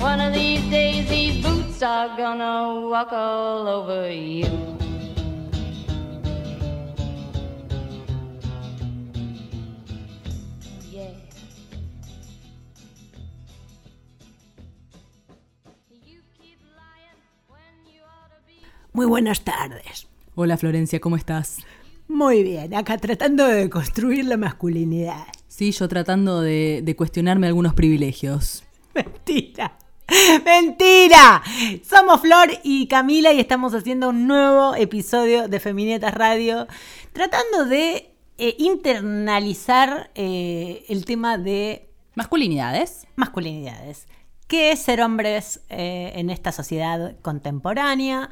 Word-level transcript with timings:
One 0.00 0.20
of 0.20 0.32
these 0.32 0.62
days, 0.70 1.08
these 1.08 1.42
boots 1.42 1.82
are 1.82 2.16
gonna 2.16 2.88
walk 2.88 3.12
all 3.12 3.66
over 3.66 4.10
you. 4.12 4.46
Muy 18.92 19.06
buenas 19.06 19.42
tardes. 19.44 20.08
Hola 20.34 20.56
Florencia, 20.56 20.98
¿cómo 20.98 21.16
estás? 21.16 21.58
Muy 22.08 22.42
bien, 22.42 22.74
acá 22.74 22.98
tratando 22.98 23.46
de 23.46 23.70
construir 23.70 24.24
la 24.24 24.36
masculinidad. 24.36 25.26
Sí, 25.46 25.70
yo 25.70 25.86
tratando 25.86 26.40
de, 26.40 26.80
de 26.82 26.96
cuestionarme 26.96 27.46
algunos 27.46 27.74
privilegios. 27.74 28.64
Mentira. 28.94 29.76
Mentira. 30.44 31.42
Somos 31.88 32.22
Flor 32.22 32.48
y 32.62 32.86
Camila 32.86 33.32
y 33.32 33.40
estamos 33.40 33.74
haciendo 33.74 34.08
un 34.08 34.26
nuevo 34.26 34.74
episodio 34.74 35.48
de 35.48 35.60
Feminetas 35.60 36.14
Radio 36.14 36.66
tratando 37.12 37.66
de 37.66 38.10
eh, 38.38 38.54
internalizar 38.58 40.10
eh, 40.14 40.84
el 40.88 41.04
tema 41.04 41.36
de 41.36 41.90
Masculinidades. 42.14 43.06
masculinidades. 43.16 44.08
¿Qué 44.46 44.72
es 44.72 44.80
ser 44.80 45.02
hombres 45.02 45.60
eh, 45.68 46.12
en 46.14 46.30
esta 46.30 46.52
sociedad 46.52 47.14
contemporánea? 47.20 48.30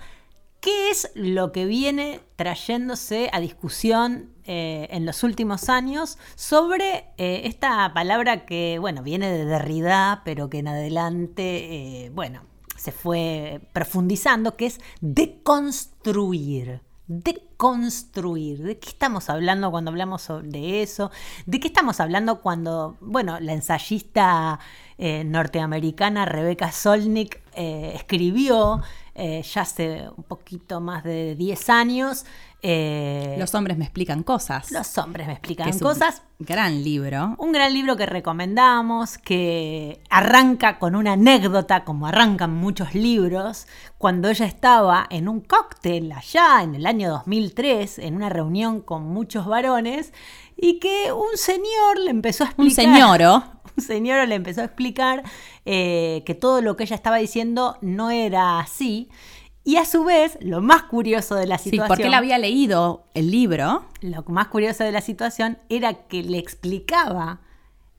¿Qué 0.60 0.90
es 0.90 1.10
lo 1.14 1.52
que 1.52 1.66
viene 1.66 2.20
trayéndose 2.36 3.30
a 3.32 3.40
discusión 3.40 4.30
eh, 4.44 4.88
en 4.90 5.06
los 5.06 5.22
últimos 5.22 5.68
años 5.68 6.18
sobre 6.34 7.06
eh, 7.18 7.42
esta 7.44 7.92
palabra 7.92 8.46
que, 8.46 8.78
bueno, 8.80 9.02
viene 9.02 9.30
de 9.30 9.44
Derrida, 9.44 10.22
pero 10.24 10.48
que 10.48 10.58
en 10.58 10.68
adelante, 10.68 12.04
eh, 12.04 12.10
bueno, 12.10 12.42
se 12.76 12.92
fue 12.92 13.60
profundizando, 13.72 14.56
que 14.56 14.66
es 14.66 14.80
deconstruir? 15.00 16.80
Deconstruir. 17.08 18.62
¿De 18.62 18.78
qué 18.78 18.88
estamos 18.88 19.30
hablando 19.30 19.70
cuando 19.70 19.90
hablamos 19.90 20.28
de 20.42 20.82
eso? 20.82 21.10
¿De 21.44 21.60
qué 21.60 21.68
estamos 21.68 22.00
hablando 22.00 22.40
cuando, 22.40 22.96
bueno, 23.00 23.38
la 23.40 23.52
ensayista 23.52 24.58
norteamericana 24.98 26.24
Rebecca 26.24 26.72
Solnit 26.72 27.36
escribió 27.54 28.80
eh, 29.16 29.42
ya 29.42 29.62
hace 29.62 30.08
un 30.16 30.24
poquito 30.24 30.80
más 30.80 31.02
de 31.02 31.34
10 31.34 31.70
años? 31.70 32.24
eh, 32.62 33.36
Los 33.38 33.54
hombres 33.54 33.76
me 33.78 33.84
explican 33.84 34.22
cosas. 34.22 34.70
los 34.72 34.98
hombres 34.98 35.26
me 35.26 35.34
explican 35.34 35.68
es 35.68 35.76
un 35.76 35.82
cosas. 35.82 36.22
gran 36.38 36.82
libro. 36.82 37.34
Un 37.38 37.52
gran 37.52 37.72
libro 37.72 37.96
que 37.96 38.06
recomendamos, 38.06 39.18
que 39.18 40.00
arranca 40.10 40.78
con 40.78 40.96
una 40.96 41.12
anécdota, 41.12 41.84
como 41.84 42.06
arrancan 42.06 42.54
muchos 42.54 42.94
libros, 42.94 43.66
cuando 43.98 44.28
ella 44.28 44.46
estaba 44.46 45.06
en 45.10 45.28
un 45.28 45.40
cóctel 45.40 46.10
allá 46.12 46.62
en 46.62 46.74
el 46.74 46.86
año 46.86 47.10
2003, 47.10 47.98
en 48.00 48.16
una 48.16 48.28
reunión 48.30 48.80
con 48.80 49.04
muchos 49.04 49.46
varones, 49.46 50.12
y 50.56 50.78
que 50.80 51.12
un 51.12 51.36
señor 51.36 51.98
le 52.02 52.10
empezó 52.10 52.44
a 52.44 52.48
explicar... 52.48 52.86
Un 52.86 52.92
señor 52.92 53.42
le 54.26 54.34
empezó 54.34 54.60
a 54.62 54.64
explicar 54.64 55.22
eh, 55.64 56.22
que 56.26 56.34
todo 56.34 56.62
lo 56.62 56.76
que 56.76 56.84
ella 56.84 56.96
estaba 56.96 57.16
diciendo 57.18 57.76
no 57.80 58.10
era 58.10 58.58
así. 58.60 59.08
Y 59.64 59.76
a 59.76 59.84
su 59.84 60.04
vez, 60.04 60.38
lo 60.40 60.60
más 60.62 60.84
curioso 60.84 61.34
de 61.34 61.46
la 61.46 61.58
Sí, 61.58 61.70
situación... 61.70 61.88
porque 61.88 62.06
él 62.06 62.14
había 62.14 62.38
leído 62.38 63.04
el 63.14 63.30
libro. 63.32 63.84
Lo 64.00 64.22
más 64.28 64.46
curioso 64.48 64.84
de 64.84 64.92
la 64.92 65.00
situación 65.00 65.58
era 65.68 65.94
que 66.06 66.22
le 66.22 66.38
explicaba 66.38 67.40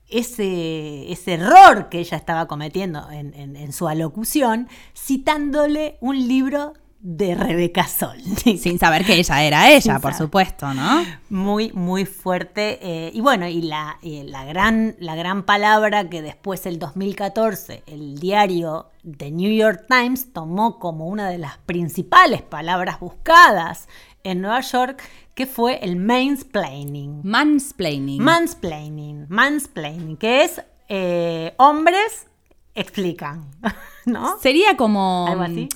ese, 0.08 1.12
ese 1.12 1.34
error 1.34 1.90
que 1.90 1.98
ella 1.98 2.16
estaba 2.16 2.46
cometiendo 2.48 3.10
en, 3.10 3.34
en- 3.34 3.56
en 3.56 3.72
su 3.74 3.86
alocución, 3.88 4.68
citándole 4.96 5.98
un 6.00 6.26
libro 6.26 6.72
de 7.00 7.34
Rebeca 7.34 7.86
Solnit. 7.86 8.38
Sin 8.58 8.78
saber 8.78 9.04
que 9.04 9.14
ella 9.14 9.42
era 9.44 9.70
ella, 9.70 9.80
Sin 9.80 9.92
por 10.00 10.12
saber. 10.12 10.16
supuesto, 10.16 10.74
¿no? 10.74 11.04
Muy, 11.30 11.70
muy 11.72 12.04
fuerte. 12.04 12.78
eh, 12.82 13.10
y 13.14 13.20
bueno, 13.20 13.46
y, 13.46 13.62
la, 13.62 13.98
y 14.02 14.22
la, 14.24 14.44
gran, 14.44 14.96
la 14.98 15.14
gran 15.14 15.44
palabra 15.44 16.08
que 16.10 16.22
después, 16.22 16.66
el 16.66 16.78
2014, 16.78 17.84
el 17.86 18.18
diario 18.18 18.90
The 19.16 19.30
New 19.30 19.52
York 19.52 19.86
Times 19.88 20.32
tomó 20.32 20.78
como 20.78 21.06
una 21.06 21.28
de 21.30 21.38
las 21.38 21.58
principales 21.58 22.42
palabras 22.42 23.00
buscadas 23.00 23.88
en 24.24 24.40
Nueva 24.40 24.60
York, 24.60 25.00
que 25.34 25.46
fue 25.46 25.78
el 25.84 25.96
mansplaining. 25.96 27.20
Mansplaining. 27.22 28.22
Mansplaining, 28.22 29.26
mansplaining, 29.28 30.16
que 30.16 30.42
es 30.42 30.60
eh, 30.88 31.54
hombres 31.58 32.26
explican, 32.74 33.50
¿no? 34.06 34.38
Sería 34.40 34.76
como. 34.76 35.26
Algo 35.28 35.42
así. 35.42 35.68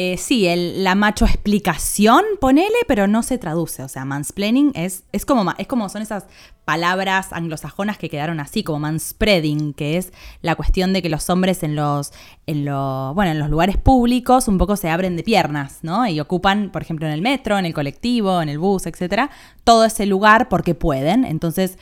Eh, 0.00 0.16
sí, 0.16 0.46
el- 0.46 0.84
la 0.84 0.94
macho 0.94 1.24
explicación, 1.24 2.22
ponele, 2.40 2.76
pero 2.86 3.08
no 3.08 3.24
se 3.24 3.36
traduce. 3.36 3.82
O 3.82 3.88
sea, 3.88 4.04
mansplaining 4.04 4.70
es, 4.74 5.02
es, 5.10 5.24
como, 5.26 5.52
es 5.58 5.66
como 5.66 5.88
son 5.88 6.02
esas 6.02 6.26
palabras 6.64 7.32
anglosajonas 7.32 7.98
que 7.98 8.08
quedaron 8.08 8.38
así, 8.40 8.62
como 8.62 8.78
manspreading, 8.78 9.72
que 9.74 9.96
es 9.96 10.12
la 10.42 10.54
cuestión 10.54 10.92
de 10.92 11.02
que 11.02 11.08
los 11.08 11.28
hombres 11.30 11.62
en 11.62 11.74
los, 11.74 12.12
en 12.46 12.64
lo- 12.64 13.12
bueno, 13.14 13.32
en 13.32 13.38
los 13.40 13.50
lugares 13.50 13.76
públicos 13.76 14.46
un 14.46 14.56
poco 14.58 14.76
se 14.76 14.88
abren 14.88 15.16
de 15.16 15.24
piernas, 15.24 15.78
¿no? 15.82 16.06
Y 16.06 16.20
ocupan, 16.20 16.70
por 16.70 16.82
ejemplo, 16.82 17.06
en 17.06 17.12
el 17.12 17.22
metro, 17.22 17.58
en 17.58 17.66
el 17.66 17.74
colectivo, 17.74 18.40
en 18.40 18.48
el 18.50 18.58
bus, 18.58 18.86
etcétera, 18.86 19.30
todo 19.64 19.84
ese 19.84 20.06
lugar 20.06 20.48
porque 20.48 20.74
pueden. 20.74 21.24
Entonces. 21.24 21.76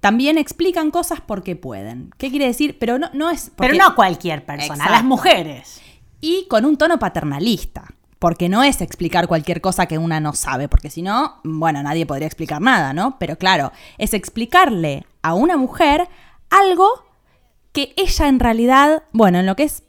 También 0.00 0.38
explican 0.38 0.92
cosas 0.92 1.20
porque 1.20 1.56
pueden. 1.56 2.14
¿Qué 2.18 2.30
quiere 2.30 2.46
decir? 2.46 2.76
Pero 2.78 3.00
no, 3.00 3.10
no 3.14 3.30
es. 3.30 3.50
Pero 3.56 3.74
no 3.74 3.84
a 3.84 3.94
cualquier 3.96 4.46
persona, 4.46 4.74
a 4.84 4.90
las 4.90 5.00
Exacto. 5.00 5.08
mujeres. 5.08 5.80
Y 6.20 6.46
con 6.48 6.64
un 6.64 6.76
tono 6.76 6.98
paternalista. 6.98 7.84
Porque 8.18 8.48
no 8.48 8.64
es 8.64 8.80
explicar 8.80 9.28
cualquier 9.28 9.60
cosa 9.60 9.86
que 9.86 9.96
una 9.96 10.18
no 10.18 10.32
sabe, 10.32 10.68
porque 10.68 10.90
si 10.90 11.02
no, 11.02 11.40
bueno, 11.44 11.82
nadie 11.84 12.04
podría 12.04 12.26
explicar 12.26 12.60
nada, 12.60 12.92
¿no? 12.92 13.16
Pero 13.20 13.36
claro, 13.36 13.70
es 13.96 14.12
explicarle 14.12 15.06
a 15.22 15.34
una 15.34 15.56
mujer 15.56 16.08
algo 16.50 16.88
que 17.72 17.94
ella 17.96 18.26
en 18.26 18.40
realidad, 18.40 19.04
bueno, 19.12 19.38
en 19.38 19.46
lo 19.46 19.54
que 19.54 19.64
es 19.64 19.84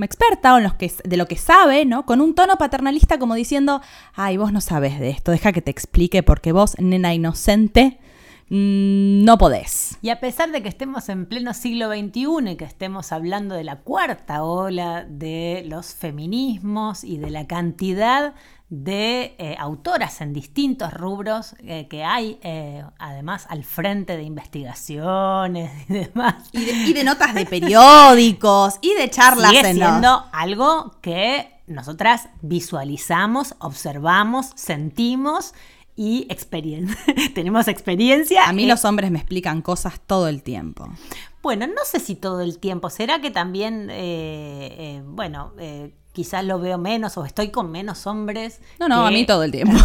experta 0.00 0.54
o 0.54 0.58
en 0.58 0.64
los 0.64 0.74
que, 0.74 0.92
de 1.04 1.16
lo 1.16 1.26
que 1.26 1.36
sabe, 1.36 1.84
¿no? 1.84 2.06
Con 2.06 2.20
un 2.20 2.34
tono 2.34 2.56
paternalista 2.56 3.18
como 3.18 3.34
diciendo, 3.34 3.82
ay, 4.14 4.36
vos 4.36 4.52
no 4.52 4.60
sabes 4.60 5.00
de 5.00 5.10
esto, 5.10 5.32
deja 5.32 5.52
que 5.52 5.60
te 5.60 5.70
explique 5.70 6.22
porque 6.22 6.52
vos, 6.52 6.76
nena 6.78 7.12
inocente, 7.12 7.98
no 8.54 9.38
podés. 9.38 9.96
Y 10.02 10.10
a 10.10 10.20
pesar 10.20 10.50
de 10.52 10.62
que 10.62 10.68
estemos 10.68 11.08
en 11.08 11.24
pleno 11.26 11.54
siglo 11.54 11.88
XXI 11.90 12.50
y 12.50 12.56
que 12.56 12.64
estemos 12.66 13.10
hablando 13.10 13.54
de 13.54 13.64
la 13.64 13.76
cuarta 13.80 14.44
ola 14.44 15.06
de 15.08 15.64
los 15.66 15.94
feminismos 15.94 17.02
y 17.02 17.16
de 17.16 17.30
la 17.30 17.46
cantidad 17.46 18.34
de 18.68 19.34
eh, 19.38 19.56
autoras 19.58 20.20
en 20.20 20.32
distintos 20.34 20.92
rubros 20.92 21.54
eh, 21.60 21.88
que 21.88 22.04
hay, 22.04 22.38
eh, 22.42 22.84
además 22.98 23.46
al 23.48 23.64
frente 23.64 24.16
de 24.16 24.22
investigaciones 24.22 25.70
y 25.88 25.92
demás, 25.94 26.48
Y 26.52 26.64
de, 26.64 26.72
y 26.72 26.92
de 26.92 27.04
notas 27.04 27.34
de 27.34 27.46
periódicos, 27.46 28.74
y 28.82 28.94
de 28.94 29.08
charlas 29.10 29.50
sigue 29.50 29.68
en 29.70 29.78
los- 29.78 29.88
siendo 29.88 30.24
algo 30.32 30.96
que 31.00 31.50
nosotras 31.66 32.28
visualizamos, 32.42 33.54
observamos, 33.60 34.52
sentimos 34.56 35.54
y 36.02 36.26
experiencia. 36.28 36.98
Tenemos 37.34 37.68
experiencia. 37.68 38.48
A 38.48 38.52
mí 38.52 38.64
eh, 38.64 38.66
los 38.66 38.84
hombres 38.84 39.12
me 39.12 39.18
explican 39.18 39.62
cosas 39.62 40.00
todo 40.04 40.26
el 40.26 40.42
tiempo. 40.42 40.88
Bueno, 41.42 41.68
no 41.68 41.84
sé 41.84 42.00
si 42.00 42.16
todo 42.16 42.40
el 42.40 42.58
tiempo. 42.58 42.90
¿Será 42.90 43.20
que 43.20 43.30
también, 43.30 43.88
eh, 43.88 44.74
eh, 44.78 45.00
bueno, 45.04 45.52
quizás 46.12 46.44
lo 46.44 46.58
veo 46.58 46.76
menos 46.76 47.16
o 47.18 47.24
estoy 47.24 47.52
con 47.52 47.70
menos 47.70 48.08
hombres? 48.08 48.60
No, 48.80 48.88
no, 48.88 49.06
a 49.06 49.12
mí 49.12 49.24
todo 49.24 49.44
el 49.44 49.52
tiempo. 49.52 49.78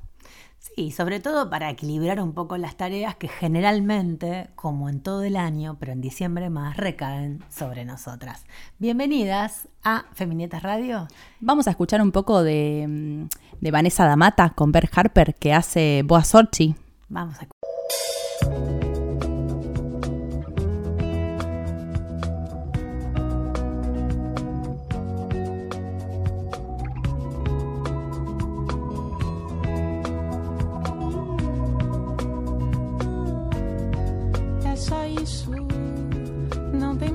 Sí, 0.77 0.91
sobre 0.91 1.19
todo 1.19 1.49
para 1.49 1.71
equilibrar 1.71 2.21
un 2.21 2.33
poco 2.33 2.55
las 2.55 2.75
tareas 2.75 3.15
que 3.15 3.27
generalmente, 3.27 4.51
como 4.53 4.89
en 4.89 5.01
todo 5.01 5.23
el 5.23 5.35
año, 5.35 5.75
pero 5.79 5.91
en 5.91 6.01
diciembre 6.01 6.51
más, 6.51 6.77
recaen 6.77 7.43
sobre 7.49 7.83
nosotras. 7.83 8.45
Bienvenidas 8.77 9.67
a 9.83 10.05
Feminietas 10.13 10.61
Radio. 10.61 11.07
Vamos 11.39 11.65
a 11.65 11.71
escuchar 11.71 11.99
un 11.99 12.11
poco 12.11 12.43
de, 12.43 12.85
mm, 12.87 13.27
de 13.59 13.71
Vanessa 13.71 14.05
Damata 14.05 14.51
con 14.51 14.71
Bert 14.71 14.95
Harper 14.95 15.33
que 15.33 15.51
hace 15.51 16.03
Boa 16.05 16.23
Sorchi. 16.23 16.75
Vamos 17.09 17.37
a 17.41 17.47
É 18.43 18.76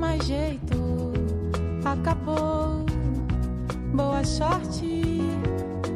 mais 0.03 0.27
jeito. 0.27 1.13
Acabou. 1.85 2.85
Boa 3.95 4.25
sorte, 4.25 5.21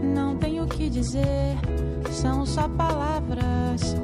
não 0.01 0.37
tenho 0.37 0.63
o 0.63 0.69
que 0.69 0.89
dizer. 0.89 1.57
São 2.13 2.47
só 2.47 2.69
palavras 2.69 3.97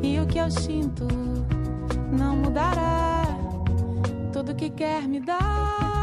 e 0.00 0.20
o 0.20 0.26
que 0.26 0.38
eu 0.38 0.48
sinto 0.48 1.08
não 2.12 2.36
mudará. 2.36 3.24
Tudo 4.32 4.54
que 4.54 4.70
quer 4.70 5.08
me 5.08 5.18
dar 5.18 5.97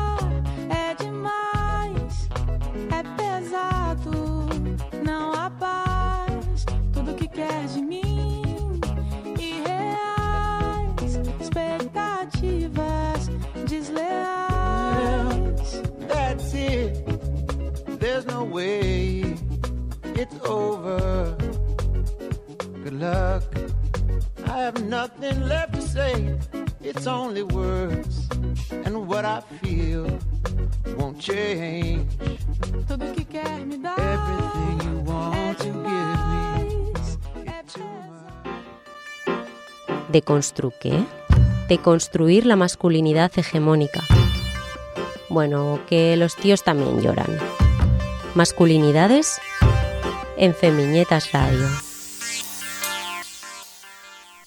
it's 20.16 20.36
over. 20.46 21.36
Good 22.84 23.00
luck. 23.00 23.44
I 24.48 24.58
have 24.60 24.84
nothing 24.84 25.48
left 25.48 25.74
to 25.74 25.82
say. 25.82 26.38
It's 26.82 27.08
only 27.08 27.44
words. 27.44 28.28
And 28.86 29.08
what 29.08 29.26
I 29.26 29.42
feel 29.62 30.08
won't 30.98 31.20
change. 31.20 32.08
Tudo 32.88 33.14
que 33.14 33.26
quer 33.26 33.66
me 33.66 33.78
dar 33.78 34.00
Everything 34.00 34.82
you 34.88 35.00
want 35.12 35.58
to 35.60 35.66
give 35.66 35.76
me. 35.76 36.92
much. 36.94 37.66
¿Deconstru 40.12 40.72
qué? 40.80 41.04
Deconstruir 41.68 42.46
la 42.46 42.56
masculinidad 42.56 43.32
hegemónica. 43.36 44.01
Bueno, 45.30 45.80
que 45.89 46.16
los 46.16 46.36
tíos 46.36 46.63
también 46.63 47.01
lloran. 47.01 47.38
Masculinidades 48.36 49.39
en 50.38 50.54
Femiñetas 50.54 51.32
Radio. 51.32 51.68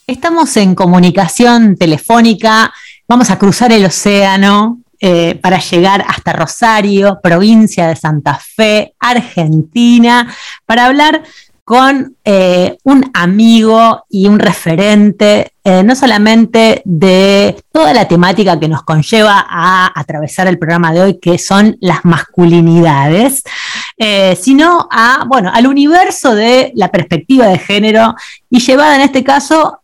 Estamos 0.06 0.56
en 0.56 0.74
comunicación 0.74 1.76
telefónica, 1.76 2.72
vamos 3.06 3.30
a 3.30 3.38
cruzar 3.38 3.72
el 3.72 3.84
océano 3.84 4.80
eh, 5.00 5.36
para 5.36 5.60
llegar 5.60 6.04
hasta 6.08 6.32
Rosario, 6.32 7.20
provincia 7.22 7.86
de 7.86 7.94
Santa 7.94 8.34
Fe, 8.34 8.94
Argentina, 8.98 10.34
para 10.66 10.86
hablar 10.86 11.22
con 11.68 12.16
eh, 12.24 12.78
un 12.84 13.10
amigo 13.12 14.06
y 14.08 14.26
un 14.26 14.38
referente, 14.38 15.52
eh, 15.62 15.82
no 15.82 15.94
solamente 15.94 16.80
de 16.86 17.62
toda 17.70 17.92
la 17.92 18.08
temática 18.08 18.58
que 18.58 18.68
nos 18.68 18.84
conlleva 18.84 19.44
a 19.46 19.92
atravesar 19.94 20.46
el 20.46 20.58
programa 20.58 20.94
de 20.94 21.02
hoy, 21.02 21.18
que 21.18 21.36
son 21.36 21.76
las 21.82 22.06
masculinidades, 22.06 23.42
eh, 23.98 24.34
sino 24.40 24.88
a, 24.90 25.26
bueno, 25.28 25.50
al 25.52 25.66
universo 25.66 26.34
de 26.34 26.72
la 26.74 26.90
perspectiva 26.90 27.48
de 27.48 27.58
género 27.58 28.14
y 28.48 28.60
llevada 28.60 28.96
en 28.96 29.02
este 29.02 29.22
caso 29.22 29.82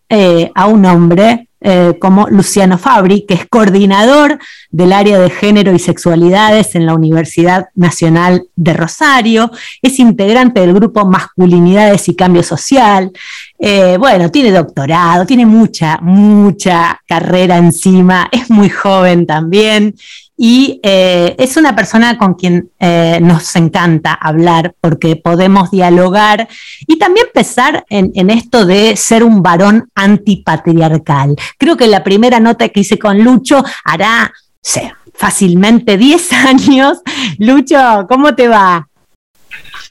a 0.55 0.67
un 0.69 0.87
hombre 0.87 1.49
eh, 1.67 1.97
como 1.99 2.29
Luciano 2.29 2.77
Fabri, 2.77 3.25
que 3.27 3.33
es 3.33 3.47
coordinador 3.47 4.39
del 4.71 4.93
área 4.93 5.19
de 5.19 5.31
género 5.31 5.73
y 5.73 5.79
sexualidades 5.79 6.75
en 6.75 6.85
la 6.85 6.93
Universidad 6.93 7.69
Nacional 7.75 8.49
de 8.55 8.75
Rosario, 8.75 9.51
es 9.81 9.99
integrante 9.99 10.61
del 10.61 10.75
grupo 10.75 11.07
Masculinidades 11.07 12.07
y 12.11 12.17
Cambio 12.17 12.43
Social, 12.43 13.13
eh, 13.59 13.97
bueno, 13.99 14.31
tiene 14.31 14.51
doctorado, 14.51 15.25
tiene 15.25 15.47
mucha, 15.47 15.97
mucha 16.03 17.01
carrera 17.09 17.57
encima, 17.57 18.29
es 18.31 18.51
muy 18.51 18.69
joven 18.69 19.25
también 19.25 19.95
y 20.37 20.81
eh, 20.83 21.37
es 21.39 21.57
una 21.57 21.77
persona 21.77 22.19
con 22.19 22.35
quien 22.35 22.71
eh, 22.81 23.19
nos 23.23 23.55
encanta 23.57 24.15
hablar 24.15 24.75
porque 24.81 25.17
podemos 25.17 25.71
dialogar 25.71 26.49
y 26.87 26.99
también 26.99 27.27
pensar 27.33 27.85
en, 27.89 28.11
en 28.15 28.31
esto 28.31 28.67
de 28.67 28.97
ser 28.97 29.23
un 29.23 29.43
varón 29.43 29.89
antipatriarcal. 29.95 31.37
Creo 31.59 31.77
que 31.77 31.87
la 31.87 32.03
primera 32.03 32.41
nota 32.41 32.69
que 32.69 32.81
hice 32.81 32.99
con 32.99 33.23
Lucho 33.23 33.65
hará, 33.85 34.33
sé, 34.61 34.93
fácilmente 35.15 35.97
10 35.97 36.33
años. 36.47 36.99
Lucho, 37.39 38.07
¿cómo 38.09 38.35
te 38.35 38.49
va? 38.49 38.89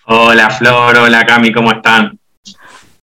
Hola 0.06 0.50
Flor, 0.50 0.98
hola 0.98 1.26
Cami, 1.26 1.54
¿cómo 1.54 1.72
están? 1.72 2.20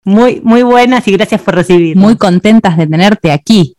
Muy, 0.04 0.40
muy 0.42 0.62
buenas 0.62 1.06
y 1.08 1.12
gracias 1.12 1.40
por 1.40 1.54
recibir. 1.54 1.96
Muy 1.96 2.16
contentas 2.16 2.76
de 2.76 2.86
tenerte 2.86 3.32
aquí. 3.32 3.76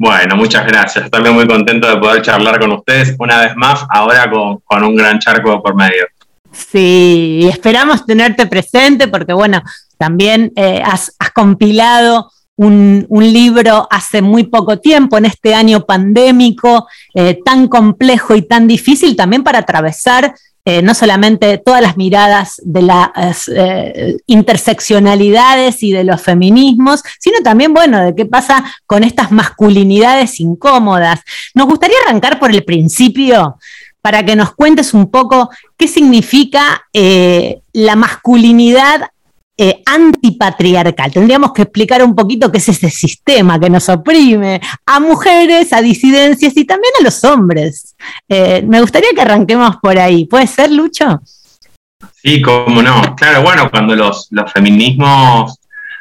Bueno, 0.00 0.34
muchas 0.34 0.64
gracias. 0.66 1.10
También 1.10 1.34
muy 1.34 1.46
contento 1.46 1.86
de 1.86 1.98
poder 1.98 2.22
charlar 2.22 2.58
con 2.58 2.72
ustedes 2.72 3.14
una 3.18 3.42
vez 3.42 3.54
más, 3.54 3.84
ahora 3.90 4.30
con, 4.30 4.56
con 4.64 4.82
un 4.82 4.96
gran 4.96 5.18
charco 5.18 5.62
por 5.62 5.74
medio. 5.74 6.06
Sí, 6.50 7.46
esperamos 7.46 8.06
tenerte 8.06 8.46
presente 8.46 9.08
porque, 9.08 9.34
bueno, 9.34 9.60
también 9.98 10.52
eh, 10.56 10.80
has, 10.82 11.14
has, 11.18 11.32
compilado 11.32 12.32
un, 12.56 13.04
un, 13.10 13.30
libro 13.30 13.86
hace 13.90 14.22
muy 14.22 14.44
poco 14.44 14.78
tiempo, 14.78 15.18
en 15.18 15.26
este 15.26 15.54
año 15.54 15.84
pandémico, 15.84 16.88
eh, 17.12 17.38
tan 17.44 17.68
complejo 17.68 18.34
y 18.34 18.40
tan 18.40 18.66
difícil 18.66 19.14
también 19.14 19.44
para 19.44 19.58
atravesar 19.58 20.34
eh, 20.64 20.82
no 20.82 20.94
solamente 20.94 21.58
todas 21.58 21.80
las 21.80 21.96
miradas 21.96 22.60
de 22.64 22.82
las 22.82 23.48
eh, 23.48 24.16
interseccionalidades 24.26 25.82
y 25.82 25.92
de 25.92 26.04
los 26.04 26.20
feminismos, 26.20 27.02
sino 27.18 27.38
también, 27.42 27.72
bueno, 27.72 28.04
de 28.04 28.14
qué 28.14 28.26
pasa 28.26 28.64
con 28.86 29.02
estas 29.02 29.32
masculinidades 29.32 30.38
incómodas. 30.38 31.20
Nos 31.54 31.66
gustaría 31.66 31.96
arrancar 32.06 32.38
por 32.38 32.50
el 32.50 32.64
principio 32.64 33.58
para 34.02 34.24
que 34.24 34.36
nos 34.36 34.54
cuentes 34.54 34.94
un 34.94 35.10
poco 35.10 35.50
qué 35.76 35.88
significa 35.88 36.86
eh, 36.92 37.60
la 37.72 37.96
masculinidad 37.96 39.10
eh, 39.62 39.82
antipatriarcal. 39.84 41.12
Tendríamos 41.12 41.52
que 41.52 41.60
explicar 41.60 42.02
un 42.02 42.14
poquito 42.14 42.50
qué 42.50 42.56
es 42.56 42.70
ese 42.70 42.88
sistema 42.88 43.60
que 43.60 43.68
nos 43.68 43.90
oprime 43.90 44.58
a 44.86 44.98
mujeres, 45.00 45.74
a 45.74 45.82
disidencias 45.82 46.56
y 46.56 46.64
también 46.64 46.94
a 46.98 47.04
los 47.04 47.22
hombres. 47.24 47.94
Eh, 48.26 48.64
me 48.66 48.80
gustaría 48.80 49.10
que 49.14 49.20
arranquemos 49.20 49.76
por 49.76 49.98
ahí. 49.98 50.24
¿Puede 50.24 50.46
ser, 50.46 50.72
Lucho? 50.72 51.20
Sí, 52.22 52.40
cómo 52.40 52.80
no. 52.80 53.14
Claro, 53.14 53.42
bueno, 53.42 53.70
cuando 53.70 53.94
los, 53.94 54.28
los 54.30 54.50
feminismos 54.50 55.58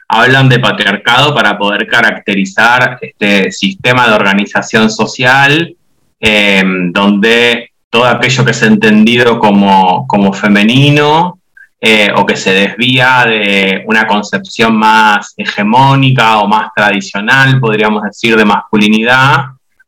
hablan 0.07 0.47
de 0.47 0.59
patriarcado 0.59 1.35
para 1.35 1.57
poder 1.57 1.85
caracterizar 1.85 2.97
este 3.01 3.51
sistema 3.51 4.07
de 4.07 4.15
organización 4.15 4.89
social 4.89 5.75
eh, 6.21 6.63
donde 6.91 7.71
todo 7.89 8.05
aquello 8.05 8.45
que 8.45 8.51
es 8.51 8.61
entendido 8.63 9.37
como, 9.37 10.07
como 10.07 10.31
femenino 10.31 11.38
eh, 11.81 12.11
o 12.15 12.25
que 12.25 12.35
se 12.35 12.51
desvía 12.51 13.23
de 13.25 13.83
una 13.85 14.05
concepción 14.05 14.75
más 14.75 15.33
hegemónica 15.37 16.39
o 16.39 16.47
más 16.47 16.71
tradicional, 16.75 17.59
podríamos 17.59 18.03
decir, 18.03 18.35
de 18.35 18.43
masculinidad, 18.45 19.45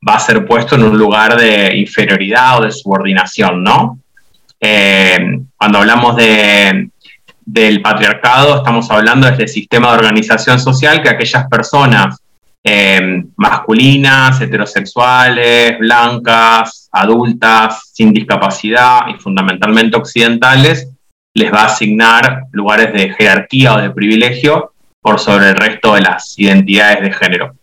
va 0.07 0.15
a 0.15 0.19
ser 0.19 0.45
puesto 0.45 0.75
en 0.75 0.83
un 0.83 0.97
lugar 0.97 1.37
de 1.37 1.75
inferioridad 1.75 2.59
o 2.59 2.63
de 2.63 2.71
subordinación, 2.71 3.63
¿no? 3.63 3.99
Eh, 4.59 5.39
cuando 5.57 5.79
hablamos 5.79 6.15
de, 6.15 6.89
del 7.45 7.81
patriarcado, 7.81 8.57
estamos 8.57 8.89
hablando 8.89 9.27
de 9.27 9.33
este 9.33 9.47
sistema 9.47 9.89
de 9.89 9.97
organización 9.97 10.59
social 10.59 11.01
que 11.01 11.09
aquellas 11.09 11.47
personas 11.47 12.21
eh, 12.63 13.23
masculinas, 13.35 14.39
heterosexuales, 14.39 15.79
blancas, 15.79 16.87
adultas, 16.91 17.89
sin 17.91 18.13
discapacidad 18.13 19.07
y 19.07 19.19
fundamentalmente 19.19 19.97
occidentales, 19.97 20.90
les 21.33 21.51
va 21.51 21.61
a 21.61 21.65
asignar 21.65 22.43
lugares 22.51 22.93
de 22.93 23.13
jerarquía 23.13 23.75
o 23.75 23.81
de 23.81 23.91
privilegio 23.91 24.73
por 25.01 25.19
sobre 25.19 25.49
el 25.49 25.55
resto 25.55 25.95
de 25.95 26.01
las 26.01 26.37
identidades 26.37 27.01
de 27.01 27.13
género. 27.13 27.55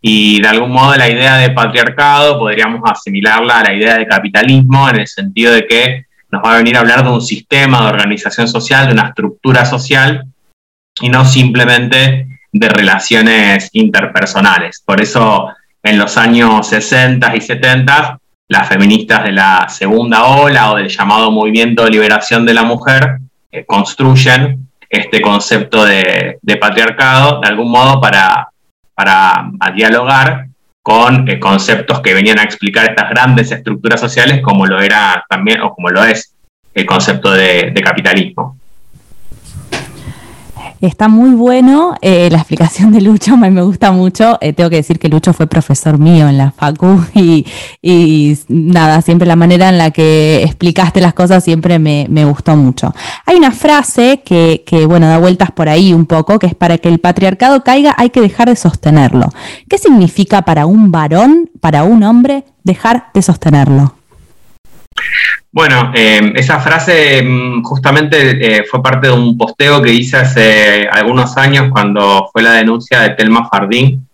Y 0.00 0.40
de 0.40 0.48
algún 0.48 0.70
modo 0.70 0.96
la 0.96 1.08
idea 1.08 1.36
de 1.36 1.50
patriarcado 1.50 2.38
podríamos 2.38 2.80
asimilarla 2.90 3.60
a 3.60 3.64
la 3.64 3.74
idea 3.74 3.98
de 3.98 4.06
capitalismo 4.06 4.88
en 4.88 5.00
el 5.00 5.06
sentido 5.06 5.52
de 5.52 5.66
que 5.66 6.06
nos 6.30 6.42
va 6.42 6.54
a 6.54 6.58
venir 6.58 6.76
a 6.76 6.80
hablar 6.80 7.04
de 7.04 7.10
un 7.10 7.20
sistema 7.20 7.82
de 7.82 7.88
organización 7.88 8.48
social, 8.48 8.86
de 8.86 8.92
una 8.92 9.08
estructura 9.08 9.64
social 9.64 10.24
y 11.00 11.08
no 11.08 11.24
simplemente 11.24 12.26
de 12.52 12.68
relaciones 12.68 13.68
interpersonales. 13.72 14.82
Por 14.84 15.00
eso 15.00 15.48
en 15.82 15.98
los 15.98 16.16
años 16.16 16.68
60 16.68 17.36
y 17.36 17.40
70 17.40 18.19
las 18.50 18.68
feministas 18.68 19.22
de 19.22 19.32
la 19.32 19.68
segunda 19.68 20.24
ola 20.24 20.72
o 20.72 20.76
del 20.76 20.88
llamado 20.88 21.30
movimiento 21.30 21.84
de 21.84 21.90
liberación 21.90 22.44
de 22.44 22.52
la 22.52 22.64
mujer 22.64 23.18
eh, 23.52 23.64
construyen 23.64 24.68
este 24.88 25.20
concepto 25.20 25.84
de, 25.84 26.40
patriarcado 26.60 27.40
de 27.40 27.46
algún 27.46 27.70
modo 27.70 28.00
para, 28.00 28.48
para 28.92 29.48
dialogar 29.74 30.48
con 30.82 31.28
eh, 31.28 31.38
conceptos 31.38 32.00
que 32.00 32.12
venían 32.12 32.40
a 32.40 32.42
explicar 32.42 32.90
estas 32.90 33.08
grandes 33.10 33.52
estructuras 33.52 34.00
sociales 34.00 34.42
como 34.42 34.66
lo 34.66 34.80
era 34.80 35.24
también 35.28 35.60
o 35.60 35.72
como 35.72 35.90
lo 35.90 36.02
es 36.04 36.34
el 36.74 36.86
concepto 36.86 37.32
de 37.32 37.72
capitalismo. 37.84 38.59
Está 40.80 41.08
muy 41.08 41.32
bueno 41.32 41.94
eh, 42.00 42.30
la 42.30 42.38
explicación 42.38 42.90
de 42.90 43.02
Lucho, 43.02 43.36
me, 43.36 43.50
me 43.50 43.60
gusta 43.60 43.92
mucho. 43.92 44.38
Eh, 44.40 44.54
tengo 44.54 44.70
que 44.70 44.76
decir 44.76 44.98
que 44.98 45.10
Lucho 45.10 45.34
fue 45.34 45.46
profesor 45.46 45.98
mío 45.98 46.26
en 46.26 46.38
la 46.38 46.52
Facu 46.52 47.04
y, 47.14 47.46
y, 47.82 48.38
nada, 48.48 49.02
siempre 49.02 49.28
la 49.28 49.36
manera 49.36 49.68
en 49.68 49.76
la 49.76 49.90
que 49.90 50.42
explicaste 50.42 51.02
las 51.02 51.12
cosas 51.12 51.44
siempre 51.44 51.78
me, 51.78 52.06
me 52.08 52.24
gustó 52.24 52.56
mucho. 52.56 52.94
Hay 53.26 53.36
una 53.36 53.50
frase 53.50 54.22
que, 54.24 54.64
que, 54.66 54.86
bueno, 54.86 55.06
da 55.06 55.18
vueltas 55.18 55.50
por 55.50 55.68
ahí 55.68 55.92
un 55.92 56.06
poco, 56.06 56.38
que 56.38 56.46
es 56.46 56.54
para 56.54 56.78
que 56.78 56.88
el 56.88 56.98
patriarcado 56.98 57.62
caiga 57.62 57.94
hay 57.98 58.08
que 58.08 58.22
dejar 58.22 58.48
de 58.48 58.56
sostenerlo. 58.56 59.26
¿Qué 59.68 59.76
significa 59.76 60.42
para 60.42 60.64
un 60.64 60.90
varón, 60.90 61.50
para 61.60 61.84
un 61.84 62.02
hombre, 62.04 62.44
dejar 62.64 63.10
de 63.12 63.20
sostenerlo? 63.20 63.99
Bueno, 65.52 65.90
eh, 65.94 66.32
esa 66.36 66.60
frase 66.60 67.26
justamente 67.64 68.58
eh, 68.58 68.64
fue 68.70 68.80
parte 68.82 69.08
de 69.08 69.12
un 69.12 69.36
posteo 69.36 69.82
que 69.82 69.92
hice 69.92 70.16
hace 70.16 70.88
algunos 70.88 71.36
años 71.36 71.70
cuando 71.72 72.28
fue 72.32 72.42
la 72.42 72.52
denuncia 72.52 73.00
de 73.00 73.10
Telma 73.10 73.48
Fardín 73.48 74.08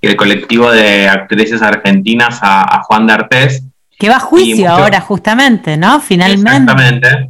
y 0.00 0.06
el 0.06 0.14
colectivo 0.14 0.70
de 0.70 1.08
actrices 1.08 1.60
argentinas 1.60 2.38
a, 2.40 2.62
a 2.62 2.82
Juan 2.84 3.06
de 3.06 3.12
Artés. 3.14 3.64
Que 3.98 4.08
va 4.08 4.16
a 4.16 4.20
juicio 4.20 4.56
mucho, 4.56 4.70
ahora, 4.70 5.00
justamente, 5.00 5.76
¿no? 5.76 6.00
Finalmente. 6.00 6.72
Exactamente. 6.72 7.28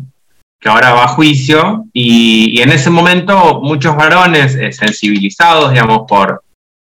Que 0.61 0.69
ahora 0.69 0.93
va 0.93 1.05
a 1.05 1.09
juicio. 1.09 1.87
Y, 1.95 2.59
y 2.59 2.63
en 2.63 2.73
ese 2.73 2.91
momento 2.91 3.61
muchos 3.63 3.97
varones 3.97 4.55
eh, 4.55 4.71
sensibilizados, 4.71 5.71
digamos, 5.71 6.03
por, 6.07 6.43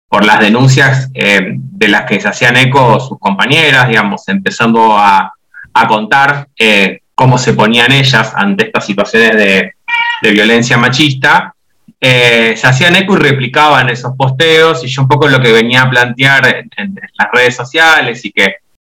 por 0.09 0.25
las 0.25 0.39
denuncias 0.39 1.11
de 1.13 1.87
las 1.87 2.05
que 2.05 2.19
se 2.19 2.27
hacían 2.27 2.57
eco 2.57 2.99
sus 2.99 3.19
compañeras, 3.19 3.87
digamos, 3.87 4.27
empezando 4.29 4.97
a 4.97 5.34
a 5.75 5.87
contar 5.87 6.47
eh, 6.57 7.01
cómo 7.13 7.37
se 7.37 7.53
ponían 7.53 7.91
ellas 7.91 8.33
ante 8.35 8.65
estas 8.65 8.85
situaciones 8.85 9.35
de, 9.35 9.71
violencia 10.31 10.75
machista, 10.75 11.53
eh, 12.01 12.55
se 12.57 12.65
hacían 12.65 12.95
eco 12.95 13.13
y 13.13 13.19
replicaban 13.19 13.89
esos 13.89 14.15
posteos 14.17 14.83
y 14.83 14.87
yo 14.87 15.03
un 15.03 15.07
poco 15.07 15.27
lo 15.27 15.39
que 15.39 15.51
venía 15.51 15.83
a 15.83 15.89
plantear 15.89 16.47
en, 16.47 16.69
en 16.77 16.95
las 17.15 17.27
redes 17.31 17.55
sociales 17.55 18.25
y 18.25 18.31
que 18.31 18.55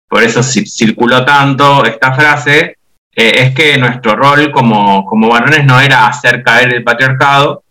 por 0.09 0.23
eso 0.23 0.43
circuló 0.43 1.25
tanto 1.25 1.85
esta 1.85 2.15
frase, 2.15 2.77
eh, 3.15 3.33
es 3.35 3.55
que 3.55 3.77
nuestro 3.79 4.15
rol 4.15 4.53
como, 4.53 5.05
como 5.05 5.29
varones 5.29 5.65
no 5.65 5.81
era 5.81 6.07
hacer 6.07 6.43
caer 6.43 6.75
el 6.75 6.85
patriarcado, 6.85 7.63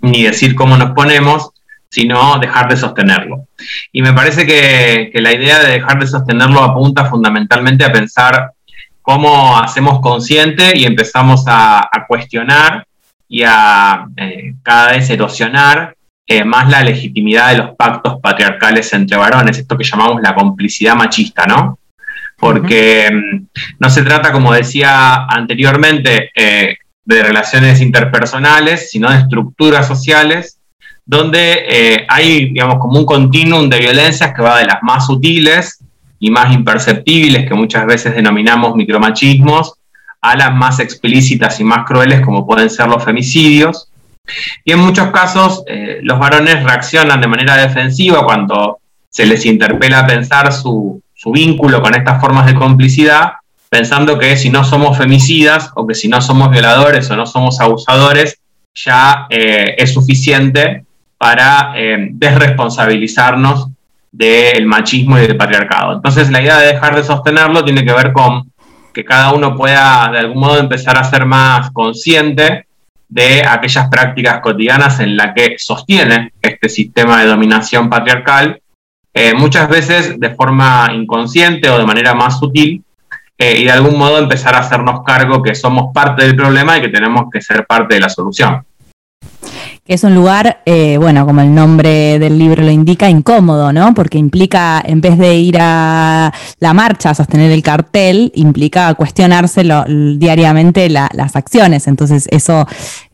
ni 0.00 0.24
decir 0.24 0.54
cómo 0.54 0.76
nos 0.76 0.90
ponemos, 0.90 1.50
sino 1.88 2.38
dejar 2.38 2.68
de 2.68 2.76
sostenerlo. 2.76 3.46
Y 3.92 4.02
me 4.02 4.12
parece 4.12 4.46
que, 4.46 5.10
que, 5.12 5.20
la 5.20 5.32
idea 5.32 5.60
de 5.60 5.72
dejar 5.72 5.98
de 5.98 6.06
sostenerlo 6.06 6.62
apunta 6.62 7.06
fundamentalmente 7.06 7.84
a 7.84 7.92
pensar 7.92 8.52
cómo 9.02 9.56
hacemos 9.58 10.00
consciente 10.00 10.76
y 10.76 10.84
empezamos 10.84 11.44
a, 11.46 11.80
a 11.80 12.06
cuestionar 12.06 12.86
y 13.28 13.42
a 13.44 14.06
eh, 14.16 14.54
cada 14.62 14.92
vez 14.92 15.08
erosionar 15.10 15.96
eh, 16.26 16.44
más 16.44 16.68
la 16.68 16.82
legitimidad 16.82 17.50
de 17.50 17.58
los 17.58 17.76
pactos 17.76 18.20
patriarcales 18.20 18.92
entre 18.92 19.16
varones, 19.16 19.58
esto 19.58 19.78
que 19.78 19.84
llamamos 19.84 20.20
la 20.20 20.34
complicidad 20.34 20.96
machista, 20.96 21.46
¿no? 21.46 21.78
Porque 22.36 23.08
-huh. 23.08 23.46
no 23.78 23.90
se 23.90 24.02
trata, 24.02 24.32
como 24.32 24.52
decía 24.52 25.24
anteriormente, 25.26 26.30
eh, 26.34 26.76
de 27.04 27.22
relaciones 27.22 27.80
interpersonales, 27.80 28.90
sino 28.90 29.08
de 29.10 29.18
estructuras 29.18 29.86
sociales 29.86 30.55
donde 31.06 31.64
eh, 31.68 32.06
hay, 32.08 32.48
digamos, 32.48 32.78
como 32.80 32.98
un 32.98 33.06
continuum 33.06 33.70
de 33.70 33.78
violencias 33.78 34.34
que 34.34 34.42
va 34.42 34.58
de 34.58 34.66
las 34.66 34.82
más 34.82 35.06
sutiles 35.06 35.78
y 36.18 36.30
más 36.30 36.52
imperceptibles, 36.52 37.48
que 37.48 37.54
muchas 37.54 37.86
veces 37.86 38.14
denominamos 38.14 38.74
micromachismos, 38.74 39.74
a 40.20 40.36
las 40.36 40.52
más 40.52 40.80
explícitas 40.80 41.60
y 41.60 41.64
más 41.64 41.86
crueles, 41.86 42.20
como 42.22 42.44
pueden 42.44 42.68
ser 42.68 42.88
los 42.88 43.04
femicidios. 43.04 43.88
Y 44.64 44.72
en 44.72 44.80
muchos 44.80 45.12
casos, 45.12 45.62
eh, 45.68 46.00
los 46.02 46.18
varones 46.18 46.64
reaccionan 46.64 47.20
de 47.20 47.28
manera 47.28 47.56
defensiva 47.56 48.24
cuando 48.24 48.78
se 49.08 49.26
les 49.26 49.46
interpela 49.46 50.00
a 50.00 50.06
pensar 50.06 50.52
su, 50.52 51.00
vínculo 51.32 51.82
con 51.82 51.92
estas 51.94 52.20
formas 52.20 52.46
de 52.46 52.54
complicidad, 52.54 53.32
pensando 53.68 54.16
que 54.16 54.36
si 54.36 54.48
no 54.48 54.62
somos 54.62 54.96
femicidas 54.96 55.72
o 55.74 55.84
que 55.84 55.94
si 55.96 56.06
no 56.06 56.20
somos 56.20 56.52
violadores 56.52 57.10
o 57.10 57.16
no 57.16 57.26
somos 57.26 57.58
abusadores, 57.60 58.38
ya 58.74 59.26
eh, 59.28 59.74
es 59.76 59.92
suficiente 59.92 60.85
para 61.18 61.72
eh, 61.76 62.08
desresponsabilizarnos 62.12 63.68
del 64.12 64.66
machismo 64.66 65.18
y 65.18 65.22
del 65.22 65.36
patriarcado. 65.36 65.94
Entonces 65.94 66.30
la 66.30 66.40
idea 66.40 66.58
de 66.58 66.72
dejar 66.74 66.96
de 66.96 67.04
sostenerlo 67.04 67.64
tiene 67.64 67.84
que 67.84 67.92
ver 67.92 68.12
con 68.12 68.50
que 68.92 69.04
cada 69.04 69.32
uno 69.32 69.54
pueda 69.56 70.08
de 70.10 70.18
algún 70.18 70.40
modo 70.40 70.58
empezar 70.58 70.96
a 70.96 71.04
ser 71.04 71.26
más 71.26 71.70
consciente 71.70 72.66
de 73.08 73.44
aquellas 73.46 73.88
prácticas 73.88 74.40
cotidianas 74.40 75.00
en 75.00 75.16
las 75.16 75.34
que 75.34 75.56
sostiene 75.58 76.32
este 76.40 76.68
sistema 76.68 77.20
de 77.20 77.26
dominación 77.26 77.88
patriarcal, 77.88 78.60
eh, 79.12 79.34
muchas 79.34 79.68
veces 79.68 80.18
de 80.18 80.34
forma 80.34 80.88
inconsciente 80.92 81.68
o 81.70 81.78
de 81.78 81.86
manera 81.86 82.14
más 82.14 82.38
sutil, 82.38 82.82
eh, 83.38 83.58
y 83.58 83.64
de 83.64 83.70
algún 83.70 83.98
modo 83.98 84.18
empezar 84.18 84.54
a 84.54 84.60
hacernos 84.60 85.02
cargo 85.04 85.42
que 85.42 85.54
somos 85.54 85.92
parte 85.92 86.24
del 86.24 86.34
problema 86.34 86.78
y 86.78 86.80
que 86.80 86.88
tenemos 86.88 87.26
que 87.30 87.42
ser 87.42 87.66
parte 87.66 87.94
de 87.94 88.00
la 88.00 88.08
solución. 88.08 88.64
Es 89.88 90.02
un 90.02 90.16
lugar, 90.16 90.62
eh, 90.66 90.98
bueno, 90.98 91.24
como 91.26 91.42
el 91.42 91.54
nombre 91.54 92.18
del 92.18 92.36
libro 92.36 92.64
lo 92.64 92.72
indica, 92.72 93.08
incómodo, 93.08 93.72
¿no? 93.72 93.94
Porque 93.94 94.18
implica, 94.18 94.82
en 94.84 95.00
vez 95.00 95.16
de 95.16 95.36
ir 95.36 95.58
a 95.60 96.32
la 96.58 96.74
marcha 96.74 97.10
a 97.10 97.14
sostener 97.14 97.52
el 97.52 97.62
cartel, 97.62 98.32
implica 98.34 98.92
cuestionarse 98.94 99.62
diariamente 100.18 100.88
las 100.90 101.36
acciones. 101.36 101.86
Entonces, 101.86 102.26
eso 102.32 102.66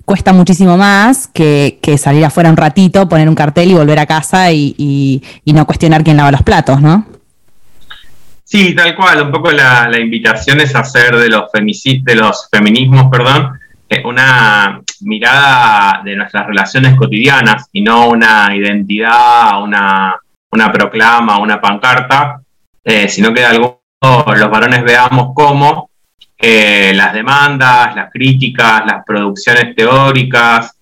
cuesta 0.06 0.32
muchísimo 0.32 0.78
más 0.78 1.26
que, 1.26 1.78
salir 1.98 2.24
afuera 2.24 2.48
un 2.48 2.56
ratito, 2.56 3.06
poner 3.06 3.28
un 3.28 3.34
cartel 3.34 3.70
y 3.70 3.74
volver 3.74 3.98
a 3.98 4.06
casa 4.06 4.50
y, 4.50 5.22
no 5.44 5.66
cuestionar 5.66 6.02
quién 6.02 6.16
lava 6.16 6.32
los 6.32 6.42
platos, 6.42 6.80
¿no? 6.80 7.06
Sí, 8.44 8.74
tal 8.74 8.96
cual. 8.96 9.20
Un 9.20 9.30
poco 9.30 9.50
la, 9.52 9.90
invitación 10.00 10.58
es 10.62 10.74
hacer 10.74 11.16
de 11.16 11.28
los, 11.28 11.50
de 11.52 12.14
los 12.14 12.48
feminismos, 12.50 13.10
perdón, 13.10 13.60
una 14.04 14.80
mirada 15.00 16.02
de 16.04 16.16
nuestras 16.16 16.46
relaciones 16.46 16.96
cotidianas 16.96 17.68
y 17.72 17.80
no 17.80 18.08
una 18.08 18.54
identidad, 18.54 19.62
una, 19.62 20.18
una 20.50 20.72
proclama, 20.72 21.38
una 21.38 21.60
pancarta, 21.60 22.40
eh, 22.84 23.08
sino 23.08 23.32
que 23.32 23.40
de 23.40 23.46
algún 23.46 23.76
modo 24.02 24.34
los 24.34 24.50
varones 24.50 24.82
veamos 24.82 25.32
cómo 25.34 25.90
eh, 26.38 26.92
las 26.94 27.12
demandas, 27.12 27.94
las 27.94 28.10
críticas, 28.10 28.84
las 28.86 29.04
producciones 29.04 29.74
teóricas, 29.76 30.76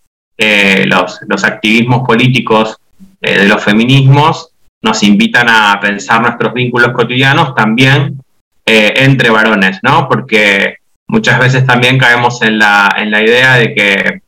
los, 0.86 1.20
los, 1.28 1.44
activismos 1.44 2.06
políticos 2.06 2.78
de 3.20 3.46
los 3.46 3.62
feminismos 3.62 4.48
nos 4.82 5.02
invitan 5.02 5.50
a 5.50 5.78
pensar 5.78 6.22
nuestros 6.22 6.54
vínculos 6.54 6.92
cotidianos 6.92 7.54
también 7.54 8.18
entre 8.64 9.28
varones, 9.28 9.80
¿no? 9.82 10.08
Porque 10.08 10.79
muchas 11.10 11.40
veces 11.40 11.66
también 11.66 11.98
caemos 11.98 12.40
en 12.42 12.58
la, 12.58 12.94
en 12.96 13.10
la 13.10 13.22
idea 13.22 13.54
de 13.56 13.74
que 13.74 14.22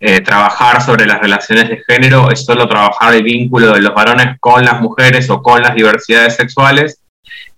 eh, 0.00 0.20
trabajar 0.20 0.82
sobre 0.82 1.06
las 1.06 1.20
relaciones 1.20 1.68
de 1.68 1.82
género 1.86 2.30
es 2.30 2.44
solo 2.44 2.68
trabajar 2.68 3.14
el 3.14 3.22
vínculo 3.22 3.72
de 3.72 3.80
los 3.80 3.94
varones 3.94 4.38
con 4.38 4.64
las 4.64 4.80
mujeres 4.80 5.28
o 5.30 5.42
con 5.42 5.62
las 5.62 5.74
diversidades 5.74 6.36
sexuales 6.36 7.00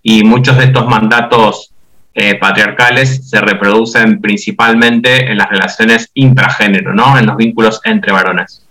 y 0.01 0.23
muchos 0.23 0.57
de 0.57 0.65
estos 0.65 0.87
mandatos 0.87 1.71
eh, 2.13 2.35
patriarcales 2.35 3.29
se 3.29 3.41
reproducen 3.41 4.21
principalmente 4.21 5.29
en 5.31 5.37
las 5.37 5.49
relaciones 5.49 6.09
intragénero, 6.13 6.93
¿no? 6.93 7.17
en 7.17 7.25
los 7.25 7.35
vínculos 7.35 7.81
entre 7.83 8.11
varones. 8.11 8.65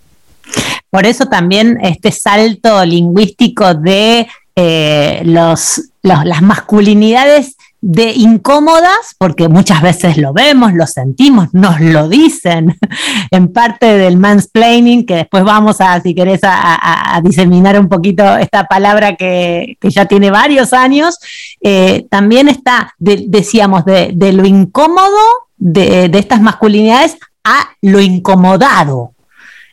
Por 0.91 1.07
eso 1.07 1.27
también 1.27 1.79
este 1.83 2.13
salto 2.13 2.85
lingüístico 2.85 3.75
de 3.75 4.27
eh, 4.55 5.23
los, 5.25 5.83
las 6.03 6.43
masculinidades 6.43 7.57
de 7.83 8.13
incómodas, 8.13 9.17
porque 9.19 9.49
muchas 9.49 9.83
veces 9.83 10.17
lo 10.17 10.33
vemos, 10.33 10.73
lo 10.73 10.87
sentimos, 10.87 11.53
nos 11.53 11.81
lo 11.81 12.09
dicen 12.09 12.79
en 13.33 13.53
parte 13.53 13.99
del 13.99 14.17
mansplaining, 14.17 15.05
que 15.05 15.17
después 15.17 15.43
vamos 15.43 15.81
a, 15.81 16.01
si 16.01 16.15
querés, 16.15 16.41
a, 16.45 17.21
diseminar 17.25 17.79
un 17.79 17.89
poquito 17.89 18.37
esta 18.37 18.65
palabra 18.65 19.17
que, 19.17 19.77
ya 19.83 20.07
tiene 20.07 20.31
varios 20.31 20.73
años, 20.73 21.19
eh, 21.61 22.07
también 22.09 22.49
está, 22.49 22.95
decíamos, 22.99 23.85
de, 23.85 24.33
lo 24.33 24.47
incómodo 24.47 25.19
de, 25.57 26.09
estas 26.15 26.41
masculinidades 26.41 27.17
a 27.43 27.69
lo 27.83 28.01
incomodado. 28.01 29.13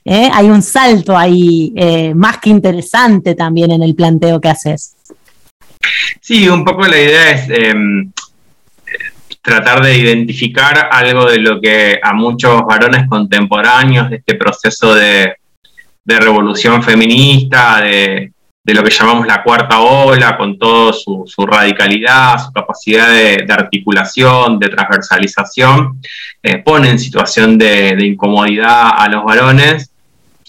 ¿eh? 0.04 0.32
Hay 0.34 0.50
un 0.50 0.64
salto 0.64 1.16
ahí 1.16 1.74
eh, 1.76 2.16
más 2.16 2.40
que 2.40 2.50
interesante 2.50 3.36
también 3.36 3.70
en 3.70 3.84
el 3.84 3.94
planteo 3.94 4.42
que 4.42 4.50
haces. 4.50 4.96
Sí, 6.30 6.48
un 6.48 6.64
poco 6.64 6.86
la 6.86 7.02
idea 7.02 7.32
es 7.32 7.50
em, 7.50 8.12
tratar 9.42 9.82
de 9.82 9.98
identificar 9.98 10.88
algo 10.92 11.26
de 11.26 11.40
lo 11.40 11.60
que 11.60 12.00
a 12.04 12.14
muchos 12.14 12.62
varones 12.68 13.08
contemporáneos 13.10 14.12
de 14.12 14.18
este 14.18 14.36
proceso 14.36 14.94
de, 14.94 15.34
revolución 16.06 16.84
feminista, 16.84 17.82
de, 17.82 18.32
lo 18.64 18.84
que 18.84 18.92
llamamos 18.92 19.26
la 19.26 19.42
cuarta 19.42 19.80
ola, 19.80 20.38
con 20.38 20.60
toda 20.60 20.94
su, 20.94 21.26
radicalidad, 21.48 22.38
su 22.38 22.52
capacidad 22.52 23.10
de, 23.10 23.48
articulación, 23.50 24.60
de 24.60 24.70
transversalización, 24.70 26.00
eh, 26.44 26.60
pone 26.60 26.92
en 26.92 27.00
situación 27.00 27.58
de, 27.58 27.96
de 27.96 28.06
incomodidad 28.06 28.92
a 28.96 29.10
los 29.10 29.24
varones 29.24 29.90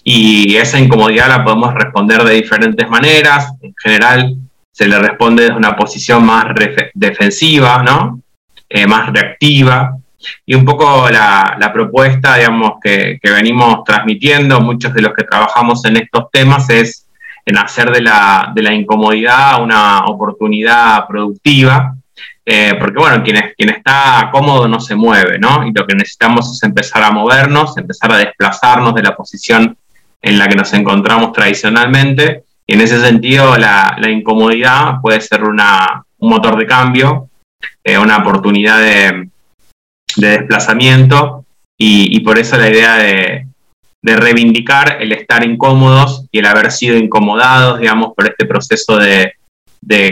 y 0.03 0.57
esa 0.57 0.79
incomodidad 0.79 1.27
la 1.27 1.43
podemos 1.43 1.73
responder 1.73 2.23
de 2.23 2.35
diferentes 2.35 2.87
maneras. 2.87 3.51
En 3.63 3.73
general, 3.81 4.37
se 4.71 4.87
le 4.87 4.97
responde 4.99 5.43
desde 5.43 5.57
una 5.57 5.75
posición 5.75 6.25
más 6.25 6.45
defensiva, 6.93 7.83
¿no? 7.83 8.21
Eh, 8.69 8.87
más 8.87 9.11
reactiva. 9.11 9.97
Y 10.45 10.55
un 10.55 10.63
poco 10.63 11.09
la, 11.09 11.71
propuesta, 11.73 12.37
digamos, 12.37 12.73
que, 12.81 13.19
venimos 13.21 13.83
transmitiendo, 13.83 14.61
muchos 14.61 14.93
de 14.93 15.01
los 15.01 15.13
que 15.13 15.23
trabajamos 15.23 15.83
en 15.85 15.97
estos 15.97 16.29
temas, 16.31 16.69
es 16.69 17.07
en 17.45 17.57
hacer 17.57 17.91
de 17.91 18.01
la, 18.01 18.53
incomodidad 18.71 19.61
una 19.61 20.05
oportunidad 20.05 21.05
productiva, 21.07 21.95
eh, 22.45 22.75
porque 22.79 22.99
bueno, 22.99 23.23
quien, 23.23 23.53
quien 23.57 23.69
está 23.69 24.29
cómodo 24.31 24.67
no 24.67 24.79
se 24.79 24.95
mueve, 24.95 25.37
¿no? 25.39 25.65
Y 25.65 25.73
lo 25.73 25.85
que 25.85 25.95
necesitamos 25.95 26.51
es 26.51 26.63
empezar 26.63 27.03
a 27.03 27.11
movernos, 27.11 27.77
empezar 27.77 28.11
a 28.11 28.17
desplazarnos 28.17 28.93
de 28.93 29.03
la 29.03 29.15
posición 29.15 29.75
en 30.21 30.37
la 30.37 30.47
que 30.47 30.55
nos 30.55 30.71
encontramos 30.73 31.33
tradicionalmente 31.33 32.43
en 32.73 32.79
ese 32.79 33.01
sentido, 33.01 33.57
la, 33.57 33.97
incomodidad 34.09 35.01
puede 35.01 35.19
ser 35.19 35.43
un 35.43 35.59
motor 36.19 36.57
de 36.57 36.65
cambio, 36.65 37.29
eh, 37.83 37.97
una 37.97 38.17
oportunidad 38.17 38.79
de, 38.79 39.27
desplazamiento, 40.15 41.45
y, 41.77 42.19
por 42.21 42.37
eso 42.37 42.57
la 42.57 42.69
idea 42.69 42.95
de, 42.95 43.47
reivindicar 44.03 45.01
el 45.01 45.11
estar 45.11 45.43
incómodos 45.43 46.25
y 46.31 46.39
el 46.39 46.45
haber 46.45 46.71
sido 46.71 46.95
incomodados, 46.97 47.79
digamos, 47.79 48.13
por 48.15 48.27
este 48.27 48.45
proceso 48.45 48.97
de, 48.97 49.33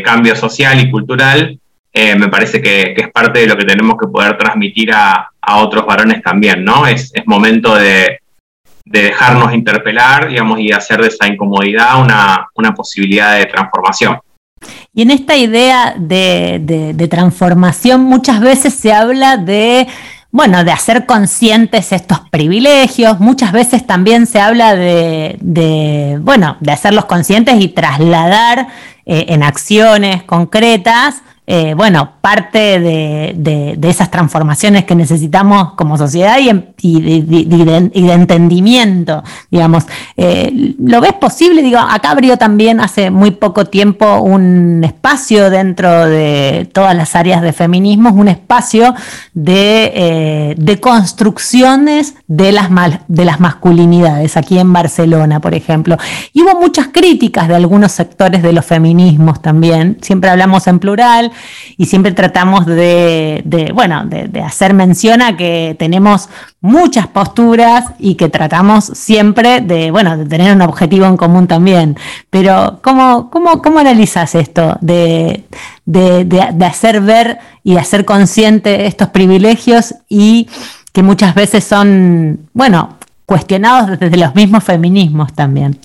cambio 0.03 0.35
social 0.35 0.81
y 0.81 0.91
cultural, 0.91 1.57
eh, 1.93 2.15
me 2.15 2.27
parece 2.27 2.61
que, 2.61 2.93
es 2.97 3.09
parte 3.11 3.39
de 3.39 3.47
lo 3.47 3.55
que 3.55 3.65
tenemos 3.65 3.95
que 3.97 4.07
poder 4.07 4.37
transmitir 4.37 4.91
a, 4.93 5.31
otros 5.55 5.85
varones 5.85 6.21
también, 6.21 6.63
¿no? 6.63 6.85
es 6.85 7.11
momento 7.25 7.73
de, 7.75 8.19
de 8.89 9.03
dejarnos 9.03 9.53
interpelar, 9.53 10.27
digamos, 10.27 10.59
y 10.59 10.71
hacer 10.71 11.01
de 11.01 11.09
esa 11.09 11.27
incomodidad 11.27 12.01
una, 12.01 12.73
posibilidad 12.75 13.37
de 13.37 13.45
transformación. 13.45 14.19
Y 14.93 15.03
en 15.03 15.11
esta 15.11 15.37
idea 15.37 15.93
de, 15.95 17.07
transformación 17.09 18.01
muchas 18.01 18.41
veces 18.41 18.73
se 18.73 18.91
habla 18.91 19.37
de, 19.37 19.87
bueno, 20.31 20.63
de 20.63 20.71
hacer 20.71 21.05
conscientes 21.05 21.91
estos 21.91 22.19
privilegios, 22.31 23.19
muchas 23.19 23.51
veces 23.51 23.85
también 23.85 24.25
se 24.25 24.41
habla 24.41 24.75
de, 24.75 26.17
bueno, 26.21 26.57
de 26.59 26.71
hacerlos 26.71 27.05
conscientes 27.05 27.61
y 27.61 27.67
trasladar 27.67 28.69
eh, 29.05 29.27
en 29.29 29.43
acciones 29.43 30.23
concretas 30.23 31.21
eh, 31.51 31.73
bueno, 31.73 32.11
parte 32.21 32.79
de, 32.79 33.79
esas 33.81 34.11
transformaciones 34.11 34.85
que 34.85 34.93
necesitamos 34.93 35.73
como 35.73 35.97
sociedad 35.97 36.37
y, 36.37 37.21
de, 37.21 38.13
entendimiento, 38.13 39.23
digamos. 39.49 39.85
Eh, 40.15 40.75
¿Lo 40.77 41.01
ves 41.01 41.13
posible? 41.13 41.63
Digo, 41.63 41.79
acá 41.79 42.11
abrió 42.11 42.37
también 42.37 42.79
hace 42.79 43.09
muy 43.09 43.31
poco 43.31 43.65
tiempo 43.65 44.19
un 44.19 44.83
espacio 44.83 45.49
dentro 45.49 46.05
de 46.05 46.69
todas 46.71 46.95
las 46.95 47.15
áreas 47.15 47.41
de 47.41 47.51
feminismo, 47.51 48.11
un 48.11 48.27
espacio 48.27 48.93
de, 49.33 49.91
eh, 49.95 50.79
construcciones 50.79 52.13
de 52.27 52.51
las, 52.51 52.69
de 53.07 53.25
las 53.25 53.39
masculinidades, 53.39 54.37
aquí 54.37 54.59
en 54.59 54.71
Barcelona, 54.71 55.39
por 55.39 55.55
ejemplo. 55.55 55.97
Y 56.31 56.43
hubo 56.43 56.59
muchas 56.59 56.89
críticas 56.89 57.47
de 57.47 57.55
algunos 57.55 57.91
sectores 57.91 58.43
de 58.43 58.53
los 58.53 58.65
feminismos 58.67 59.41
también, 59.41 59.97
siempre 60.01 60.29
hablamos 60.29 60.67
en 60.67 60.77
plural, 60.77 61.31
y 61.77 61.85
siempre 61.85 62.11
tratamos 62.11 62.65
de, 62.65 63.71
bueno, 63.73 64.05
de, 64.05 64.41
hacer 64.41 64.73
mención 64.73 65.21
a 65.21 65.37
que 65.37 65.75
tenemos 65.77 66.29
muchas 66.61 67.07
posturas 67.07 67.85
y 67.99 68.15
que 68.15 68.29
tratamos 68.29 68.85
siempre 68.85 69.61
de, 69.61 69.91
bueno, 69.91 70.17
de 70.17 70.25
tener 70.25 70.53
un 70.55 70.61
objetivo 70.61 71.05
en 71.05 71.17
común 71.17 71.47
también. 71.47 71.97
Pero, 72.29 72.79
¿cómo, 72.83 73.29
cómo, 73.29 73.61
cómo 73.61 73.79
analizas 73.79 74.35
esto 74.35 74.77
de, 74.81 75.45
de 75.85 76.65
hacer 76.65 77.01
ver 77.01 77.39
y 77.63 77.77
hacer 77.77 78.05
consciente 78.05 78.85
estos 78.87 79.09
privilegios 79.09 79.95
y 80.07 80.47
que 80.91 81.03
muchas 81.03 81.35
veces 81.35 81.63
son, 81.63 82.49
bueno, 82.53 82.97
cuestionados 83.25 83.99
desde 83.99 84.17
los 84.17 84.35
mismos 84.35 84.63
feminismos 84.63 85.33
también? 85.33 85.79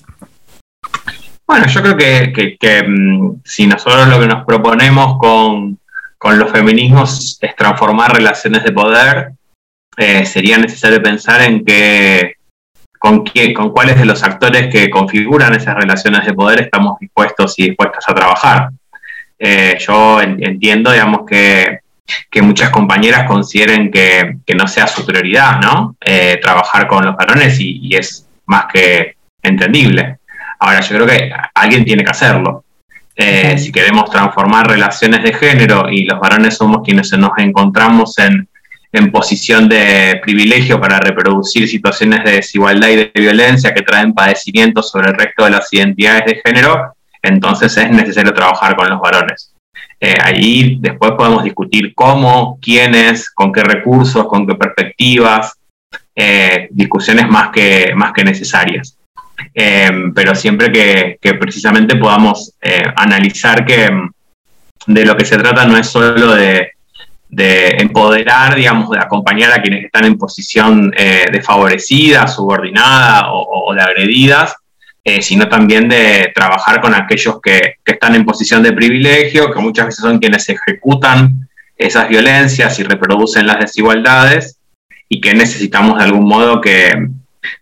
Bueno, 1.47 1.67
yo 1.67 1.81
creo 1.81 1.95
que, 1.97 2.57
que- 2.59 2.83
mm, 2.87 3.41
si 3.43 3.67
nosotros 3.67 4.07
lo 4.07 4.19
que 4.19 4.27
nos 4.27 4.45
proponemos 4.45 5.17
con, 5.19 5.79
con 6.17 6.39
los 6.39 6.51
feminismos 6.51 7.37
es 7.41 7.55
transformar 7.55 8.13
relaciones 8.13 8.63
de 8.63 8.71
poder, 8.71 9.31
eh, 9.97 10.25
sería 10.25 10.57
necesario 10.57 11.01
pensar 11.01 11.41
en 11.41 11.63
que 11.63 12.33
con, 12.99 13.23
qué, 13.23 13.53
con 13.53 13.69
cuáles 13.69 13.97
de 13.99 14.05
los 14.05 14.23
actores 14.23 14.67
que 14.71 14.89
configuran 14.89 15.53
esas 15.53 15.75
relaciones 15.75 16.25
de 16.25 16.33
poder 16.33 16.61
estamos 16.61 16.97
dispuestos 16.99 17.53
y 17.59 17.67
dispuestas 17.69 18.03
a 18.09 18.15
trabajar. 18.15 18.69
Eh, 19.37 19.77
yo 19.79 20.21
en- 20.21 20.43
entiendo, 20.43 20.91
digamos, 20.91 21.21
que, 21.29 21.79
que 22.31 22.41
muchas 22.41 22.71
compañeras 22.71 23.27
consideren 23.27 23.91
que, 23.91 24.37
que 24.45 24.55
no 24.55 24.67
sea 24.67 24.87
su 24.87 25.05
prioridad, 25.05 25.59
¿no? 25.61 25.95
Eh, 26.03 26.39
trabajar 26.41 26.87
con 26.87 27.05
los 27.05 27.15
varones 27.15 27.57
y 27.59 27.95
es 27.95 28.27
más 28.47 28.65
que 28.73 29.15
entendible. 29.43 30.17
Ahora, 30.59 30.81
yo 30.81 30.95
creo 30.95 31.07
que 31.07 31.31
alguien 31.53 31.85
tiene 31.85 32.03
que 32.03 32.11
hacerlo. 32.11 32.63
Eh, 33.15 33.57
Si 33.57 33.71
queremos 33.71 34.09
transformar 34.09 34.67
relaciones 34.67 35.23
de 35.23 35.33
género 35.33 35.89
y 35.89 36.03
los 36.03 36.19
varones 36.19 36.57
somos 36.57 36.81
quienes 36.83 37.11
nos 37.13 37.31
encontramos 37.37 38.17
en, 38.19 38.47
en 38.91 39.11
posición 39.11 39.67
de 39.69 40.19
privilegio 40.23 40.79
para 40.79 40.99
reproducir 40.99 41.67
situaciones 41.67 42.23
de 42.23 42.31
desigualdad 42.31 42.89
y 42.89 42.95
de 42.95 43.11
violencia 43.15 43.73
que 43.73 43.83
traen 43.83 44.13
padecimientos 44.13 44.91
sobre 44.91 45.09
el 45.09 45.15
resto 45.15 45.45
de 45.45 45.51
las 45.51 45.71
identidades 45.71 46.25
de 46.25 46.41
género, 46.45 46.95
entonces 47.21 47.75
es 47.77 47.89
necesario 47.91 48.33
trabajar 48.33 48.75
con 48.75 48.89
los 48.89 48.99
varones. 48.99 49.53
Eh, 49.99 50.15
ahí 50.21 50.77
después 50.79 51.11
podemos 51.11 51.43
discutir 51.43 51.93
cómo, 51.95 52.59
quiénes, 52.61 53.29
con 53.31 53.51
qué 53.51 53.63
recursos, 53.63 54.27
con 54.27 54.45
qué 54.45 54.55
perspectivas, 54.55 55.53
eh, 56.15 56.67
discusiones 56.71 57.27
más 57.27 57.49
que, 57.49 57.93
más 57.95 58.13
que 58.13 58.23
necesarias. 58.23 58.94
Eh, 59.53 59.91
pero 60.13 60.35
siempre 60.35 60.71
que, 60.71 61.33
precisamente 61.33 61.95
podamos 61.95 62.53
eh, 62.61 62.83
analizar 62.95 63.65
que 63.65 63.89
mm, 63.91 64.11
de 64.87 65.05
lo 65.05 65.15
que 65.15 65.25
se 65.25 65.37
trata 65.37 65.65
no 65.65 65.77
es 65.77 65.87
solo 65.87 66.35
de, 66.35 66.71
de 67.29 67.69
empoderar, 67.79 68.55
digamos, 68.55 68.89
de 68.91 68.99
acompañar 68.99 69.51
a 69.51 69.61
quienes 69.61 69.85
están 69.85 70.05
en 70.05 70.17
posición 70.17 70.93
eh, 70.97 71.25
desfavorecida, 71.31 72.27
subordinada 72.27 73.31
o, 73.31 73.73
de 73.73 73.81
agredidas, 73.81 74.55
eh, 75.03 75.21
sino 75.21 75.49
también 75.49 75.89
de 75.89 76.31
trabajar 76.33 76.81
con 76.81 76.93
aquellos 76.93 77.41
que, 77.41 77.75
que 77.83 77.91
están 77.93 78.15
en 78.15 78.25
posición 78.25 78.63
de 78.63 78.71
privilegio, 78.73 79.51
que 79.51 79.59
muchas 79.59 79.87
veces 79.87 80.01
son 80.01 80.19
quienes 80.19 80.47
ejecutan 80.49 81.49
esas 81.77 82.07
violencias 82.07 82.79
y 82.79 82.83
reproducen 82.83 83.47
las 83.47 83.59
desigualdades 83.59 84.59
y 85.09 85.19
que 85.19 85.33
necesitamos 85.33 85.97
de 85.97 86.05
algún 86.05 86.27
modo 86.27 86.61
que, 86.61 87.09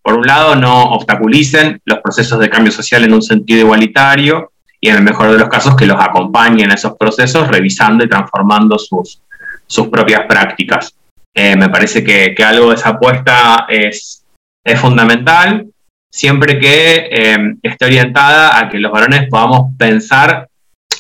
por 0.02 0.16
un 0.16 0.26
lado, 0.26 0.56
no 0.56 0.84
obstaculicen 0.92 1.82
los 1.86 2.00
procesos 2.00 2.40
de 2.40 2.50
cambio 2.50 2.72
social 2.72 3.04
en 3.04 3.14
un 3.14 3.22
sentido 3.22 3.62
igualitario 3.62 4.52
y 4.80 4.90
en 4.90 4.98
el 4.98 5.04
mejor 5.04 5.32
de 5.32 5.38
los 5.38 5.50
casos 5.50 5.76
que 5.76 5.86
los 5.86 6.00
acompañen 6.00 6.72
a 6.72 6.76
esos 6.76 6.98
procesos 6.98 7.48
revisando 7.48 8.04
y 8.04 8.10
transformando 8.10 8.78
sus, 8.78 9.22
sus 9.66 9.88
propias 9.88 10.26
prácticas. 10.28 10.94
Eh, 11.34 11.56
me 11.56 11.70
parece 11.70 12.04
que, 12.04 12.36
que 12.36 12.44
algo 12.44 12.70
de 12.70 12.76
esa 12.76 12.90
apuesta 12.90 13.66
es, 13.70 14.24
es 14.64 14.80
fundamental, 14.80 15.68
siempre 16.12 16.60
que 16.60 17.10
eh, 17.12 17.56
esté 17.64 17.86
orientada 17.86 18.60
a 18.60 18.70
que 18.70 18.80
los 18.80 18.92
varones 18.92 19.28
podamos 19.30 19.74
pensar 19.78 20.48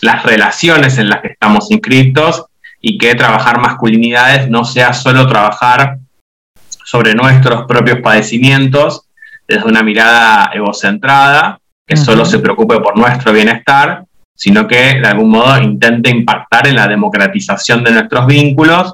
las 0.01 0.23
relaciones 0.23 0.97
en 0.97 1.09
las 1.09 1.21
que 1.21 1.29
estamos 1.29 1.69
inscritos 1.71 2.45
y 2.81 2.97
que 2.97 3.15
trabajar 3.15 3.59
masculinidades 3.59 4.49
no 4.49 4.65
sea 4.65 4.93
solo 4.93 5.27
trabajar 5.27 5.99
sobre 6.93 7.15
nuestros 7.15 7.65
propios 7.65 8.01
padecimientos 8.01 9.07
desde 9.47 9.67
una 9.67 9.81
mirada 9.81 10.51
egocentrada, 10.53 11.59
que 11.87 11.97
solo 11.97 12.23
se 12.23 12.37
preocupe 12.37 12.79
por 12.81 12.95
nuestro 12.95 13.33
bienestar, 13.33 14.05
sino 14.35 14.67
que 14.67 15.01
de 15.01 15.07
algún 15.07 15.31
modo 15.31 15.59
intente 15.59 16.11
impactar 16.11 16.67
en 16.67 16.75
la 16.75 16.87
democratización 16.87 17.83
de 17.83 17.93
nuestros 17.93 18.27
vínculos 18.27 18.93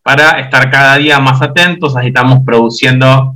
para 0.00 0.38
estar 0.38 0.70
cada 0.70 0.96
día 0.96 1.18
más 1.18 1.42
atentos, 1.42 1.96
así 1.96 2.06
estamos 2.06 2.44
produciendo 2.46 3.34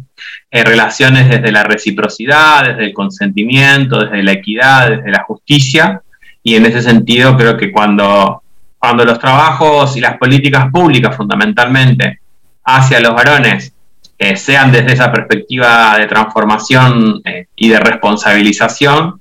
eh, 0.49 0.63
relaciones 0.63 1.29
desde 1.29 1.51
la 1.51 1.65
reciprocidad, 1.65 2.69
desde 2.69 2.85
el 2.85 2.95
consentimiento, 2.95 3.99
desde 3.99 4.23
la 4.23 4.31
equidad, 4.31 4.91
desde 4.91 5.11
la 5.11 5.25
justicia, 5.25 6.03
y 6.41 6.55
en 6.55 6.67
ese 6.67 6.83
sentido 6.83 7.37
creo 7.37 7.57
que 7.57 7.73
cuando, 7.73 8.45
cuando 8.79 9.05
los 9.05 9.19
trabajos 9.19 9.97
y 9.97 10.01
las 10.01 10.19
políticas 10.19 10.71
públicas 10.71 11.17
fundamentalmente 11.17 12.21
hacia 12.63 13.01
los 13.01 13.13
varones 13.13 13.74
eh, 14.19 14.37
sean 14.37 14.71
desde 14.71 14.93
esa 14.93 15.11
perspectiva 15.11 15.99
de 15.99 16.07
transformación 16.07 17.21
eh, 17.25 17.47
y 17.57 17.69
de 17.69 17.81
responsabilización, 17.81 19.21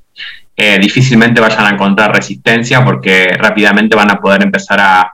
eh, 0.56 0.78
difícilmente 0.80 1.42
vayan 1.42 1.66
a 1.66 1.70
encontrar 1.70 2.14
resistencia 2.14 2.86
porque 2.86 3.30
rápidamente 3.30 3.96
van 3.96 4.12
a 4.12 4.20
poder 4.20 4.44
empezar 4.44 4.80
a, 4.80 5.14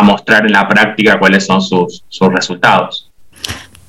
mostrar 0.00 0.46
en 0.46 0.52
la 0.52 0.68
práctica 0.68 1.18
cuáles 1.18 1.44
son 1.44 1.60
sus 1.60 2.04
resultados. 2.30 3.07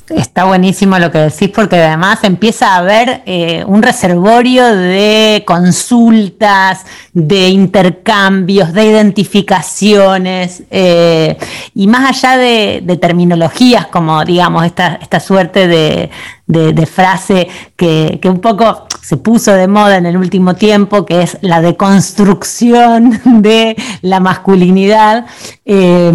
Está 0.09 0.45
buenísimo 0.45 0.97
lo 0.97 1.11
que 1.11 1.19
decís 1.19 1.49
porque 1.49 1.77
además 1.77 2.23
empieza 2.23 2.73
a 2.73 2.77
haber 2.77 3.21
eh, 3.25 3.63
un 3.67 3.81
reservorio 3.83 4.65
de 4.75 5.43
consultas, 5.45 6.85
de 7.13 7.49
intercambios, 7.49 8.73
de 8.73 8.85
identificaciones 8.85 10.63
eh, 10.71 11.37
y 11.75 11.87
más 11.87 12.09
allá 12.23 12.37
de, 12.37 12.97
terminologías 12.99 13.87
como 13.87 14.23
digamos 14.25 14.65
esta, 14.65 14.95
esta 15.01 15.19
suerte 15.19 15.67
de, 15.67 16.09
de- 16.47 16.85
frase 16.85 17.47
que, 17.75 18.19
que 18.21 18.29
un 18.29 18.39
poco 18.39 18.87
se 19.01 19.17
puso 19.17 19.53
de 19.53 19.67
moda 19.67 19.97
en 19.97 20.05
el 20.05 20.17
último 20.17 20.55
tiempo, 20.55 21.05
que 21.05 21.21
es 21.21 21.37
la 21.41 21.61
deconstrucción 21.61 23.19
de 23.41 23.75
la 24.01 24.19
masculinidad. 24.19 25.25
Eh, 25.65 26.11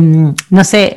no 0.50 0.64
sé, 0.64 0.96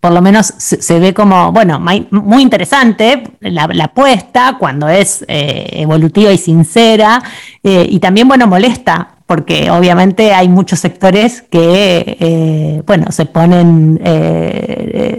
por 0.00 0.12
lo 0.12 0.22
menos 0.22 0.54
se, 0.56 0.98
ve 0.98 1.12
como, 1.12 1.52
bueno, 1.52 1.78
muy 1.78 2.42
interesante 2.42 3.22
la, 3.40 3.64
apuesta 3.84 4.56
cuando 4.58 4.88
es 4.88 5.24
eh, 5.28 5.68
evolutiva 5.72 6.32
y 6.32 6.38
sincera, 6.38 7.22
eh, 7.62 7.86
y 7.88 8.00
también, 8.00 8.26
bueno, 8.26 8.46
molesta, 8.46 9.08
porque 9.26 9.70
obviamente 9.70 10.32
hay 10.32 10.48
muchos 10.48 10.80
sectores 10.80 11.42
que, 11.42 12.16
eh, 12.18 12.82
bueno, 12.86 13.12
se 13.12 13.26
ponen, 13.26 14.00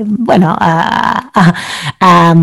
bueno, 0.08 0.54
a, 0.60 1.30
a- 2.00 2.34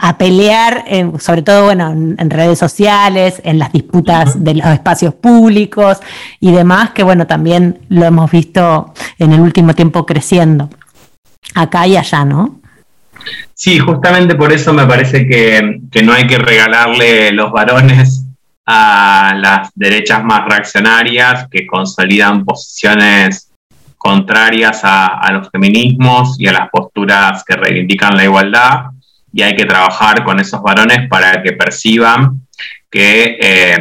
a- 0.00 0.18
pelear, 0.18 0.84
sobre 1.20 1.42
todo, 1.42 1.66
bueno, 1.66 1.92
en, 1.92 2.16
en 2.18 2.30
redes 2.30 2.58
sociales, 2.58 3.40
en 3.44 3.58
las 3.58 3.72
disputas 3.72 4.42
de 4.42 4.54
los 4.56 4.66
espacios 4.66 5.14
públicos 5.14 5.98
y 6.40 6.50
demás, 6.52 6.90
que, 6.90 7.02
bueno, 7.04 7.26
también 7.26 7.78
lo 7.88 8.04
hemos 8.04 8.30
visto 8.30 8.92
en 9.18 9.32
el 9.32 9.40
último 9.40 9.72
tiempo 9.74 10.04
creciendo 10.04 10.68
acá 11.54 11.86
y 11.86 11.96
allá, 11.96 12.24
¿no? 12.24 12.60
Sí, 13.54 13.78
justamente 13.78 14.34
por 14.34 14.52
eso 14.52 14.72
me 14.72 14.86
parece 14.86 15.26
que, 15.26 15.80
no 16.02 16.12
hay 16.12 16.26
que 16.26 16.38
regalarle 16.38 17.32
los 17.32 17.50
varones 17.50 18.24
a 18.66 19.34
las 19.36 19.70
derechas 19.74 20.22
más 20.22 20.44
reaccionarias 20.46 21.48
que 21.48 21.66
consolidan 21.66 22.44
posiciones 22.44 23.50
contrarias 23.96 24.84
a, 24.84 25.06
a 25.06 25.32
los 25.32 25.50
feminismos 25.50 26.38
y 26.38 26.46
a 26.46 26.52
las 26.52 26.68
posturas 26.70 27.42
que 27.44 27.56
reivindican 27.56 28.16
la 28.16 28.24
igualdad 28.24 28.90
y 29.32 29.42
hay 29.42 29.54
que 29.54 29.66
trabajar 29.66 30.24
con 30.24 30.40
esos 30.40 30.62
varones 30.62 31.08
para 31.08 31.42
que 31.42 31.52
perciban 31.52 32.46
que 32.90 33.36
eh, 33.38 33.78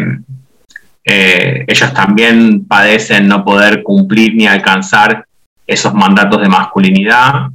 eh, 1.06 1.64
ellos 1.66 1.94
también 1.94 2.66
padecen 2.66 3.28
no 3.28 3.46
poder 3.46 3.82
cumplir 3.84 4.36
ni 4.36 4.48
alcanzar 4.48 5.26
esos 5.68 5.94
mandatos 5.94 6.42
de 6.42 6.50
masculinidad 6.50 7.50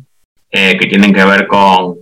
eh, 0.50 0.76
que 0.76 0.86
tienen 0.86 1.12
que 1.12 1.24
ver 1.24 1.46
con, 1.46 1.98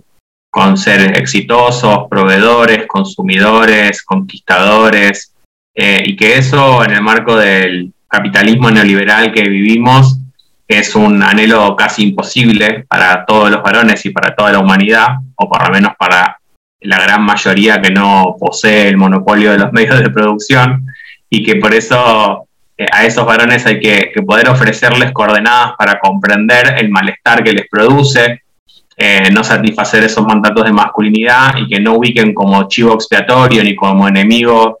con 0.49 0.77
ser 0.77 1.17
exitosos, 1.17 2.07
proveedores, 2.09 2.87
consumidores, 2.87 4.03
conquistadores, 4.03 5.33
eh, 5.75 6.03
y 6.05 6.15
que 6.15 6.37
eso 6.37 6.83
en 6.83 6.91
el 6.91 7.01
marco 7.01 7.35
del 7.35 7.93
capitalismo 8.07 8.71
neoliberal 8.71 9.31
que 9.31 9.43
vivimos 9.43 10.19
es 10.67 10.95
un 10.95 11.23
anhelo 11.23 11.75
casi 11.75 12.03
imposible 12.03 12.85
para 12.87 13.25
todos 13.25 13.49
los 13.49 13.63
varones 13.63 14.05
y 14.05 14.09
para 14.09 14.35
toda 14.35 14.51
la 14.51 14.59
humanidad, 14.59 15.17
o 15.35 15.49
por 15.49 15.63
lo 15.65 15.73
menos 15.73 15.93
para 15.97 16.39
la 16.81 16.99
gran 16.99 17.23
mayoría 17.23 17.81
que 17.81 17.91
no 17.91 18.35
posee 18.39 18.89
el 18.89 18.97
monopolio 18.97 19.51
de 19.51 19.57
los 19.59 19.71
medios 19.73 19.99
de 19.99 20.09
producción, 20.09 20.85
y 21.29 21.43
que 21.43 21.55
por 21.55 21.73
eso 21.73 22.48
a 22.91 23.05
esos 23.05 23.25
varones 23.25 23.65
hay 23.65 23.79
que, 23.79 24.11
que 24.13 24.21
poder 24.21 24.49
ofrecerles 24.49 25.11
coordenadas 25.11 25.73
para 25.77 25.99
comprender 25.99 26.75
el 26.77 26.89
malestar 26.89 27.43
que 27.43 27.51
les 27.51 27.67
produce, 27.69 28.41
eh, 28.95 29.29
no 29.31 29.43
satisfacer 29.43 30.03
esos 30.03 30.25
mandatos 30.25 30.65
de 30.65 30.73
masculinidad 30.73 31.55
y 31.57 31.67
que 31.67 31.79
no 31.79 31.93
ubiquen 31.93 32.33
como 32.33 32.67
chivo 32.67 32.93
expiatorio 32.93 33.63
ni 33.63 33.75
como 33.75 34.07
enemigo 34.07 34.79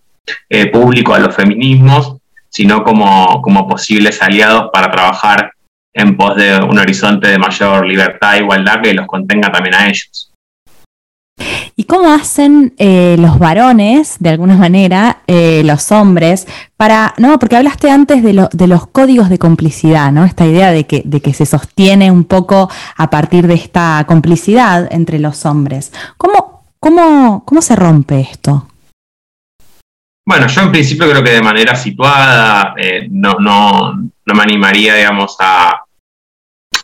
eh, 0.49 0.67
público 0.67 1.13
a 1.13 1.19
los 1.19 1.35
feminismos, 1.35 2.17
sino 2.49 2.83
como, 2.83 3.41
como 3.41 3.67
posibles 3.67 4.21
aliados 4.21 4.69
para 4.73 4.91
trabajar 4.91 5.51
en 5.93 6.17
pos 6.17 6.35
de 6.35 6.57
un 6.57 6.77
horizonte 6.77 7.29
de 7.29 7.37
mayor 7.37 7.87
libertad 7.87 8.35
e 8.35 8.39
igualdad 8.39 8.81
que 8.81 8.93
los 8.93 9.07
contenga 9.07 9.51
también 9.51 9.75
a 9.75 9.87
ellos. 9.87 10.28
¿Y 11.75 11.85
cómo 11.85 12.11
hacen 12.11 12.73
eh, 12.77 13.15
los 13.19 13.39
varones, 13.39 14.17
de 14.19 14.29
alguna 14.29 14.55
manera, 14.57 15.19
eh, 15.27 15.61
los 15.63 15.91
hombres, 15.91 16.47
para, 16.77 17.13
no, 17.17 17.39
porque 17.39 17.55
hablaste 17.55 17.89
antes 17.89 18.21
de, 18.23 18.33
lo- 18.33 18.49
de 18.51 18.67
los 18.67 18.87
códigos 18.87 19.29
de 19.29 19.39
complicidad, 19.39 20.11
¿no? 20.11 20.25
Esta 20.25 20.45
idea 20.45 20.71
de 20.71 20.85
que, 20.85 21.01
de 21.05 21.21
que 21.21 21.33
se 21.33 21.45
sostiene 21.45 22.11
un 22.11 22.25
poco 22.25 22.69
a 22.97 23.09
partir 23.09 23.47
de 23.47 23.53
esta 23.55 24.03
complicidad 24.07 24.87
entre 24.91 25.19
los 25.19 25.45
hombres. 25.45 25.91
¿Cómo, 26.17 26.63
cómo, 26.79 27.43
cómo 27.45 27.61
se 27.61 27.75
rompe 27.75 28.21
esto? 28.21 28.67
Bueno, 30.27 30.47
yo 30.47 30.61
en 30.61 30.71
principio 30.71 31.09
creo 31.09 31.23
que 31.23 31.31
de 31.31 31.41
manera 31.41 31.75
situada, 31.75 32.75
eh, 32.77 33.07
no, 33.09 33.35
no, 33.39 33.93
no 33.93 34.33
me 34.35 34.43
animaría, 34.43 34.93
digamos, 34.95 35.35
a, 35.39 35.81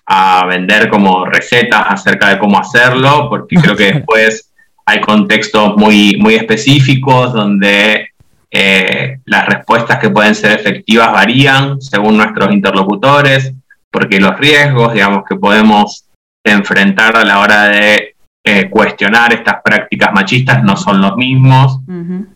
a 0.06 0.46
vender 0.46 0.90
como 0.90 1.26
recetas 1.26 1.84
acerca 1.88 2.30
de 2.30 2.40
cómo 2.40 2.60
hacerlo, 2.60 3.28
porque 3.30 3.56
creo 3.56 3.76
que 3.76 3.94
después 3.94 4.52
hay 4.86 5.02
contextos 5.02 5.76
muy, 5.78 6.18
muy 6.20 6.36
específicos 6.36 7.34
donde 7.34 8.10
eh, 8.52 9.20
las 9.26 9.46
respuestas 9.48 10.00
que 10.00 10.10
pueden 10.10 10.36
ser 10.36 10.60
efectivas 10.60 11.12
varían 11.12 11.82
según 11.82 12.18
nuestros 12.18 12.54
interlocutores, 12.54 13.54
porque 13.92 14.20
los 14.20 14.38
riesgos, 14.38 14.94
digamos, 14.94 15.24
que 15.28 15.36
podemos 15.36 16.06
enfrentar 16.44 17.18
a 17.18 17.26
la 17.26 17.40
hora 17.40 17.64
de 17.64 18.15
eh, 18.48 18.70
cuestionar 18.70 19.34
estas 19.34 19.56
prácticas 19.64 20.14
machistas 20.14 20.64
no 20.64 20.78
son 20.78 21.02
los 21.02 21.18
mismos 21.18 21.80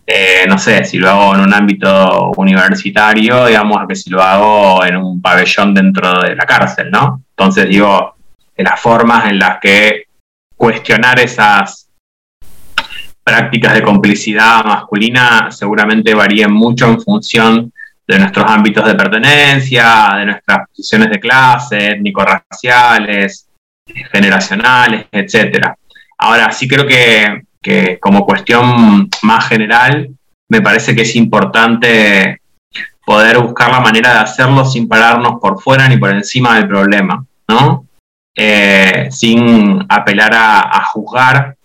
eh, 0.07 0.45
no 0.47 0.57
sé, 0.57 0.83
si 0.83 0.97
lo 0.97 1.09
hago 1.09 1.35
en 1.35 1.41
un 1.41 1.53
ámbito 1.53 2.31
universitario, 2.37 3.45
digamos, 3.45 3.87
que 3.87 3.95
si 3.95 4.09
lo 4.09 4.23
hago 4.23 4.83
en 4.83 4.97
un 4.97 5.21
pabellón 5.21 5.73
dentro 5.73 6.21
de 6.21 6.35
la 6.35 6.45
cárcel, 6.45 6.89
¿no? 6.89 7.23
Entonces, 7.29 7.69
digo, 7.69 8.15
las 8.57 8.79
formas 8.79 9.29
en 9.29 9.37
las 9.37 9.59
que 9.59 10.05
cuestionar 10.55 11.19
esas 11.19 11.89
prácticas 13.23 13.75
de 13.75 13.83
complicidad 13.83 14.65
masculina 14.65 15.51
seguramente 15.51 16.15
varían 16.15 16.51
mucho 16.51 16.87
en 16.87 16.99
función 16.99 17.71
de 18.07 18.17
nuestros 18.17 18.49
ámbitos 18.49 18.85
de 18.85 18.95
pertenencia, 18.95 20.15
de 20.17 20.25
nuestras 20.25 20.67
posiciones 20.67 21.11
de 21.11 21.19
clase, 21.19 21.91
étnico-raciales, 21.91 23.47
generacionales, 24.11 25.05
etcétera. 25.11 25.77
Ahora, 26.19 26.51
sí 26.51 26.67
creo 26.67 26.85
que, 26.85 27.43
que 27.61 27.97
como 27.99 28.25
cuestión 28.25 29.09
más 29.23 29.47
general, 29.47 30.09
me 30.49 30.61
parece 30.61 30.95
que 30.95 31.03
es 31.03 31.15
importante 31.15 32.41
poder 33.05 33.39
buscar 33.39 33.71
la 33.71 33.79
manera 33.79 34.13
de 34.13 34.19
hacerlo 34.19 34.65
sin 34.65 34.87
pararnos 34.87 35.39
por 35.39 35.61
fuera 35.61 35.87
ni 35.87 35.97
por 35.97 36.11
encima 36.11 36.55
del 36.55 36.67
problema, 36.67 37.25
¿no? 37.47 37.85
Eh, 38.37 39.07
sin 39.11 39.83
apelar 39.89 40.33
a, 40.33 40.59
a 40.77 40.83
juzgar 40.85 41.55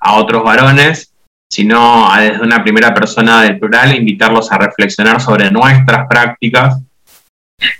a 0.00 0.14
otros 0.14 0.42
varones, 0.42 1.12
sino 1.50 2.10
a 2.10 2.20
desde 2.20 2.42
una 2.42 2.62
primera 2.62 2.92
persona 2.94 3.42
del 3.42 3.58
plural 3.58 3.94
invitarlos 3.94 4.50
a 4.50 4.58
reflexionar 4.58 5.20
sobre 5.20 5.50
nuestras 5.50 6.06
prácticas, 6.08 6.80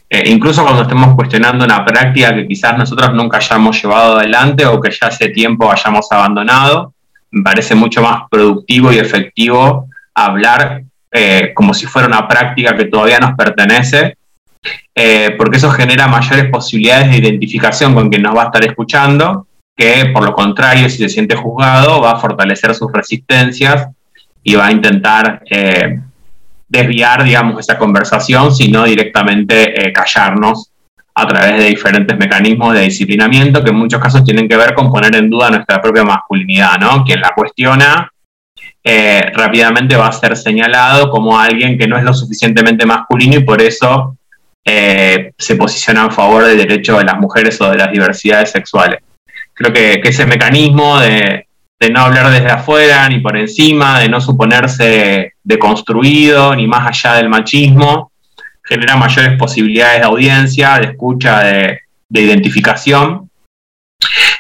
eh, 0.08 0.24
incluso 0.26 0.62
cuando 0.62 0.82
estemos 0.82 1.14
cuestionando 1.14 1.64
una 1.64 1.84
práctica 1.84 2.34
que 2.34 2.46
quizás 2.46 2.78
nosotros 2.78 3.12
nunca 3.14 3.38
hayamos 3.38 3.80
llevado 3.82 4.18
adelante 4.18 4.64
o 4.66 4.80
que 4.80 4.90
ya 4.90 5.08
hace 5.08 5.28
tiempo 5.30 5.70
hayamos 5.70 6.06
abandonado, 6.10 6.94
me 7.30 7.42
parece 7.42 7.74
mucho 7.74 8.00
más 8.00 8.22
productivo 8.30 8.92
y 8.92 8.98
efectivo 8.98 9.88
hablar 10.14 10.84
eh, 11.10 11.52
como 11.54 11.74
si 11.74 11.86
fuera 11.86 12.06
una 12.06 12.26
práctica 12.28 12.76
que 12.76 12.84
todavía 12.84 13.18
nos 13.18 13.34
pertenece, 13.36 14.16
eh, 14.94 15.34
porque 15.36 15.56
eso 15.56 15.70
genera 15.70 16.06
mayores 16.06 16.46
posibilidades 16.46 17.10
de 17.10 17.18
identificación 17.18 17.94
con 17.94 18.08
quien 18.08 18.22
nos 18.22 18.36
va 18.36 18.42
a 18.42 18.46
estar 18.46 18.64
escuchando, 18.64 19.46
que 19.76 20.06
por 20.12 20.24
lo 20.24 20.32
contrario, 20.32 20.88
si 20.88 20.98
se 20.98 21.08
siente 21.08 21.34
juzgado, 21.34 22.00
va 22.00 22.12
a 22.12 22.20
fortalecer 22.20 22.74
sus 22.74 22.92
resistencias 22.92 23.88
y 24.42 24.54
va 24.54 24.66
a 24.66 24.72
intentar 24.72 25.42
desviar, 26.68 27.24
digamos, 27.24 27.60
esa 27.60 27.78
conversación, 27.78 28.54
sino 28.54 28.84
directamente 28.84 29.88
eh, 29.88 29.92
callarnos 29.92 30.70
a 31.14 31.26
través 31.26 31.58
de 31.58 31.64
diferentes 31.66 32.16
mecanismos 32.18 32.74
de 32.74 32.82
disciplinamiento 32.82 33.62
que 33.62 33.70
en 33.70 33.76
muchos 33.76 34.00
casos 34.00 34.24
tienen 34.24 34.48
que 34.48 34.56
ver 34.56 34.74
con 34.74 34.90
poner 34.90 35.14
en 35.14 35.30
duda 35.30 35.50
nuestra 35.50 35.80
propia 35.80 36.02
masculinidad, 36.02 36.78
¿no? 36.80 37.04
Quien 37.04 37.20
la 37.20 37.32
cuestiona 37.34 38.10
eh, 38.82 39.30
rápidamente 39.32 39.96
va 39.96 40.08
a 40.08 40.12
ser 40.12 40.36
señalado 40.36 41.10
como 41.10 41.38
alguien 41.38 41.78
que 41.78 41.86
no 41.86 41.96
es 41.96 42.04
lo 42.04 42.12
suficientemente 42.12 42.84
masculino 42.84 43.36
y 43.36 43.44
por 43.44 43.62
eso 43.62 44.16
eh, 44.64 45.32
se 45.38 45.54
posiciona 45.54 46.06
a 46.06 46.10
favor 46.10 46.44
del 46.44 46.58
derecho 46.58 46.98
de 46.98 47.04
las 47.04 47.18
mujeres 47.18 47.60
o 47.60 47.70
de 47.70 47.78
las 47.78 47.92
diversidades 47.92 48.50
sexuales. 48.50 49.00
Creo 49.52 49.72
que, 49.72 50.00
ese 50.02 50.26
mecanismo 50.26 50.98
de 50.98 51.46
no 51.92 52.00
hablar 52.00 52.30
desde 52.30 52.50
afuera 52.50 53.08
ni 53.08 53.20
por 53.20 53.36
encima, 53.36 54.00
de 54.00 54.08
no 54.08 54.20
suponerse 54.20 55.33
deconstruido 55.44 56.56
ni 56.56 56.66
más 56.66 56.88
allá 56.88 57.16
del 57.16 57.28
machismo, 57.28 58.10
genera 58.64 58.96
mayores 58.96 59.38
posibilidades 59.38 60.00
de 60.00 60.06
audiencia, 60.06 60.78
de 60.78 60.86
escucha, 60.86 61.44
de, 61.44 61.80
de 62.08 62.20
identificación 62.20 63.30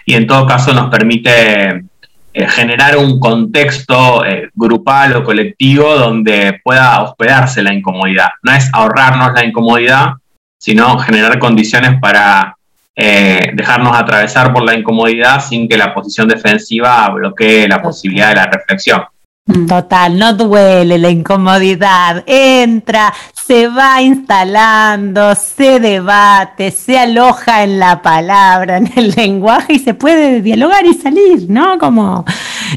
y 0.06 0.14
en 0.14 0.26
todo 0.26 0.46
caso 0.46 0.72
nos 0.72 0.90
permite 0.90 1.84
eh, 2.32 2.48
generar 2.48 2.96
un 2.96 3.18
contexto 3.18 4.24
eh, 4.24 4.50
grupal 4.54 5.16
o 5.16 5.24
colectivo 5.24 5.94
donde 5.94 6.60
pueda 6.62 7.02
hospedarse 7.02 7.62
la 7.62 7.72
incomodidad. 7.72 8.28
No 8.42 8.52
es 8.52 8.68
ahorrarnos 8.72 9.32
la 9.34 9.44
incomodidad, 9.44 10.14
sino 10.58 10.98
generar 10.98 11.38
condiciones 11.38 11.98
para 12.00 12.56
eh, 12.96 13.50
dejarnos 13.54 13.96
atravesar 13.96 14.52
por 14.52 14.64
la 14.64 14.74
incomodidad 14.74 15.40
sin 15.40 15.68
que 15.68 15.76
la 15.76 15.94
posición 15.94 16.28
defensiva 16.28 17.08
bloquee 17.10 17.68
la 17.68 17.80
posibilidad 17.80 18.30
de 18.30 18.34
la 18.36 18.46
reflexión. 18.46 19.02
Total, 19.46 20.18
no 20.18 20.32
duele 20.32 20.96
la 20.96 21.10
incomodidad. 21.10 22.24
Entra, 22.26 23.12
se 23.34 23.68
va 23.68 24.00
instalando, 24.00 25.34
se 25.34 25.80
debate, 25.80 26.70
se 26.70 26.98
aloja 26.98 27.62
en 27.62 27.78
la 27.78 28.00
palabra, 28.00 28.76
en 28.78 28.90
el 28.96 29.10
lenguaje 29.10 29.74
y 29.74 29.78
se 29.80 29.92
puede 29.92 30.40
dialogar 30.40 30.86
y 30.86 30.94
salir, 30.94 31.50
¿no? 31.50 31.78
Como, 31.78 32.24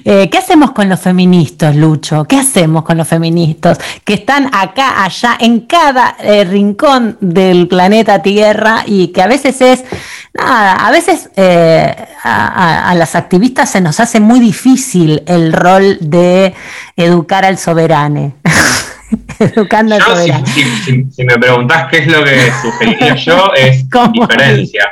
eh, 0.03 0.27
¿qué 0.30 0.38
hacemos 0.39 0.71
con 0.71 0.89
los 0.89 0.99
feministas, 0.99 1.73
Lucho? 1.73 2.25
¿Qué 2.25 2.36
hacemos 2.36 2.84
con 2.84 2.97
los 2.97 3.08
feministas 3.08 3.80
que 4.03 4.15
están 4.15 4.49
acá, 4.53 5.06
allá, 5.06 5.38
en 5.39 5.62
cada 5.62 6.17
eh, 6.19 6.43
rincón 6.43 7.17
del 7.21 7.69
planeta 7.69 8.21
Tierra 8.21 8.84
y 8.86 9.08
que 9.10 9.21
a 9.21 9.27
veces 9.27 9.62
es, 9.62 9.86
nada, 10.34 10.74
a 10.88 10.92
veces 10.92 11.30
eh, 11.36 11.96
a, 12.24 12.48
a- 12.48 12.90
a 12.92 12.96
las 12.96 13.16
activistas 13.16 13.70
se 13.72 13.82
nos 13.82 14.00
hace 14.00 14.20
muy 14.20 14.40
difícil 14.40 15.24
el 15.28 15.52
rol 15.54 15.98
de 16.02 16.54
educar 16.96 17.46
al 17.46 17.58
soberano. 17.58 18.34
Educando 19.40 19.96
al 19.96 20.02
soberano. 20.02 20.46
si- 20.48 20.63
si- 20.84 21.06
si 21.12 21.24
me 21.24 21.38
preguntás 21.38 21.88
qué 21.90 22.00
es 22.00 22.08
lo 22.08 22.24
que 22.24 22.52
sugeriría 22.62 23.16
yo, 23.16 23.52
es 23.56 23.86
indiferencia. 24.06 24.86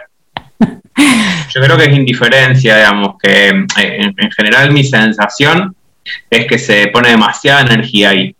Yo 1.53 1.61
creo 1.61 1.77
que 1.77 1.83
es 1.85 1.95
indiferencia, 1.97 2.77
digamos, 2.77 3.15
que 3.21 3.49
eh, 3.49 3.65
en, 3.77 4.13
en 4.17 4.31
general 4.31 4.71
mi 4.71 4.83
sensación 4.83 5.75
es 6.29 6.45
que 6.47 6.57
se 6.57 6.87
pone 6.87 7.09
demasiada 7.09 7.61
energía 7.61 8.09
ahí. 8.09 8.35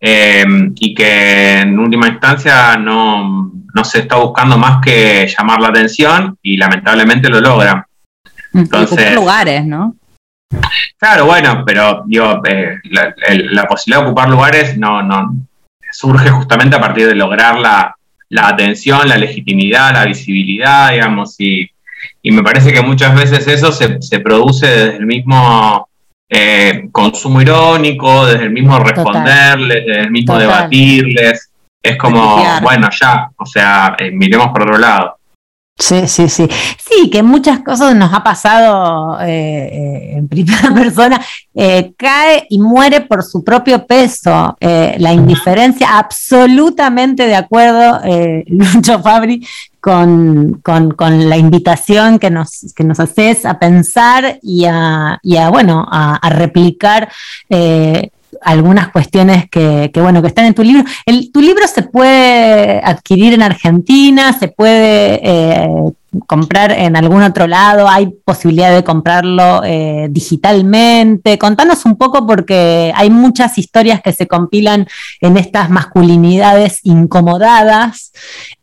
Eh, 0.00 0.44
y 0.76 0.94
que 0.94 1.58
en 1.60 1.78
última 1.78 2.08
instancia 2.08 2.76
no, 2.78 3.52
no 3.74 3.84
se 3.84 4.00
está 4.00 4.16
buscando 4.16 4.58
más 4.58 4.80
que 4.84 5.26
llamar 5.26 5.60
la 5.60 5.68
atención 5.68 6.36
y 6.42 6.56
lamentablemente 6.56 7.28
lo 7.28 7.40
logran. 7.40 7.84
Y 8.52 8.58
Entonces- 8.60 8.92
ocupar 8.98 9.14
lugares, 9.14 9.64
¿no? 9.64 9.94
Claro, 10.98 11.26
bueno, 11.26 11.62
pero 11.64 12.02
digo, 12.06 12.42
eh, 12.46 12.78
la, 12.90 13.14
el- 13.28 13.54
la 13.54 13.64
posibilidad 13.66 14.00
de 14.02 14.06
ocupar 14.08 14.28
lugares 14.28 14.76
no, 14.76 15.02
no 15.02 15.34
surge 15.92 16.28
justamente 16.30 16.76
a 16.76 16.80
partir 16.80 17.06
de 17.06 17.14
lograr 17.14 17.58
la, 17.58 17.94
la 18.28 18.48
atención, 18.48 19.08
la 19.08 19.16
legitimidad, 19.16 19.92
la 19.92 20.04
visibilidad, 20.04 20.90
digamos, 20.92 21.36
y, 21.38 21.70
y 22.22 22.30
me 22.32 22.42
parece 22.42 22.72
que 22.72 22.82
muchas 22.82 23.14
veces 23.14 23.46
eso 23.46 23.70
se, 23.72 24.00
se 24.02 24.18
produce 24.20 24.66
desde 24.66 24.96
el 24.96 25.06
mismo 25.06 25.88
eh, 26.28 26.88
consumo 26.92 27.40
irónico, 27.40 28.26
desde 28.26 28.44
el 28.44 28.50
mismo 28.50 28.78
responderles, 28.78 29.84
desde 29.86 30.00
el 30.02 30.10
mismo 30.10 30.34
Total. 30.34 30.48
debatirles. 30.48 31.49
Es 31.82 31.96
como, 31.96 32.36
bueno, 32.62 32.88
ya, 33.00 33.30
o 33.36 33.46
sea, 33.46 33.96
eh, 33.98 34.10
miremos 34.10 34.48
por 34.48 34.62
otro 34.62 34.78
lado. 34.78 35.16
Sí, 35.78 36.06
sí, 36.08 36.28
sí. 36.28 36.46
Sí, 36.78 37.08
que 37.08 37.22
muchas 37.22 37.60
cosas 37.60 37.94
nos 37.96 38.12
ha 38.12 38.22
pasado 38.22 39.18
eh, 39.22 39.26
eh, 39.72 40.12
en 40.18 40.28
primera 40.28 40.70
persona. 40.74 41.18
Eh, 41.54 41.94
cae 41.96 42.46
y 42.50 42.58
muere 42.58 43.00
por 43.00 43.22
su 43.22 43.42
propio 43.42 43.86
peso. 43.86 44.58
Eh, 44.60 44.96
la 44.98 45.14
indiferencia, 45.14 45.96
absolutamente 45.98 47.26
de 47.26 47.34
acuerdo, 47.36 47.98
Lucho 48.48 49.00
Fabri, 49.02 49.46
con, 49.80 50.60
con- 50.62 50.90
con 50.90 51.30
la 51.30 51.38
invitación 51.38 52.18
que 52.18 52.28
nos, 52.30 52.74
que 52.76 52.84
nos 52.84 53.00
haces 53.00 53.46
a 53.46 53.58
pensar 53.58 54.38
y 54.42 54.66
a, 54.66 55.18
y 55.22 55.38
a, 55.38 55.48
bueno, 55.48 55.86
a, 55.90 56.16
a 56.16 56.28
replicar. 56.28 57.10
Algunas 58.40 58.88
cuestiones 58.88 59.48
que, 59.50 59.90
que, 59.92 60.00
bueno 60.00 60.22
que 60.22 60.28
están 60.28 60.46
en 60.46 60.54
tu 60.54 60.62
libro. 60.62 60.84
El, 61.06 61.30
tu 61.32 61.40
libro 61.40 61.66
se 61.66 61.82
puede 61.82 62.80
adquirir 62.82 63.34
en 63.34 63.42
Argentina, 63.42 64.32
se 64.32 64.48
puede 64.48 65.20
eh, 65.22 65.68
comprar 66.26 66.72
en 66.72 66.96
algún 66.96 67.22
otro 67.22 67.46
lado? 67.46 67.88
¿Hay 67.88 68.08
posibilidad 68.24 68.74
de 68.74 68.84
comprarlo 68.84 69.62
eh, 69.64 70.08
digitalmente? 70.10 71.38
Contanos 71.38 71.84
un 71.84 71.96
poco 71.96 72.26
porque 72.26 72.92
hay 72.94 73.10
muchas 73.10 73.58
historias 73.58 74.00
que 74.02 74.12
se 74.12 74.26
compilan 74.26 74.86
en 75.20 75.36
estas 75.36 75.70
masculinidades 75.70 76.80
incomodadas 76.84 78.12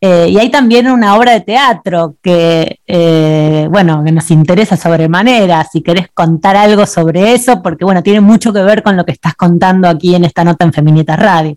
eh, 0.00 0.28
y 0.30 0.38
hay 0.38 0.50
también 0.50 0.88
una 0.88 1.16
obra 1.16 1.32
de 1.32 1.40
teatro 1.40 2.16
que, 2.22 2.80
eh, 2.86 3.68
bueno, 3.70 4.02
que 4.04 4.12
nos 4.12 4.30
interesa 4.30 4.76
sobremanera. 4.76 5.66
Si 5.70 5.82
querés 5.82 6.08
contar 6.12 6.56
algo 6.56 6.86
sobre 6.86 7.32
eso, 7.32 7.62
porque, 7.62 7.84
bueno, 7.84 8.02
tiene 8.02 8.20
mucho 8.20 8.52
que 8.52 8.62
ver 8.62 8.82
con 8.82 8.96
lo 8.96 9.04
que 9.04 9.12
estás 9.12 9.34
contando 9.34 9.88
aquí 9.88 10.14
en 10.14 10.24
esta 10.24 10.44
nota 10.44 10.64
en 10.64 10.72
Feminitas 10.72 11.18
Radio. 11.18 11.56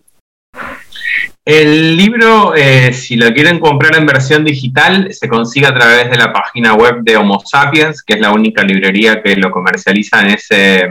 El 1.44 1.96
libro, 1.96 2.54
eh, 2.54 2.92
si 2.92 3.16
lo 3.16 3.32
quieren 3.34 3.58
comprar 3.58 3.96
en 3.96 4.06
versión 4.06 4.44
digital, 4.44 5.12
se 5.12 5.28
consigue 5.28 5.66
a 5.66 5.74
través 5.74 6.08
de 6.08 6.16
la 6.16 6.32
página 6.32 6.74
web 6.74 6.98
de 7.00 7.16
Homo 7.16 7.42
Sapiens, 7.44 8.04
que 8.04 8.14
es 8.14 8.20
la 8.20 8.30
única 8.30 8.62
librería 8.62 9.20
que 9.20 9.34
lo 9.34 9.50
comercializa 9.50 10.20
en 10.20 10.30
ese, 10.34 10.82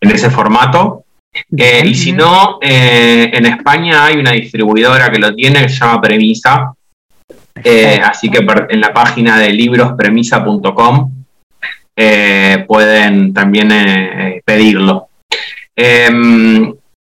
en 0.00 0.10
ese 0.10 0.28
formato. 0.28 1.04
Eh, 1.56 1.82
y 1.84 1.94
si 1.94 2.10
no, 2.12 2.58
eh, 2.60 3.30
en 3.32 3.46
España 3.46 4.06
hay 4.06 4.16
una 4.16 4.32
distribuidora 4.32 5.10
que 5.12 5.20
lo 5.20 5.32
tiene, 5.32 5.62
que 5.62 5.68
se 5.68 5.76
llama 5.76 6.00
Premisa. 6.00 6.74
Así 8.02 8.28
que 8.30 8.44
en 8.70 8.80
la 8.80 8.92
página 8.92 9.38
de 9.38 9.52
librospremisa.com 9.52 11.12
pueden 12.66 13.32
también 13.32 14.42
pedirlo. 14.44 15.08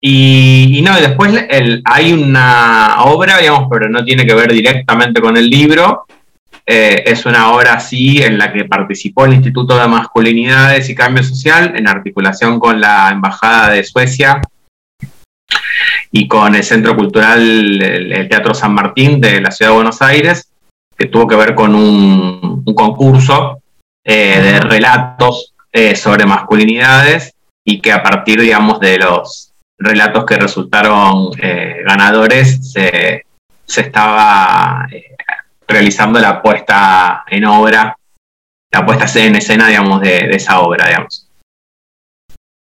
Y, 0.02 0.80
no, 0.82 0.98
y 0.98 1.02
después 1.02 1.46
el- 1.50 1.82
hay 1.84 2.12
una 2.12 3.02
obra, 3.04 3.38
digamos, 3.38 3.68
pero 3.70 3.88
no 3.88 4.04
tiene 4.04 4.24
que 4.24 4.34
ver 4.34 4.52
directamente 4.52 5.20
con 5.20 5.36
el 5.36 5.50
libro. 5.50 6.06
Eh, 6.66 7.02
es 7.06 7.26
una 7.26 7.52
obra 7.52 7.74
así 7.74 8.22
en 8.22 8.38
la 8.38 8.52
que 8.52 8.64
participó 8.64 9.24
el 9.24 9.34
Instituto 9.34 9.76
de 9.76 9.88
Masculinidades 9.88 10.88
y 10.88 10.94
Cambio 10.94 11.22
Social 11.22 11.74
en 11.76 11.88
articulación 11.88 12.60
con 12.60 12.80
la 12.80 13.10
Embajada 13.10 13.70
de 13.70 13.84
Suecia 13.84 14.40
y 16.12 16.28
con 16.28 16.54
el 16.54 16.62
Centro 16.64 16.96
Cultural 16.96 17.82
el, 17.82 18.28
Teatro 18.28 18.54
San 18.54 18.74
Martín 18.74 19.20
de 19.20 19.40
la 19.40 19.50
Ciudad 19.50 19.70
de 19.72 19.76
Buenos 19.76 20.00
Aires, 20.02 20.50
que 20.96 21.06
tuvo 21.06 21.26
que 21.26 21.36
ver 21.36 21.54
con 21.54 21.74
un, 21.74 22.62
un 22.64 22.74
concurso 22.74 23.60
eh, 24.04 24.40
de 24.40 24.60
relatos 24.60 25.54
eh, 25.72 25.94
sobre 25.94 26.26
masculinidades 26.26 27.34
y 27.64 27.80
que 27.80 27.92
a 27.92 28.02
partir, 28.02 28.40
digamos, 28.40 28.80
de 28.80 28.98
los 28.98 29.49
relatos 29.80 30.24
que 30.26 30.36
resultaron 30.36 31.30
eh, 31.42 31.82
ganadores, 31.84 32.72
se, 32.72 33.24
se 33.64 33.80
estaba 33.80 34.86
eh, 34.92 35.16
realizando 35.66 36.20
la 36.20 36.40
puesta 36.42 37.24
en 37.26 37.46
obra, 37.46 37.96
la 38.70 38.86
puesta 38.86 39.06
en 39.18 39.36
escena, 39.36 39.66
digamos, 39.66 40.00
de, 40.02 40.28
de 40.28 40.36
esa 40.36 40.60
obra, 40.60 40.86
digamos. 40.86 41.29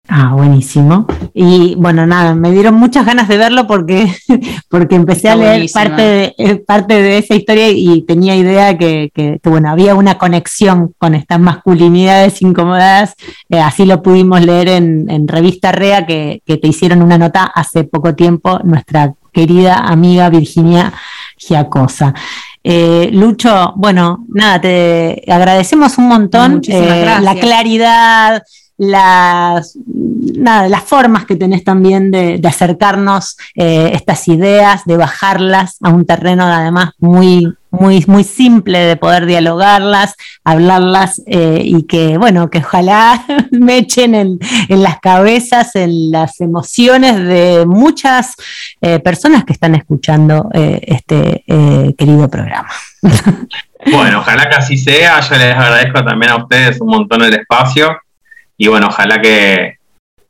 Ah, 0.09 0.31
buenísimo. 0.33 1.05
Y 1.33 1.75
bueno, 1.75 2.07
nada, 2.07 2.33
me 2.33 2.49
dieron 2.51 2.75
muchas 2.75 3.05
ganas 3.05 3.27
de 3.27 3.35
verlo 3.37 3.67
porque, 3.67 4.09
porque 4.69 4.95
empecé 4.95 5.27
a 5.29 5.35
leer 5.35 5.51
buenísima. 5.55 5.81
parte 5.83 6.01
de, 6.01 6.35
eh, 6.37 6.55
parte 6.65 6.93
de 7.01 7.17
esa 7.17 7.35
historia 7.35 7.69
y 7.69 8.03
tenía 8.03 8.33
idea 8.35 8.77
que, 8.77 9.11
que- 9.13 9.39
que, 9.43 9.49
bueno, 9.49 9.69
había 9.69 9.95
una 9.95 10.17
conexión 10.17 10.93
con 10.97 11.13
estas 11.13 11.41
masculinidades 11.41 12.41
incomodadas. 12.41 13.15
Eh, 13.49 13.59
así 13.59 13.85
lo 13.85 14.01
pudimos 14.01 14.41
leer 14.45 14.69
en, 14.69 15.09
en 15.09 15.27
Revista 15.27 15.73
Rea, 15.73 16.05
que, 16.05 16.41
que 16.45 16.55
te 16.57 16.69
hicieron 16.69 17.01
una 17.01 17.17
nota 17.17 17.43
hace 17.43 17.83
poco 17.83 18.15
tiempo, 18.15 18.59
nuestra 18.63 19.13
querida 19.33 19.75
amiga 19.75 20.29
Virginia 20.29 20.93
Giacosa. 21.37 22.13
Eh, 22.63 23.09
Lucho, 23.11 23.73
bueno, 23.75 24.25
nada, 24.29 24.61
te 24.61 25.21
agradecemos 25.27 25.97
un 25.97 26.07
montón 26.07 26.61
eh, 26.67 27.05
la 27.21 27.35
claridad, 27.35 28.41
las, 28.77 29.77
nada, 29.85 30.69
las 30.69 30.83
formas 30.83 31.25
que 31.25 31.35
tenés 31.35 31.63
también 31.63 32.11
de, 32.11 32.39
acercarnos 32.47 33.37
eh, 33.55 33.91
estas 33.93 34.27
ideas, 34.27 34.85
de 34.85 34.97
bajarlas 34.97 35.77
a 35.81 35.89
un 35.89 36.05
terreno 36.05 36.45
además 36.45 36.91
muy, 36.99 37.47
muy, 37.71 38.03
muy 38.07 38.23
simple 38.23 38.79
de 38.79 38.95
poder 38.95 39.25
dialogarlas, 39.25 40.15
hablarlas 40.43 41.21
eh, 41.27 41.61
y 41.63 41.83
que, 41.83 42.17
bueno, 42.17 42.49
que 42.49 42.59
ojalá 42.59 43.23
me 43.51 43.77
echen 43.77 44.15
en, 44.15 44.39
las 44.69 44.99
cabezas, 44.99 45.75
en 45.75 46.11
las 46.11 46.39
emociones 46.41 47.15
de 47.17 47.65
muchas 47.65 48.35
eh, 48.81 48.99
personas 48.99 49.43
que 49.43 49.53
están 49.53 49.75
escuchando 49.75 50.49
eh, 50.53 50.81
este 50.83 51.43
querido 51.97 52.29
programa. 52.29 52.69
Bueno, 53.89 54.19
ojalá 54.19 54.49
que 54.49 54.55
así 54.55 54.75
sea. 54.75 55.21
Yo 55.21 55.35
les 55.35 55.55
agradezco 55.55 56.03
también 56.03 56.31
a 56.31 56.37
ustedes 56.37 56.81
un 56.81 56.89
montón 56.89 57.23
el 57.23 57.35
espacio. 57.35 57.95
Y 58.57 58.67
bueno, 58.67 58.87
ojalá 58.87 59.21
que, 59.21 59.75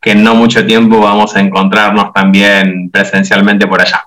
que 0.02 0.12
en 0.12 0.24
no 0.24 0.36
mucho 0.36 0.66
tiempo 0.66 1.00
vamos 1.00 1.36
a 1.36 1.40
encontrarnos 1.40 2.12
también 2.14 2.90
presencialmente 2.92 3.68
por 3.68 3.82
allá. 3.82 4.04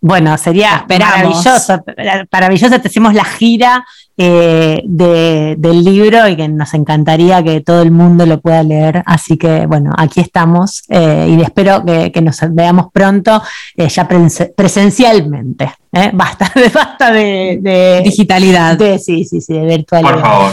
Bueno, 0.00 0.38
sería 0.38 0.84
maravilloso, 0.88 1.82
maravilloso. 2.30 2.80
Te 2.80 2.86
hacemos 2.88 3.14
la 3.14 3.24
gira 3.24 3.84
eh, 4.16 4.80
de- 4.84 5.56
del 5.58 5.82
libro 5.84 6.28
y 6.28 6.36
que 6.36 6.46
nos 6.48 6.72
encantaría 6.74 7.42
que 7.42 7.62
todo 7.62 7.82
el 7.82 7.90
mundo 7.90 8.24
lo 8.24 8.40
pueda 8.40 8.62
leer. 8.62 9.02
Así 9.06 9.36
que, 9.36 9.66
bueno, 9.66 9.92
aquí 9.98 10.20
estamos 10.20 10.84
eh, 10.88 11.34
y 11.36 11.42
espero 11.42 11.84
que, 11.84 12.12
que 12.12 12.20
nos 12.22 12.38
veamos 12.50 12.86
pronto 12.92 13.42
eh, 13.76 13.88
ya 13.88 14.08
presen- 14.08 14.52
presencialmente. 14.54 15.72
¿eh? 15.92 16.10
Basta, 16.14 16.52
de, 16.54 16.68
basta 16.74 17.10
de, 17.10 17.58
de- 17.60 18.02
Digitalidad. 18.04 18.76
de- 18.78 18.98
sí, 19.00 19.24
sí, 19.24 19.40
sí, 19.40 19.54
de 19.54 19.64
virtualidad. 19.66 20.12
Por 20.12 20.20
favor. 20.22 20.52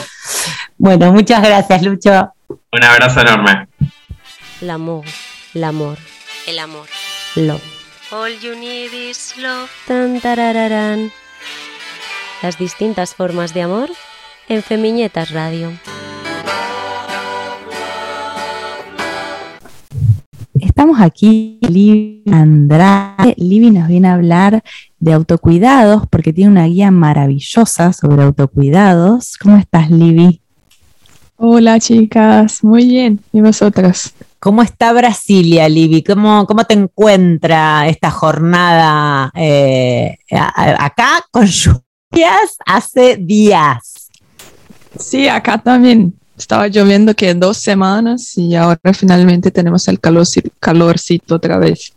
Bueno, 0.78 1.14
muchas 1.14 1.42
gracias, 1.44 1.84
Lucho. 1.84 2.32
Un 2.48 2.84
abrazo 2.84 3.22
enorme. 3.22 3.68
L'amour, 4.62 5.06
l'amor, 5.54 5.98
el 6.48 6.60
amor. 6.60 6.88
Love. 7.36 7.64
All 8.12 8.32
you 8.40 8.56
need 8.56 8.94
is 8.94 9.36
love. 9.38 9.70
Tan, 9.88 10.20
tarararán. 10.22 11.12
Las 12.42 12.58
distintas 12.58 13.16
formas 13.16 13.54
de 13.54 13.64
amor 13.64 13.90
en 14.48 14.62
Femiñetas 14.62 15.32
Radio. 15.32 15.72
Estamos 20.60 21.02
aquí, 21.02 21.60
Libby 21.62 22.24
Andrade. 22.32 23.34
Libby 23.38 23.72
nos 23.72 23.88
viene 23.88 24.08
a 24.08 24.14
hablar 24.14 24.64
de 25.00 25.14
autocuidados 25.14 26.08
porque 26.08 26.32
tiene 26.34 26.52
una 26.52 26.66
guía 26.66 26.92
maravillosa 26.92 27.92
sobre 27.94 28.24
autocuidados. 28.24 29.38
¿Cómo 29.38 29.58
estás, 29.58 29.90
Libby? 29.90 30.42
Hola 31.38 31.80
chicas, 31.80 32.64
muy 32.64 32.88
bien. 32.88 33.20
¿Y 33.34 33.42
vosotras? 33.42 34.14
¿Cómo 34.40 34.62
está 34.62 34.94
Brasilia, 34.94 35.68
Libby? 35.68 36.02
¿Cómo, 36.04 36.46
cómo 36.46 36.64
te 36.64 36.76
encuentra 36.76 37.88
esta 37.90 38.10
jornada 38.10 39.32
eh, 39.36 40.18
acá 40.32 41.26
con 41.32 41.46
lluvias 41.46 42.58
hace 42.66 43.18
días? 43.18 44.10
Sí, 44.98 45.28
acá 45.28 45.58
también. 45.58 46.14
Estaba 46.38 46.68
lloviendo 46.68 47.14
que 47.16 47.34
dos 47.34 47.58
semanas 47.58 48.38
y 48.38 48.56
ahora 48.56 48.94
finalmente 48.94 49.52
tenemos 49.52 49.88
el 49.88 50.02
calorci- 50.02 50.52
calorcito 50.60 51.36
otra 51.36 51.58
vez. 51.58 51.94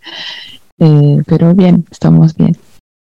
Eh, 0.78 1.22
pero 1.26 1.54
bien, 1.54 1.84
estamos 1.90 2.34
bien. 2.34 2.56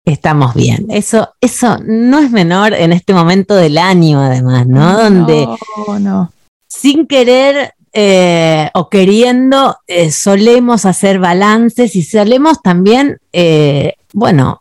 Estamos 0.05 0.55
bien. 0.55 0.87
Eso, 0.90 1.31
eso 1.40 1.79
no 1.83 2.19
es 2.19 2.31
menor 2.31 2.75
en 2.75 2.93
este 2.93 3.14
momento 3.14 3.55
del 3.55 3.79
año, 3.79 4.21
además, 4.21 4.67
¿no? 4.67 5.03
Donde 5.03 5.49
No, 5.87 5.99
no. 5.99 6.33
sin 6.69 7.07
querer 7.07 7.73
eh, 7.97 8.71
o 8.75 8.88
queriendo 8.88 9.77
eh, 9.87 10.11
solemos 10.11 10.85
hacer 10.85 11.21
balances 11.21 11.95
y 11.95 12.03
solemos 12.03 12.61
también, 12.61 13.19
eh, 13.33 13.95
bueno, 14.12 14.61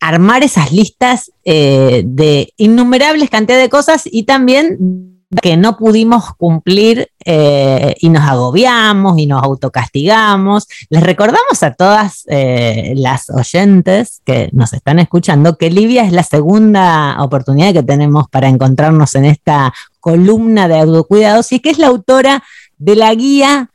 armar 0.00 0.44
esas 0.44 0.70
listas 0.70 1.32
de 1.44 2.52
innumerables 2.56 3.30
cantidades 3.30 3.64
de 3.64 3.70
cosas 3.70 4.02
y 4.04 4.24
también 4.24 5.09
que 5.42 5.56
no 5.56 5.76
pudimos 5.76 6.34
cumplir 6.34 7.10
eh, 7.24 7.94
y 8.00 8.08
nos 8.08 8.24
agobiamos 8.24 9.18
y 9.18 9.26
nos 9.26 9.42
autocastigamos. 9.42 10.66
Les 10.88 11.02
recordamos 11.02 11.62
a 11.62 11.74
todas 11.74 12.24
eh, 12.28 12.94
las 12.96 13.30
oyentes 13.30 14.22
que 14.24 14.50
nos 14.52 14.72
están 14.72 14.98
escuchando 14.98 15.56
que 15.56 15.70
Livia 15.70 16.04
es 16.04 16.12
la 16.12 16.24
segunda 16.24 17.16
oportunidad 17.20 17.72
que 17.72 17.84
tenemos 17.84 18.28
para 18.28 18.48
encontrarnos 18.48 19.14
en 19.14 19.24
esta 19.24 19.72
columna 20.00 20.66
de 20.66 20.80
autocuidados 20.80 21.52
y 21.52 21.60
que 21.60 21.70
es 21.70 21.78
la 21.78 21.86
autora 21.86 22.42
de 22.78 22.96
la 22.96 23.14
guía 23.14 23.70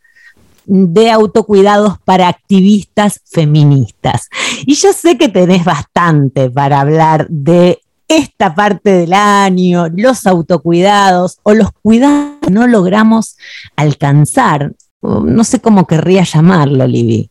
de 0.65 1.11
autocuidados 1.11 1.99
para 2.03 2.27
activistas 2.27 3.21
feministas. 3.23 4.29
Y 4.65 4.75
yo 4.75 4.91
sé 4.93 5.17
que 5.17 5.29
tenés 5.29 5.63
bastante 5.63 6.49
para 6.49 6.81
hablar 6.81 7.27
de 7.29 7.79
esta 8.07 8.53
parte 8.53 8.91
del 8.91 9.13
año, 9.13 9.87
los 9.89 10.27
autocuidados 10.27 11.39
o 11.43 11.53
los 11.53 11.71
cuidados 11.71 12.37
que 12.41 12.51
no 12.51 12.67
logramos 12.67 13.37
alcanzar. 13.75 14.73
No 15.01 15.43
sé 15.43 15.59
cómo 15.59 15.87
querría 15.87 16.23
llamarlo, 16.23 16.87
Libby. 16.87 17.29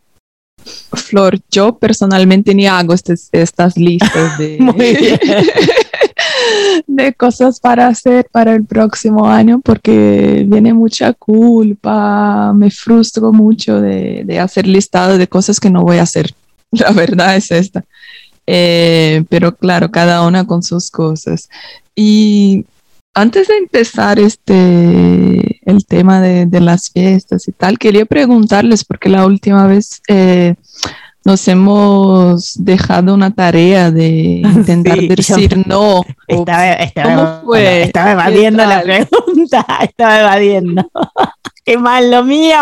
Flor, 0.93 1.39
yo 1.51 1.79
personalmente 1.79 2.55
ni 2.55 2.67
hago 2.67 2.95
estas, 2.95 3.29
estas 3.33 3.77
listas 3.77 4.39
de... 6.87 7.15
Cosas 7.17 7.61
para 7.61 7.89
hacer 7.89 8.27
para 8.33 8.55
el 8.55 8.65
próximo 8.65 9.29
año 9.29 9.61
porque 9.63 10.45
viene 10.47 10.73
mucha 10.73 11.13
culpa, 11.13 12.53
me 12.55 12.71
frustro 12.71 13.33
mucho 13.33 13.81
de, 13.81 14.23
de 14.25 14.39
hacer 14.39 14.67
listado 14.67 15.19
de 15.19 15.29
cosas 15.29 15.61
que 15.61 15.71
no 15.71 15.83
voy 15.83 15.99
a 15.99 16.03
hacer. 16.03 16.33
La 16.71 16.91
verdad 16.91 17.37
es 17.37 17.51
esta. 17.51 17.85
Eh, 18.47 19.25
pero 19.29 19.57
claro, 19.57 19.91
cada 19.91 20.27
una 20.27 20.47
con 20.47 20.63
sus 20.63 20.91
cosas. 20.91 21.49
Y 21.95 22.67
antes 23.15 23.49
de 23.49 23.57
empezar 23.57 24.19
este 24.19 25.61
el 25.65 25.87
tema 25.87 26.21
de, 26.21 26.47
de 26.47 26.61
las 26.61 26.91
fiestas 26.91 27.49
y 27.49 27.53
tal, 27.53 27.79
quería 27.79 28.05
preguntarles, 28.05 28.85
porque 28.85 29.09
la 29.09 29.27
última 29.27 29.67
vez 29.67 30.03
eh, 30.09 30.55
nos 31.25 31.47
hemos 31.49 32.55
dejado 32.63 33.15
una 33.15 33.31
tarea 33.33 33.91
de 33.91 34.09
intentar 34.45 34.99
Sí, 34.99 35.09
decir 35.17 35.67
no. 35.67 36.03
Estaba, 36.29 36.73
estaba- 36.75 37.15
¿Cómo 37.15 37.47
fue? 37.47 37.83
estaba 37.83 38.07
¿Qué 38.07 38.13
evadiendo 38.13 38.65
la 38.67 38.83
pregunta, 38.83 39.67
estaba 39.83 40.21
evadiendo. 40.21 40.91
Qué 41.65 41.79
mal 41.79 42.11
lo 42.11 42.25
mío. 42.25 42.57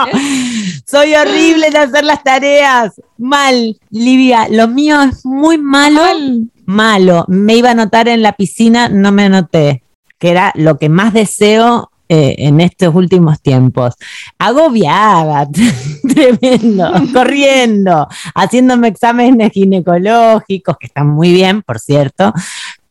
Soy 0.87 1.15
horrible 1.15 1.67
en 1.69 1.77
hacer 1.77 2.05
las 2.05 2.23
tareas. 2.23 2.93
Mal, 3.19 3.77
Livia, 3.91 4.47
lo 4.49 4.69
mío 4.69 5.03
es 5.03 5.25
muy 5.27 5.59
malo. 5.59 6.03
Mal. 6.03 6.51
Malo. 6.67 7.25
Me 7.29 7.57
iba 7.57 7.69
a 7.71 7.73
anotar 7.73 8.07
en 8.09 8.23
la 8.23 8.33
piscina, 8.35 8.89
no 8.89 9.11
me 9.11 9.25
anoté, 9.25 9.83
que 10.19 10.31
era 10.31 10.53
lo 10.55 10.79
que 10.79 10.89
más 10.89 11.13
deseo 11.13 11.91
eh, 12.15 12.35
en 12.47 12.61
estos 12.61 12.95
últimos 12.95 13.41
tiempos. 13.41 13.95
Agobiada, 14.39 15.49
tremendo, 16.15 16.93
corriendo, 17.11 18.07
haciéndome 18.35 18.89
exámenes 18.89 19.51
ginecológicos, 19.51 20.77
que 20.79 20.89
están 20.89 21.09
muy 21.09 21.33
bien, 21.33 21.63
por 21.63 21.81
cierto, 21.81 22.35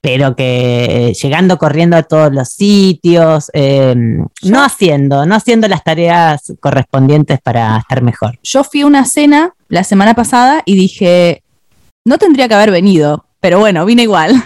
pero 0.02 0.36
que 0.36 1.10
eh, 1.10 1.14
llegando 1.14 1.60
corriendo 1.60 1.98
a 1.98 2.02
todos 2.02 2.34
los 2.34 2.50
sitios, 2.50 3.52
eh, 3.54 3.94
no 3.96 4.64
haciendo, 4.64 5.28
no 5.28 5.36
haciendo 5.36 5.68
las 5.68 5.84
tareas 5.84 6.54
correspondientes 6.60 7.40
para 7.42 7.78
estar 7.78 8.02
mejor. 8.02 8.40
Yo 8.42 8.64
fui 8.64 8.82
a 8.82 8.88
una 8.88 9.06
cena 9.06 9.54
la 9.68 9.84
semana 9.84 10.16
pasada 10.16 10.64
y 10.66 10.74
dije, 10.74 11.44
no 12.06 12.18
tendría 12.18 12.48
que 12.48 12.56
haber 12.56 12.72
venido, 12.72 13.28
pero 13.40 13.60
bueno, 13.60 13.86
vine 13.86 14.02
igual. 14.02 14.44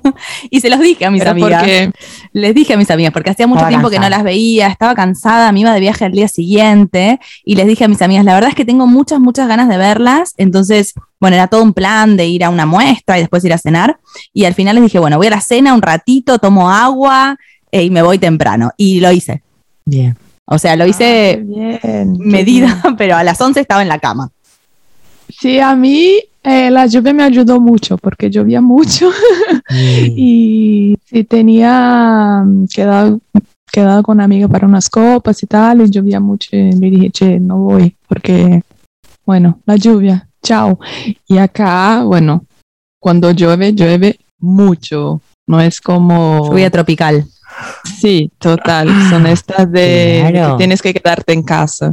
y 0.50 0.60
se 0.60 0.70
los 0.70 0.80
dije 0.80 1.04
a 1.06 1.10
mis 1.10 1.22
Era 1.22 1.30
amigas. 1.32 1.60
porque 1.62 1.90
Les 2.32 2.54
dije 2.54 2.74
a 2.74 2.76
mis 2.76 2.90
amigas, 2.90 3.12
porque 3.12 3.30
hacía 3.30 3.46
mucho 3.46 3.58
Estaba 3.58 3.68
tiempo 3.70 3.90
que 3.90 3.98
no 3.98 4.08
las 4.08 4.22
veía, 4.22 4.68
estaba 4.68 4.94
cansada, 4.94 5.50
me 5.52 5.60
iba 5.60 5.72
de 5.72 5.80
viaje 5.80 6.04
al 6.04 6.12
día 6.12 6.28
siguiente 6.28 7.18
y 7.44 7.56
les 7.56 7.66
dije 7.66 7.84
a 7.84 7.88
mis 7.88 8.02
amigas, 8.02 8.24
la 8.24 8.34
verdad 8.34 8.50
es 8.50 8.56
que 8.56 8.64
tengo 8.64 8.86
muchas, 8.86 9.20
muchas 9.20 9.48
ganas 9.48 9.68
de 9.68 9.76
verlas, 9.78 10.34
entonces, 10.36 10.94
bueno, 11.20 11.34
era 11.36 11.46
todo 11.48 11.62
un 11.62 11.72
plan 11.72 12.16
de 12.16 12.26
ir 12.26 12.44
a 12.44 12.50
una 12.50 12.66
muestra 12.66 13.18
y 13.18 13.20
después 13.20 13.44
ir 13.44 13.52
a 13.52 13.58
cenar 13.58 13.98
y 14.32 14.44
al 14.44 14.54
final 14.54 14.74
les 14.76 14.84
dije, 14.84 14.98
bueno, 14.98 15.16
voy 15.18 15.26
a 15.28 15.30
la 15.30 15.40
cena 15.40 15.74
un 15.74 15.82
ratito, 15.82 16.38
tomo 16.38 16.70
agua 16.70 17.36
eh, 17.70 17.84
y 17.84 17.90
me 17.90 18.02
voy 18.02 18.18
temprano 18.18 18.70
y 18.76 19.00
lo 19.00 19.10
hice. 19.12 19.42
Bien. 19.84 20.16
O 20.44 20.58
sea, 20.58 20.76
lo 20.76 20.84
Ah, 20.84 20.88
hice 20.88 21.40
bien, 21.42 22.16
medida, 22.18 22.78
bien. 22.82 22.96
pero 22.98 23.16
a 23.16 23.22
las 23.24 23.40
11 23.40 23.60
estaba 23.60 23.80
en 23.82 23.88
la 23.88 23.98
cama. 23.98 24.30
Sí, 25.28 25.60
a 25.60 25.74
mí 25.74 26.18
eh, 26.44 26.70
la 26.70 26.86
lluvia 26.86 27.12
me 27.12 27.22
ayudó 27.22 27.60
mucho 27.60 27.96
porque 27.98 28.30
llovía 28.30 28.60
mucho 28.60 29.10
y 29.70 30.96
sí 31.04 31.24
tenía 31.24 32.42
mm, 32.44 32.66
quedado, 32.66 33.20
quedado 33.70 34.02
con 34.02 34.16
una 34.16 34.24
amiga 34.24 34.48
para 34.48 34.66
unas 34.66 34.90
copas 34.90 35.42
y 35.42 35.46
tal 35.46 35.82
y 35.82 35.90
llovía 35.90 36.20
mucho 36.20 36.48
y 36.52 36.72
le 36.72 36.90
dije, 36.90 37.10
che, 37.10 37.38
no 37.38 37.58
voy 37.58 37.96
porque, 38.08 38.62
bueno, 39.24 39.60
la 39.66 39.76
lluvia, 39.76 40.28
chao. 40.42 40.78
Y 41.26 41.38
acá, 41.38 42.02
bueno, 42.04 42.44
cuando 43.00 43.30
llueve, 43.30 43.72
llueve 43.72 44.18
mucho. 44.38 45.20
No 45.46 45.60
es 45.60 45.80
como... 45.80 46.48
Lluvia 46.48 46.70
tropical. 46.70 47.24
Sí, 48.00 48.30
total. 48.38 48.88
Son 49.10 49.26
estas 49.26 49.70
de 49.70 50.26
Claro. 50.30 50.54
que 50.54 50.58
tienes 50.58 50.82
que 50.82 50.94
quedarte 50.94 51.32
en 51.32 51.42
casa. 51.42 51.92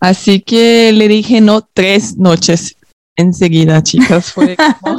Así 0.00 0.40
que 0.40 0.92
le 0.92 1.08
dije 1.08 1.40
no 1.40 1.62
tres 1.62 2.16
noches 2.16 2.76
enseguida, 3.18 3.82
chicas. 3.82 4.32
Fue 4.32 4.56
como, 4.80 4.98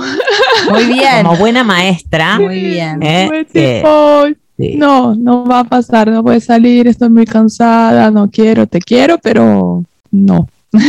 Muy 0.72 0.86
bien. 0.86 1.24
Como 1.24 1.38
buena 1.38 1.63
maestra. 1.63 2.38
Muy 2.39 2.59
bien. 2.61 3.01
¿eh? 3.01 3.26
fue 3.28 3.39
Eh, 3.53 3.78
tipo, 3.82 4.26
sí. 4.57 4.76
no, 4.78 5.15
no 5.15 5.45
va 5.45 5.61
a 5.61 5.63
pasar, 5.63 6.09
no 6.09 6.22
voy 6.22 6.36
a 6.36 6.39
salir, 6.41 6.88
estoy 6.88 7.09
muy 7.09 7.26
cansada, 7.26 8.11
no 8.11 8.30
quiero, 8.30 8.67
te 8.67 8.80
quiero, 8.80 9.17
pero 9.17 9.84
no. 10.11 10.47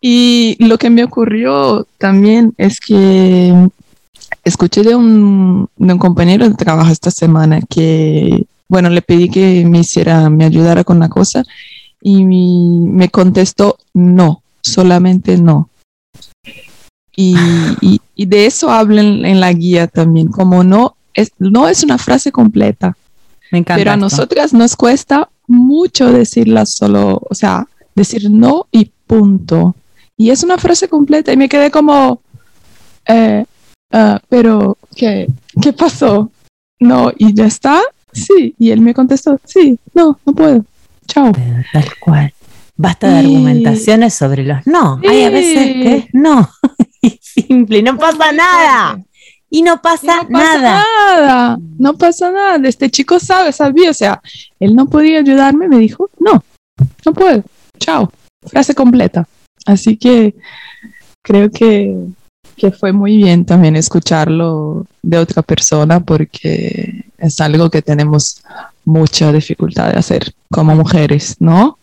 y 0.00 0.56
lo 0.60 0.78
que 0.78 0.90
me 0.90 1.04
ocurrió 1.04 1.86
también 1.98 2.54
es 2.56 2.78
que 2.80 3.52
escuché 4.44 4.82
de 4.82 4.94
un, 4.94 5.68
de 5.76 5.92
un 5.92 5.98
compañero 5.98 6.48
de 6.48 6.54
trabajo 6.54 6.90
esta 6.92 7.10
semana 7.10 7.60
que, 7.68 8.44
bueno, 8.68 8.88
le 8.90 9.02
pedí 9.02 9.28
que 9.28 9.64
me 9.66 9.78
hiciera, 9.80 10.30
me 10.30 10.44
ayudara 10.44 10.84
con 10.84 10.98
una 10.98 11.08
cosa 11.08 11.42
y 12.02 12.24
mi- 12.24 12.78
me 12.88 13.08
contestó 13.08 13.76
no, 13.94 14.42
solamente 14.62 15.36
no. 15.36 15.68
Y, 17.20 17.34
y- 17.82 18.00
y 18.14 18.26
de 18.26 18.46
eso 18.46 18.70
hablan 18.70 19.24
en 19.24 19.40
la 19.40 19.52
guía 19.52 19.86
también, 19.86 20.28
como 20.28 20.64
no 20.64 20.96
es, 21.14 21.32
no 21.38 21.68
es 21.68 21.82
una 21.84 21.98
frase 21.98 22.30
completa, 22.32 22.96
Me 23.50 23.58
encanta. 23.58 23.78
pero 23.78 23.90
a 23.90 23.94
esto. 23.94 24.04
nosotras 24.04 24.52
nos 24.54 24.74
cuesta 24.76 25.28
mucho 25.46 26.10
decirla 26.12 26.64
solo, 26.66 27.20
o 27.28 27.34
sea, 27.34 27.66
decir 27.94 28.30
no 28.30 28.66
y 28.72 28.90
punto. 29.06 29.74
Y 30.16 30.30
es 30.30 30.42
una 30.42 30.56
frase 30.58 30.88
completa 30.88 31.32
y 31.32 31.36
me 31.36 31.48
quedé 31.48 31.70
como, 31.70 32.20
eh, 33.06 33.44
ah, 33.92 34.20
pero 34.28 34.76
¿qué, 34.94 35.26
¿qué 35.60 35.72
pasó? 35.72 36.30
No, 36.78 37.10
y 37.18 37.34
ya 37.34 37.46
está, 37.46 37.80
sí. 38.12 38.54
Y 38.58 38.70
él 38.70 38.80
me 38.80 38.94
contestó, 38.94 39.38
sí, 39.44 39.78
no, 39.94 40.18
no 40.24 40.32
puedo, 40.34 40.64
chao. 41.06 41.32
Pero 41.32 41.64
Tal 41.72 41.88
cual. 42.00 42.32
Basta 42.76 43.08
de 43.08 43.20
Sí. 43.20 43.26
argumentaciones 43.26 44.14
sobre 44.14 44.42
los 44.44 44.66
no. 44.66 45.00
Hay 45.06 45.24
a 45.24 45.30
veces 45.30 45.58
que 45.74 45.96
es 45.96 46.04
no. 46.14 46.48
simple, 47.20 47.82
no 47.82 47.96
pasa 47.96 48.32
nada. 48.32 49.02
Y 49.52 49.62
no 49.62 49.82
pasa, 49.82 50.22
no 50.22 50.38
pasa 50.38 50.58
nada. 50.58 50.84
nada, 50.84 51.58
no 51.78 51.94
pasa 51.94 52.30
nada. 52.30 52.68
Este 52.68 52.88
chico 52.88 53.18
sabe, 53.18 53.52
sabía, 53.52 53.90
o 53.90 53.94
sea, 53.94 54.22
él 54.60 54.76
no 54.76 54.86
podía 54.86 55.18
ayudarme, 55.18 55.66
me 55.66 55.78
dijo, 55.78 56.08
no, 56.20 56.44
no 57.04 57.12
puedo, 57.12 57.42
chao, 57.78 58.12
frase 58.46 58.74
completa. 58.74 59.26
Así 59.66 59.96
que 59.96 60.36
creo 61.22 61.50
que, 61.50 61.96
que 62.56 62.70
fue 62.70 62.92
muy 62.92 63.16
bien 63.16 63.44
también 63.44 63.74
escucharlo 63.74 64.86
de 65.02 65.18
otra 65.18 65.42
persona 65.42 65.98
porque 65.98 67.06
es 67.18 67.40
algo 67.40 67.70
que 67.70 67.82
tenemos 67.82 68.42
mucha 68.84 69.32
dificultad 69.32 69.92
de 69.92 69.98
hacer 69.98 70.32
como 70.50 70.76
mujeres, 70.76 71.36
¿no? 71.40 71.79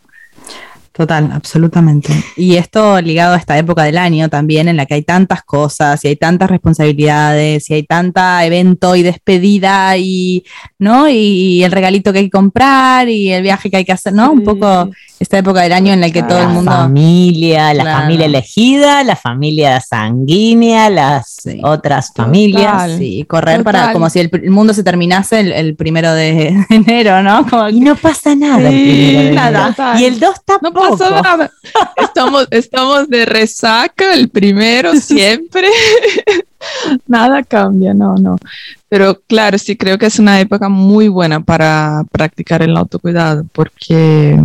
Total, 0.98 1.30
absolutamente. 1.32 2.12
Y 2.36 2.56
esto 2.56 3.00
ligado 3.00 3.34
a 3.34 3.36
esta 3.36 3.56
época 3.56 3.84
del 3.84 3.96
año 3.98 4.28
también, 4.28 4.66
en 4.66 4.76
la 4.76 4.84
que 4.84 4.94
hay 4.94 5.02
tantas 5.02 5.44
cosas, 5.44 6.04
y 6.04 6.08
hay 6.08 6.16
tantas 6.16 6.50
responsabilidades, 6.50 7.70
y 7.70 7.74
hay 7.74 7.82
tanta 7.84 8.44
evento 8.44 8.96
y 8.96 9.02
despedida, 9.04 9.96
y 9.96 10.44
¿no? 10.80 11.08
Y 11.08 11.62
el 11.62 11.70
regalito 11.70 12.12
que 12.12 12.18
hay 12.18 12.24
que 12.24 12.30
comprar, 12.32 13.08
y 13.08 13.30
el 13.30 13.44
viaje 13.44 13.70
que 13.70 13.76
hay 13.76 13.84
que 13.84 13.92
hacer, 13.92 14.12
¿no? 14.12 14.32
Un 14.32 14.42
poco 14.42 14.90
esta 15.20 15.38
época 15.38 15.62
del 15.62 15.72
año 15.72 15.92
en 15.92 16.00
la 16.00 16.10
que 16.10 16.22
todo 16.24 16.38
el 16.38 16.44
la 16.46 16.50
mundo. 16.50 16.70
familia, 16.72 17.72
la 17.74 17.82
Claro. 17.84 18.00
familia 18.02 18.26
elegida, 18.26 19.04
la 19.04 19.14
familia 19.16 19.80
sanguínea, 19.80 20.90
las 20.90 21.28
Sí. 21.42 21.60
otras 21.62 22.12
familias. 22.14 22.92
Sí, 22.98 23.24
correr 23.28 23.62
para 23.62 23.92
como 23.92 24.10
si 24.10 24.18
el, 24.20 24.30
mundo 24.50 24.74
se 24.74 24.82
terminase 24.82 25.40
el, 25.40 25.52
el 25.52 25.76
primero 25.76 26.12
de 26.12 26.56
enero, 26.70 27.22
¿no? 27.22 27.46
Como 27.48 27.68
Y 27.68 27.80
no 27.80 27.94
pasa 27.96 28.34
nada. 28.34 28.68
el 28.68 28.74
Sí, 28.74 28.84
primero 28.84 29.28
de 29.28 29.34
nada. 29.34 29.74
enero. 29.78 30.00
Y 30.00 30.04
el 30.04 30.20
2 30.20 30.30
No 30.30 30.42
tampoco. 30.60 30.87
Pasa 30.90 31.22
nada. 31.22 31.50
Estamos, 31.96 32.48
estamos 32.50 33.08
de 33.08 33.24
resaca 33.24 34.14
el 34.14 34.28
primero 34.28 34.94
siempre. 35.00 35.68
nada 37.06 37.42
cambia, 37.42 37.94
no, 37.94 38.14
no. 38.16 38.38
Pero 38.88 39.20
claro, 39.26 39.58
sí 39.58 39.76
creo 39.76 39.98
que 39.98 40.06
es 40.06 40.18
una 40.18 40.40
época 40.40 40.68
muy 40.68 41.08
buena 41.08 41.40
para 41.40 42.04
practicar 42.10 42.62
el 42.62 42.76
autocuidado 42.76 43.44
porque 43.52 44.40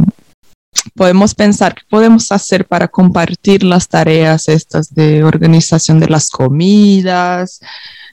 podemos 0.95 1.33
pensar 1.35 1.75
qué 1.75 1.81
podemos 1.89 2.31
hacer 2.31 2.65
para 2.65 2.87
compartir 2.87 3.63
las 3.63 3.87
tareas 3.87 4.47
estas 4.47 4.93
de 4.93 5.23
organización 5.23 5.99
de 5.99 6.07
las 6.07 6.29
comidas, 6.29 7.59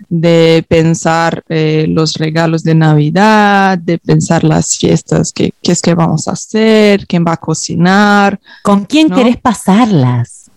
de 0.09 0.65
pensar 0.69 1.43
eh, 1.49 1.87
los 1.89 2.15
regalos 2.15 2.63
de 2.63 2.75
Navidad, 2.75 3.77
de 3.79 3.99
pensar 3.99 4.45
las 4.45 4.77
fiestas, 4.79 5.33
qué, 5.33 5.53
qué 5.63 5.73
es 5.73 5.83
que 5.83 5.95
vamos 5.95 6.27
a 6.29 6.33
hacer, 6.33 7.07
quién 7.07 7.25
va 7.27 7.33
a 7.33 7.37
cocinar. 7.37 8.41
¿Con 8.63 8.85
quién 8.85 9.09
¿No? 9.09 9.17
querés 9.17 9.37
pasarlas? 9.37 10.51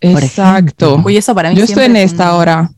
Exacto. 0.00 1.00
Uy, 1.04 1.16
eso 1.16 1.34
para 1.34 1.50
mí 1.50 1.56
Yo 1.56 1.64
estoy 1.64 1.84
en 1.84 1.96
es 1.96 2.10
un- 2.10 2.16
esta 2.16 2.34
hora. 2.34 2.70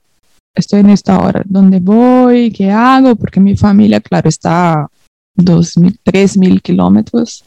Estoy 0.55 0.81
en 0.81 0.91
esta 0.91 1.19
hora. 1.19 1.43
¿Dónde 1.45 1.81
voy? 1.81 2.53
¿Qué 2.53 2.71
hago? 2.71 3.17
Porque 3.17 3.41
mi 3.41 3.57
familia, 3.57 4.01
claro, 4.01 4.29
está 4.29 4.75
a 4.75 4.89
dos 5.35 5.77
mil, 5.77 5.99
tres 6.05 6.37
mil 6.37 6.63
kilómetros. 6.63 7.45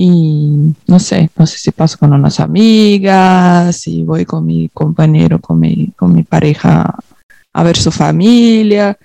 Y 0.00 0.76
no 0.86 1.00
sé, 1.00 1.28
no 1.36 1.44
sé 1.44 1.58
si 1.58 1.72
paso 1.72 1.98
con 1.98 2.12
unas 2.12 2.38
amigas, 2.38 3.74
si 3.74 4.04
voy 4.04 4.24
con 4.24 4.46
mi 4.46 4.68
compañero, 4.68 5.40
con 5.40 5.58
mi, 5.58 5.88
con 5.96 6.14
mi 6.14 6.22
pareja 6.22 6.94
a 7.52 7.62
ver 7.64 7.76
su 7.76 7.90
familia. 7.90 8.96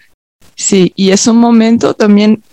Sí, 0.54 0.94
y 0.96 1.10
es 1.10 1.26
un 1.26 1.38
momento 1.38 1.96
también, 1.96 2.44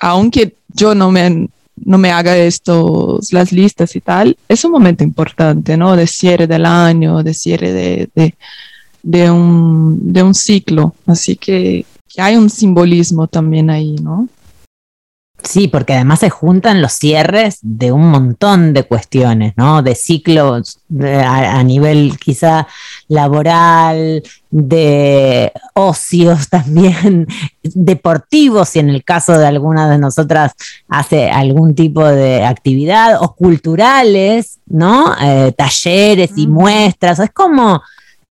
aunque 0.00 0.56
yo 0.66 0.96
no 0.96 1.12
me, 1.12 1.48
no 1.76 1.96
me 1.96 2.10
haga 2.10 2.36
estos, 2.36 3.32
las 3.32 3.52
listas 3.52 3.94
y 3.94 4.00
tal, 4.00 4.36
es 4.48 4.64
un 4.64 4.72
momento 4.72 5.04
importante, 5.04 5.76
¿no? 5.76 5.94
De 5.94 6.08
cierre 6.08 6.48
del 6.48 6.66
año, 6.66 7.22
de 7.22 7.34
cierre 7.34 7.72
de, 7.72 8.34
de, 9.04 9.30
un, 9.30 10.12
de 10.12 10.24
un 10.24 10.34
ciclo. 10.34 10.96
Así 11.06 11.36
que, 11.36 11.86
que 12.08 12.20
hay 12.20 12.34
un 12.34 12.50
simbolismo 12.50 13.28
también 13.28 13.70
ahí, 13.70 13.94
¿no? 14.02 14.28
Sí, 15.42 15.68
porque 15.68 15.94
además 15.94 16.20
se 16.20 16.30
juntan 16.30 16.82
los 16.82 16.92
cierres 16.92 17.58
de 17.62 17.92
un 17.92 18.08
montón 18.10 18.72
de 18.74 18.84
cuestiones, 18.84 19.54
¿no? 19.56 19.82
De 19.82 19.94
ciclos 19.94 20.80
de- 20.88 21.16
a, 21.22 21.58
a 21.58 21.62
nivel 21.64 22.18
quizá 22.18 22.66
laboral, 23.08 24.22
de 24.50 25.52
ocios 25.74 26.48
también, 26.50 27.26
deportivos, 27.62 28.68
si 28.70 28.78
en 28.80 28.90
el 28.90 29.02
caso 29.04 29.38
de 29.38 29.46
alguna 29.46 29.88
de 29.90 29.98
nosotras 29.98 30.52
hace 30.88 31.30
algún 31.30 31.74
tipo 31.74 32.04
de 32.04 32.44
actividad, 32.44 33.22
o 33.22 33.34
culturales, 33.34 34.58
¿no? 34.66 35.14
Eh, 35.22 35.52
talleres 35.56 36.32
y 36.36 36.46
muestras, 36.46 37.18
es 37.18 37.30
como 37.30 37.82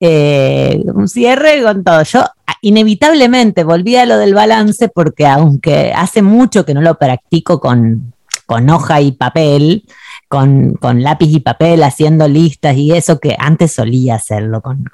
eh, 0.00 0.82
un 0.94 1.09
cierre 1.09 1.62
con 1.62 1.84
todo. 1.84 2.02
Yo 2.02 2.24
inevitablemente 2.61 3.64
volví 3.64 3.96
a 3.96 4.07
lo 4.07 4.18
del 4.18 4.34
balance 4.34 4.88
porque 4.88 5.26
aunque 5.26 5.92
hace 5.94 6.22
mucho 6.22 6.64
que 6.64 6.74
no 6.74 6.80
lo 6.80 6.98
practico 6.98 7.61
con, 7.61 8.14
con 8.46 8.70
hoja 8.70 9.00
y 9.00 9.12
papel, 9.12 9.84
con, 10.28 10.74
con 10.74 11.02
lápiz 11.02 11.28
y 11.28 11.40
papel 11.40 11.82
haciendo 11.82 12.26
listas 12.26 12.76
y 12.76 12.92
eso 12.92 13.18
que 13.18 13.36
antes 13.38 13.72
solía 13.72 14.16
hacerlo, 14.16 14.61
con, 14.61 14.84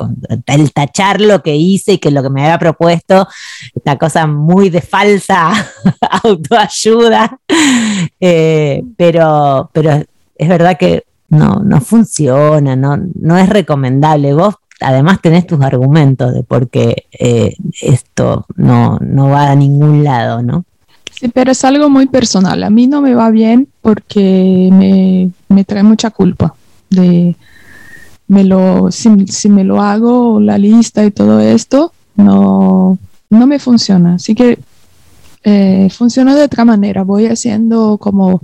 el 0.46 0.72
tachar 0.72 1.20
lo 1.20 1.42
que 1.42 1.56
hice 1.56 1.94
y 1.94 1.98
que 1.98 2.10
lo 2.10 2.22
que 2.22 2.30
me 2.30 2.42
había 2.42 2.58
propuesto, 2.58 3.26
esta 3.74 3.96
cosa 3.96 4.26
muy 4.26 4.70
de 4.70 4.80
falsa 4.80 5.52
autoayuda, 6.24 7.38
Eh, 8.20 8.82
pero, 8.96 9.70
pero 9.72 10.02
es 10.36 10.48
verdad 10.48 10.76
que 10.78 11.04
no, 11.28 11.62
no 11.64 11.80
funciona, 11.80 12.76
no, 12.76 12.96
no 12.96 13.38
es 13.38 13.48
recomendable. 13.48 14.34
Vos 14.34 14.54
además 14.82 15.20
tenés 15.20 15.46
tus 15.46 15.60
argumentos 15.60 16.34
de 16.34 16.42
por 16.42 16.68
qué 16.68 17.06
eh, 17.12 17.54
esto 17.80 18.46
no, 18.56 18.98
no 19.00 19.28
va 19.28 19.50
a 19.50 19.54
ningún 19.54 20.04
lado, 20.04 20.42
¿no? 20.42 20.64
Sí, 21.10 21.28
pero 21.28 21.52
es 21.52 21.64
algo 21.64 21.88
muy 21.88 22.06
personal. 22.06 22.62
A 22.62 22.70
mí 22.70 22.86
no 22.86 23.00
me 23.00 23.14
va 23.14 23.30
bien 23.30 23.68
porque 23.80 24.68
me, 24.72 25.30
me 25.48 25.64
trae 25.64 25.82
mucha 25.82 26.10
culpa 26.10 26.54
de 26.90 27.36
me 28.28 28.44
lo, 28.44 28.90
si, 28.90 29.26
si 29.26 29.48
me 29.50 29.62
lo 29.62 29.82
hago 29.82 30.40
la 30.40 30.56
lista 30.56 31.04
y 31.04 31.10
todo 31.10 31.40
esto, 31.40 31.92
no, 32.16 32.98
no 33.28 33.46
me 33.46 33.58
funciona. 33.58 34.14
Así 34.14 34.34
que 34.34 34.58
eh, 35.44 35.88
funciona 35.90 36.34
de 36.34 36.44
otra 36.44 36.64
manera. 36.64 37.02
Voy 37.02 37.26
haciendo 37.26 37.98
como 37.98 38.40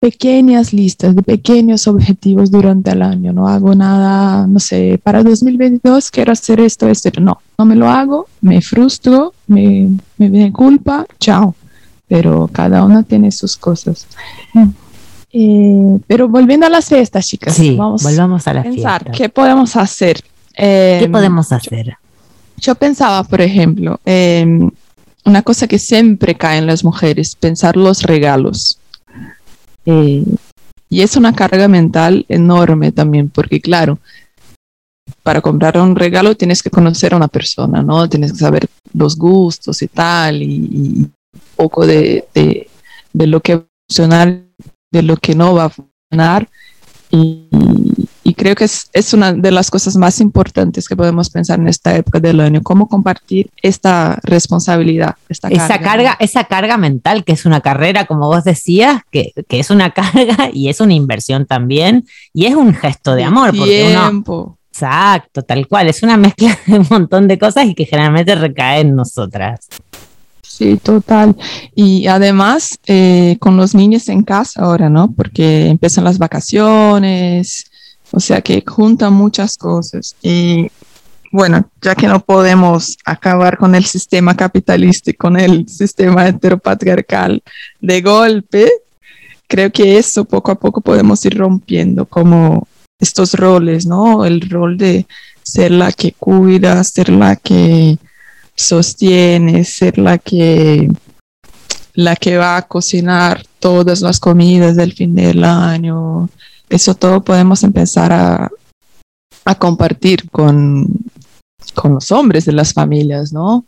pequeñas 0.00 0.72
listas 0.72 1.14
de 1.14 1.22
pequeños 1.22 1.86
objetivos 1.86 2.50
durante 2.50 2.90
el 2.90 3.02
año. 3.02 3.32
No 3.34 3.46
hago 3.46 3.74
nada, 3.74 4.46
no 4.46 4.58
sé, 4.58 4.98
para 5.02 5.22
2022 5.22 6.10
quiero 6.10 6.32
hacer 6.32 6.58
esto, 6.60 6.88
esto. 6.88 7.10
No, 7.20 7.40
no 7.58 7.64
me 7.66 7.76
lo 7.76 7.88
hago, 7.88 8.26
me 8.40 8.60
frustro, 8.62 9.34
me, 9.46 9.90
me 10.16 10.28
viene 10.30 10.52
culpa, 10.52 11.06
chao. 11.18 11.54
Pero 12.08 12.48
cada 12.52 12.82
uno 12.84 13.04
tiene 13.04 13.30
sus 13.30 13.56
cosas. 13.56 14.06
Eh, 15.32 15.98
pero 16.08 16.28
volviendo 16.28 16.66
a 16.66 16.70
las 16.70 16.88
fiestas, 16.88 17.26
chicas, 17.28 17.54
Sí, 17.54 17.76
vamos 17.76 18.02
volvamos 18.02 18.48
a 18.48 18.54
la 18.54 18.62
pensar, 18.64 19.02
fiesta. 19.04 19.12
¿qué 19.16 19.28
podemos 19.28 19.76
hacer? 19.76 20.20
¿Qué 20.54 21.04
Eh, 21.04 21.08
podemos 21.12 21.52
hacer? 21.52 21.94
yo 22.56 22.74
pensaba, 22.74 23.22
por 23.24 23.40
ejemplo, 23.40 24.00
em, 24.04 24.70
una 25.24 25.42
cosa 25.42 25.68
que 25.68 25.78
siempre 25.78 26.34
cae 26.34 26.58
en 26.58 26.66
las 26.66 26.82
mujeres, 26.84 27.36
pensar 27.36 27.76
los 27.76 28.02
regalos. 28.02 28.78
Eh, 29.90 30.24
y 30.88 31.00
es 31.02 31.16
una 31.16 31.32
carga 31.34 31.66
mental 31.66 32.24
enorme 32.28 32.92
también, 32.92 33.28
porque 33.28 33.60
claro, 33.60 33.98
para 35.22 35.40
comprar 35.40 35.78
un 35.78 35.96
regalo 35.96 36.36
tienes 36.36 36.62
que 36.62 36.70
conocer 36.70 37.12
a 37.12 37.16
una 37.16 37.28
persona, 37.28 37.82
¿no? 37.82 38.08
Tienes 38.08 38.32
que 38.32 38.38
saber 38.38 38.68
los 38.94 39.16
gustos 39.16 39.82
y 39.82 39.88
tal, 39.88 40.42
y, 40.42 40.48
un 40.52 41.12
poco 41.56 41.86
de, 41.86 42.24
de- 42.34 42.68
lo 43.26 43.40
que 43.40 43.56
va 43.56 43.62
a 43.62 43.66
funcionar, 43.88 44.42
de 44.92 45.02
lo 45.02 45.16
que 45.16 45.34
no 45.34 45.54
va 45.54 45.64
a 45.64 45.70
funcionar. 45.70 46.48
Y 48.30 48.34
creo 48.34 48.54
que 48.54 48.62
es, 48.62 48.88
es 48.92 49.12
una 49.12 49.32
de 49.32 49.50
las 49.50 49.72
cosas 49.72 49.96
más 49.96 50.20
importantes 50.20 50.86
que 50.86 50.94
podemos 50.94 51.30
pensar 51.30 51.58
en 51.58 51.66
esta 51.66 51.96
época 51.96 52.20
del 52.20 52.38
año, 52.38 52.62
cómo 52.62 52.88
compartir 52.88 53.50
esta 53.60 54.20
responsabilidad, 54.22 55.16
esta 55.28 55.48
Esa 55.48 55.80
carga, 55.80 56.16
esa 56.20 56.44
carga 56.44 56.76
mental 56.76 57.24
que 57.24 57.32
es 57.32 57.44
una 57.44 57.60
carrera, 57.60 58.04
como 58.04 58.28
vos 58.28 58.44
decías, 58.44 59.02
que, 59.10 59.32
que 59.48 59.58
es 59.58 59.70
una 59.70 59.90
carga 59.94 60.48
y 60.52 60.68
es 60.68 60.80
una 60.80 60.94
inversión 60.94 61.44
también, 61.44 62.06
y 62.32 62.46
es 62.46 62.54
un 62.54 62.72
gesto 62.72 63.16
de 63.16 63.24
amor, 63.24 63.50
porque 63.50 63.88
uno, 63.90 64.08
tiempo. 64.08 64.58
exacto, 64.70 65.42
tal 65.42 65.66
cual, 65.66 65.88
es 65.88 66.04
una 66.04 66.16
mezcla 66.16 66.56
de 66.66 66.78
un 66.78 66.86
montón 66.88 67.26
de 67.26 67.36
cosas 67.36 67.66
y 67.66 67.74
que 67.74 67.84
generalmente 67.84 68.36
recae 68.36 68.82
en 68.82 68.94
nosotras. 68.94 69.66
Sí, 70.40 70.76
total. 70.76 71.34
Y 71.74 72.06
además, 72.06 72.78
eh, 72.86 73.38
con 73.40 73.56
los 73.56 73.74
niños 73.74 74.08
en 74.08 74.22
casa 74.22 74.60
ahora, 74.62 74.88
¿no? 74.88 75.10
Porque 75.10 75.66
empiezan 75.66 76.04
las 76.04 76.18
vacaciones, 76.18 77.69
o 78.12 78.20
sea 78.20 78.40
que 78.40 78.62
juntan 78.66 79.12
muchas 79.12 79.56
cosas. 79.56 80.16
Y 80.22 80.70
bueno, 81.32 81.68
ya 81.80 81.94
que 81.94 82.08
no 82.08 82.20
podemos 82.20 82.96
acabar 83.04 83.56
con 83.56 83.74
el 83.74 83.84
sistema 83.84 84.36
capitalista 84.36 85.10
y 85.10 85.14
con 85.14 85.38
el 85.38 85.68
sistema 85.68 86.26
heteropatriarcal 86.26 87.42
de 87.80 88.00
golpe, 88.02 88.70
creo 89.46 89.70
que 89.70 89.98
eso 89.98 90.24
poco 90.24 90.52
a 90.52 90.56
poco 90.56 90.80
podemos 90.80 91.24
ir 91.24 91.38
rompiendo 91.38 92.04
como 92.04 92.66
estos 92.98 93.34
roles, 93.34 93.86
¿no? 93.86 94.24
El 94.24 94.40
rol 94.42 94.76
de 94.76 95.06
ser 95.42 95.70
la 95.70 95.92
que 95.92 96.12
cuida, 96.12 96.82
ser 96.84 97.08
la 97.08 97.36
que 97.36 97.98
sostiene, 98.54 99.64
ser 99.64 99.98
la 99.98 100.18
que 100.18 100.88
la 101.94 102.16
que 102.16 102.36
va 102.36 102.56
a 102.56 102.62
cocinar 102.62 103.44
todas 103.58 104.00
las 104.00 104.20
comidas 104.20 104.76
del 104.76 104.92
fin 104.92 105.14
del 105.14 105.44
año. 105.44 106.28
Eso 106.70 106.94
todo 106.94 107.22
podemos 107.22 107.62
empezar 107.64 108.12
a, 108.12 108.50
a 109.44 109.54
compartir 109.56 110.30
con, 110.30 110.86
con 111.74 111.94
los 111.94 112.10
hombres 112.12 112.44
de 112.46 112.52
las 112.52 112.72
familias, 112.72 113.32
¿no? 113.32 113.66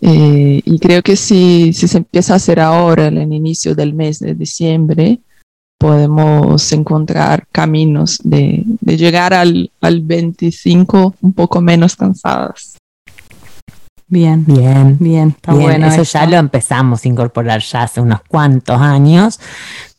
Eh, 0.00 0.62
y 0.64 0.78
creo 0.78 1.02
que 1.02 1.16
si, 1.16 1.72
si 1.72 1.88
se 1.88 1.98
empieza 1.98 2.32
a 2.32 2.36
hacer 2.36 2.60
ahora, 2.60 3.08
en 3.08 3.18
el 3.18 3.32
inicio 3.32 3.74
del 3.74 3.92
mes 3.94 4.20
de 4.20 4.34
diciembre, 4.34 5.18
podemos 5.78 6.72
encontrar 6.72 7.46
caminos 7.50 8.18
de, 8.22 8.62
de 8.64 8.96
llegar 8.96 9.34
al, 9.34 9.70
al 9.80 10.00
25 10.00 11.14
un 11.20 11.32
poco 11.32 11.60
menos 11.60 11.96
cansadas. 11.96 12.76
Bien, 14.10 14.42
Bien. 14.46 14.96
bien, 14.98 15.28
está 15.36 15.52
Bien, 15.52 15.64
bueno. 15.64 15.86
eso 15.88 16.00
esto. 16.02 16.18
ya 16.18 16.26
lo 16.26 16.36
empezamos 16.36 17.04
a 17.04 17.08
incorporar 17.08 17.60
ya 17.60 17.82
hace 17.82 18.00
unos 18.00 18.20
cuantos 18.26 18.80
años, 18.80 19.38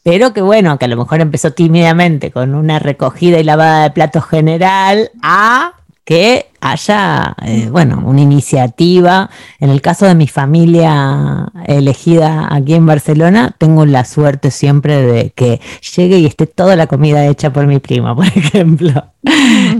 pero 0.03 0.33
que 0.33 0.41
bueno, 0.41 0.77
que 0.77 0.85
a 0.85 0.87
lo 0.87 0.97
mejor 0.97 1.21
empezó 1.21 1.51
tímidamente 1.51 2.31
con 2.31 2.55
una 2.55 2.79
recogida 2.79 3.39
y 3.39 3.43
lavada 3.43 3.83
de 3.83 3.91
platos 3.91 4.25
general 4.25 5.11
a 5.21 5.73
que 6.09 6.47
haya, 6.59 7.35
eh, 7.45 7.69
bueno, 7.69 8.01
una 8.03 8.21
iniciativa. 8.21 9.29
En 9.59 9.69
el 9.69 9.79
caso 9.79 10.07
de 10.07 10.15
mi 10.15 10.27
familia 10.27 11.51
elegida 11.67 12.47
aquí 12.49 12.73
en 12.73 12.87
Barcelona, 12.87 13.53
tengo 13.59 13.85
la 13.85 14.05
suerte 14.05 14.49
siempre 14.49 15.03
de 15.03 15.29
que 15.29 15.61
llegue 15.95 16.17
y 16.17 16.25
esté 16.25 16.47
toda 16.47 16.75
la 16.75 16.87
comida 16.87 17.27
hecha 17.27 17.53
por 17.53 17.67
mi 17.67 17.77
prima, 17.77 18.15
por 18.15 18.25
ejemplo. 18.25 19.05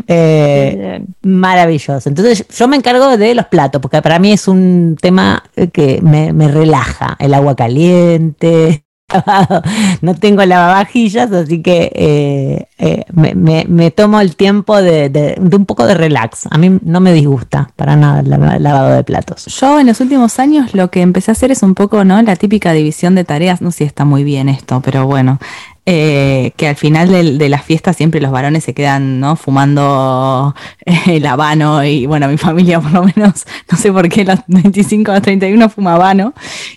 Eh, 0.07 1.03
maravilloso. 1.23 2.07
Entonces 2.07 2.45
yo 2.55 2.67
me 2.67 2.75
encargo 2.75 3.17
de 3.17 3.33
los 3.33 3.47
platos, 3.47 3.81
porque 3.81 3.99
para 4.03 4.19
mí 4.19 4.31
es 4.31 4.47
un 4.47 4.97
tema 5.01 5.41
que 5.73 5.99
me, 6.03 6.31
me 6.31 6.47
relaja. 6.47 7.15
El 7.17 7.33
agua 7.33 7.55
caliente. 7.55 8.83
No 10.01 10.15
tengo 10.15 10.43
lavavajillas, 10.45 11.31
así 11.31 11.61
que 11.61 11.91
eh, 11.93 12.65
eh, 12.77 13.03
me, 13.13 13.33
me- 13.35 13.65
me 13.67 13.91
tomo 13.91 14.19
el 14.21 14.35
tiempo 14.35 14.81
de, 14.81 15.09
de- 15.09 15.35
de 15.39 15.55
un 15.55 15.65
poco 15.65 15.85
de 15.85 15.93
relax. 15.95 16.47
A 16.49 16.57
mí 16.57 16.77
no 16.83 16.99
me 16.99 17.13
disgusta 17.13 17.71
para 17.75 17.95
nada 17.95 18.21
el 18.21 18.29
lava- 18.29 18.59
lavado 18.59 18.95
de 18.95 19.03
platos. 19.03 19.45
Yo 19.59 19.79
en 19.79 19.87
los 19.87 19.99
últimos 19.99 20.39
años 20.39 20.73
lo 20.73 20.89
que 20.91 21.01
empecé 21.01 21.31
a 21.31 21.33
hacer 21.33 21.51
es 21.51 21.63
un 21.63 21.75
poco, 21.75 22.03
¿no? 22.05 22.21
La 22.21 22.35
típica 22.35 22.71
división 22.73 23.15
de 23.15 23.23
tareas. 23.23 23.61
No 23.61 23.71
sé 23.71 23.79
si 23.79 23.83
está 23.85 24.05
muy 24.05 24.23
bien 24.23 24.49
esto, 24.49 24.81
pero 24.83 25.05
bueno. 25.05 25.39
Eh, 25.91 26.51
que 26.55 26.67
al 26.67 26.75
final 26.75 27.09
del- 27.09 27.39
de, 27.39 27.49
las 27.49 27.63
fiestas 27.65 27.95
siempre 27.95 28.21
los 28.21 28.29
varones 28.31 28.63
se 28.63 28.75
quedan, 28.75 29.19
¿no? 29.19 29.35
Fumando 29.35 30.53
eh, 30.85 30.99
el 31.07 31.25
habano 31.25 31.83
y 31.83 32.05
bueno, 32.05 32.27
mi 32.27 32.37
familia 32.37 32.79
por 32.79 32.91
lo 32.91 33.03
menos, 33.03 33.45
no 33.71 33.75
sé 33.77 33.91
por 33.91 34.07
qué, 34.07 34.23
los 34.23 34.37
25 34.47 35.09
a 35.11 35.15
los 35.15 35.23
31 35.23 35.67
fuma 35.69 35.95
habano 35.95 36.33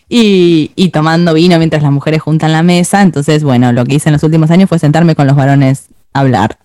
y, 0.08 0.70
y 0.76 0.88
tomando 0.88 1.34
vino 1.34 1.58
mientras 1.58 1.82
las 1.82 1.92
mujeres 1.92 2.22
juntan 2.22 2.52
la 2.52 2.62
mesa. 2.62 3.02
Entonces, 3.02 3.44
bueno, 3.44 3.72
lo 3.72 3.84
que 3.84 3.96
hice 3.96 4.08
en 4.08 4.14
los 4.14 4.22
últimos 4.22 4.50
años 4.50 4.68
fue 4.70 4.78
sentarme 4.78 5.14
con 5.14 5.26
los 5.26 5.36
varones 5.36 5.88
a 6.14 6.20
hablar. 6.20 6.56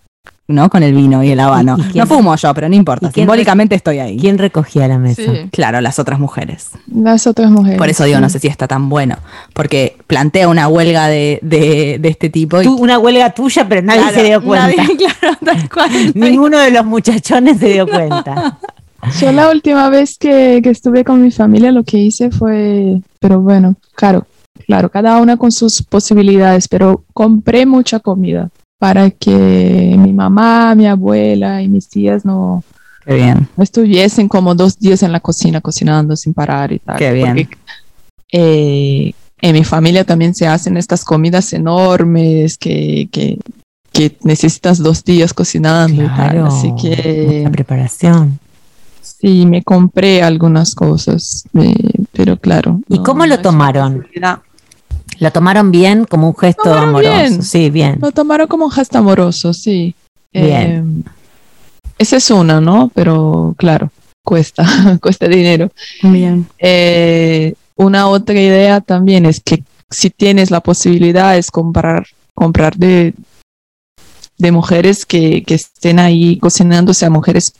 ¿No? 0.48 0.70
Con 0.70 0.82
el 0.82 0.94
vino 0.94 1.22
y 1.22 1.30
el 1.30 1.40
habano. 1.40 1.76
¿Y- 1.78 1.82
y 1.82 1.84
quién- 1.92 2.02
no 2.02 2.06
fumo 2.06 2.34
yo, 2.34 2.54
pero 2.54 2.68
no 2.70 2.74
importa. 2.74 3.12
Simbólicamente 3.12 3.74
estoy 3.74 3.98
ahí. 3.98 4.16
¿Quién 4.18 4.38
recogía 4.38 4.88
la 4.88 4.98
mesa? 4.98 5.20
Sí, 5.22 5.48
Claro, 5.52 5.80
las 5.82 5.98
otras 5.98 6.18
mujeres. 6.18 6.70
las 6.86 7.26
otras 7.26 7.50
mujeres. 7.50 7.78
Por 7.78 7.88
eso 7.90 8.04
digo, 8.04 8.16
sí. 8.16 8.22
no 8.22 8.28
sé 8.30 8.38
si 8.38 8.48
está 8.48 8.66
tan 8.66 8.88
bueno. 8.88 9.16
Porque 9.52 9.98
plantea 10.06 10.48
una 10.48 10.66
huelga 10.68 11.06
de, 11.08 11.38
de- 11.42 11.98
de 12.00 12.08
este 12.08 12.30
tipo. 12.30 12.60
y- 12.62 12.64
Tú, 12.64 12.76
una 12.76 12.98
huelga 12.98 13.30
tuya, 13.30 13.68
pero 13.68 13.82
nadie 13.82 14.00
Claro, 14.00 14.16
se 14.16 14.24
dio 14.24 14.42
cuenta. 14.42 14.66
nadie, 14.68 14.96
claro, 15.20 15.36
tal 15.44 15.68
cual. 15.70 15.90
Ninguno 16.14 16.58
de 16.58 16.70
los 16.70 16.86
muchachones 16.86 17.58
se 17.58 17.68
dio 17.74 17.86
cuenta. 17.88 18.58
Yo 19.20 19.30
la 19.32 19.50
última 19.50 19.90
vez 19.90 20.16
que, 20.18 20.60
que 20.62 20.70
estuve 20.70 21.04
con 21.04 21.22
mi 21.22 21.30
familia 21.30 21.70
lo 21.72 21.84
que 21.84 21.98
hice 21.98 22.30
fue, 22.30 23.00
pero 23.20 23.40
bueno, 23.40 23.76
claro, 23.94 24.26
claro, 24.66 24.88
cada 24.90 25.18
una 25.18 25.36
con 25.36 25.52
sus 25.52 25.82
posibilidades, 25.82 26.66
pero 26.68 27.04
compré 27.14 27.64
mucha 27.64 28.00
comida 28.00 28.48
para 28.78 29.10
que 29.10 29.96
mi 29.98 30.12
mamá, 30.12 30.74
mi 30.74 30.86
abuela 30.86 31.62
y 31.62 31.68
mis 31.68 31.88
tías 31.88 32.24
no, 32.24 32.62
Qué 33.04 33.14
bien. 33.14 33.48
no 33.56 33.64
estuviesen 33.64 34.28
como 34.28 34.54
dos 34.54 34.78
días 34.78 35.02
en 35.02 35.12
la 35.12 35.20
cocina 35.20 35.60
cocinando 35.60 36.16
sin 36.16 36.32
parar 36.32 36.72
y 36.72 36.78
tal. 36.78 36.96
Qué 36.96 37.12
bien. 37.12 37.34
Porque, 37.34 37.58
eh, 38.32 39.12
en 39.40 39.52
mi 39.52 39.64
familia 39.64 40.04
también 40.04 40.34
se 40.34 40.46
hacen 40.46 40.76
estas 40.76 41.04
comidas 41.04 41.52
enormes 41.52 42.58
que, 42.58 43.08
que, 43.10 43.38
que 43.92 44.16
necesitas 44.22 44.78
dos 44.78 45.04
días 45.04 45.32
cocinando 45.32 46.02
y 46.02 46.08
tal. 46.08 46.46
Así 46.46 46.72
que 46.80 47.38
mucha 47.38 47.50
preparación. 47.50 48.38
Sí, 49.00 49.46
me 49.46 49.62
compré 49.62 50.22
algunas 50.22 50.74
cosas, 50.74 51.44
eh, 51.54 51.74
pero 52.12 52.36
claro. 52.36 52.80
¿Y 52.88 53.02
cómo 53.02 53.26
lo 53.26 53.40
tomaron? 53.40 53.96
posibilidad. 53.96 54.38
Lo 55.20 55.30
tomaron 55.32 55.70
bien 55.70 56.04
como 56.04 56.28
un 56.28 56.36
gesto 56.36 56.72
amoroso. 56.72 57.10
bien. 57.10 57.42
Sí, 57.42 57.70
bien. 57.70 57.98
Lo 58.00 58.12
tomaron 58.12 58.46
como 58.46 58.66
un 58.66 58.70
gesto 58.70 58.98
amoroso, 58.98 59.52
sí. 59.52 59.94
Bien. 60.32 61.04
Eh, 61.06 61.10
esa 61.98 62.16
es 62.16 62.30
una, 62.30 62.60
¿no? 62.60 62.90
Pero 62.94 63.54
claro, 63.58 63.90
cuesta, 64.24 64.64
cuesta 65.02 65.26
dinero. 65.28 65.70
Bien. 66.02 66.46
Eh, 66.58 67.54
una 67.76 68.08
otra 68.08 68.40
idea 68.40 68.80
también 68.80 69.26
es 69.26 69.40
que 69.40 69.62
si 69.90 70.10
tienes 70.10 70.50
la 70.50 70.60
posibilidad 70.60 71.36
es 71.36 71.50
comprar, 71.50 72.06
comprar 72.34 72.76
de, 72.76 73.14
de 74.36 74.52
mujeres 74.52 75.06
que, 75.06 75.42
que 75.42 75.54
estén 75.54 75.98
ahí 75.98 76.38
cocinando, 76.38 76.92
o 76.92 76.94
sea, 76.94 77.10
mujeres 77.10 77.52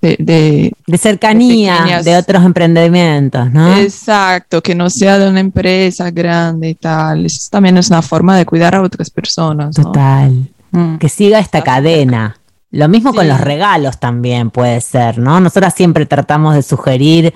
de, 0.00 0.16
de- 0.18 0.72
De 0.86 0.98
cercanía, 0.98 2.00
de 2.02 2.16
otros 2.16 2.44
emprendimientos, 2.44 3.52
¿no? 3.52 3.76
Exacto, 3.78 4.62
que 4.62 4.74
no 4.74 4.88
sea 4.90 5.18
de 5.18 5.28
una 5.28 5.40
empresa 5.40 6.10
grande 6.10 6.70
y 6.70 6.74
tal. 6.74 7.26
Eso 7.26 7.48
también 7.50 7.76
es 7.78 7.88
una 7.90 8.02
forma 8.02 8.36
de 8.36 8.46
cuidar 8.46 8.74
a 8.74 8.82
otras 8.82 9.10
personas. 9.10 9.76
¿no? 9.76 9.84
Total. 9.84 10.48
Mm. 10.70 10.96
Que 10.98 11.08
siga 11.08 11.38
esta 11.40 11.62
cadena. 11.62 12.38
Lo 12.70 12.86
mismo 12.88 13.14
con 13.14 13.26
los 13.26 13.40
regalos 13.40 13.98
también 13.98 14.50
puede 14.50 14.80
ser, 14.82 15.18
¿no? 15.18 15.40
Nosotras 15.40 15.72
siempre 15.74 16.04
tratamos 16.04 16.54
de 16.54 16.62
sugerir 16.62 17.32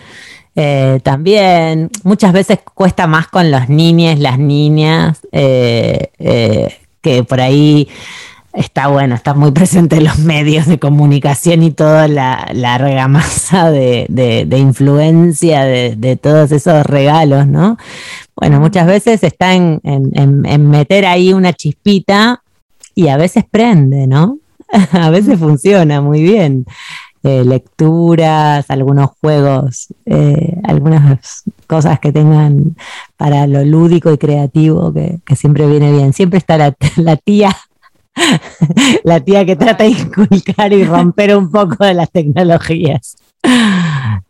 eh, 0.55 1.01
también, 1.03 1.89
muchas 2.03 2.35
veces 2.35 2.59
cuesta 2.75 3.07
más 3.07 3.29
con 3.29 3.51
los 3.51 3.71
niños, 3.71 4.19
las 4.19 4.39
niñas, 4.39 5.21
eh, 5.33 6.09
eh, 6.19 6.77
que 7.01 7.25
por 7.25 7.41
ahí 7.41 7.89
está 8.53 8.89
bueno, 8.89 9.15
está 9.15 9.35
muy 9.35 9.51
presente 9.53 9.97
en 9.97 10.05
los 10.05 10.19
medios 10.19 10.67
de 10.67 10.79
comunicación 10.79 11.63
y 11.63 11.71
toda 11.71 12.09
la, 12.09 12.49
la 12.53 12.75
argamasa 12.75 13.71
de, 13.71 14.07
de- 14.09 14.45
de 14.47 14.59
influencia 14.59 15.65
de, 15.65 15.97
de 15.97 16.17
todos 16.17 16.53
esos 16.53 16.85
regalos, 16.87 17.47
¿no? 17.47 17.77
Bueno, 18.37 18.61
muchas 18.61 18.87
veces 18.87 19.23
está 19.23 19.55
en, 19.55 19.81
en- 19.85 20.45
en- 20.47 20.69
meter 20.71 21.07
ahí 21.07 21.33
una 21.33 21.53
chispita 21.53 22.43
y 22.95 23.09
a 23.09 23.17
veces 23.17 23.45
prende, 23.51 24.07
¿no? 24.07 24.39
a 24.93 25.11
veces 25.11 25.39
funciona 25.39 26.01
muy 26.01 26.23
bien. 26.23 26.65
Eh, 27.25 27.45
lecturas, 27.45 28.69
algunos 28.69 29.11
juegos, 29.21 29.87
eh, 30.07 30.57
algunas 30.65 31.45
cosas 31.69 32.01
que 32.01 32.11
tengan 32.11 32.75
para 33.17 33.47
lo 33.47 33.65
lúdico 33.65 34.11
y 34.13 34.19
creativo 34.19 34.93
que, 34.93 35.21
que 35.25 35.37
siempre 35.37 35.69
viene 35.69 35.93
bien. 35.93 36.13
Siempre 36.13 36.39
está 36.39 36.59
la, 36.59 36.75
la 36.97 37.17
tía, 37.17 37.57
la 39.05 39.21
tía 39.21 39.45
que 39.45 39.57
trata 39.57 39.85
de 39.85 39.91
inculcar 39.91 40.73
y 40.73 40.85
romper 40.85 41.37
un 41.37 41.51
poco 41.51 41.85
de 41.85 41.95
las 41.95 42.11
tecnologías. 42.11 43.17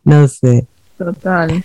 No 0.05 0.27
sé. 0.29 0.67
Total. 0.99 1.65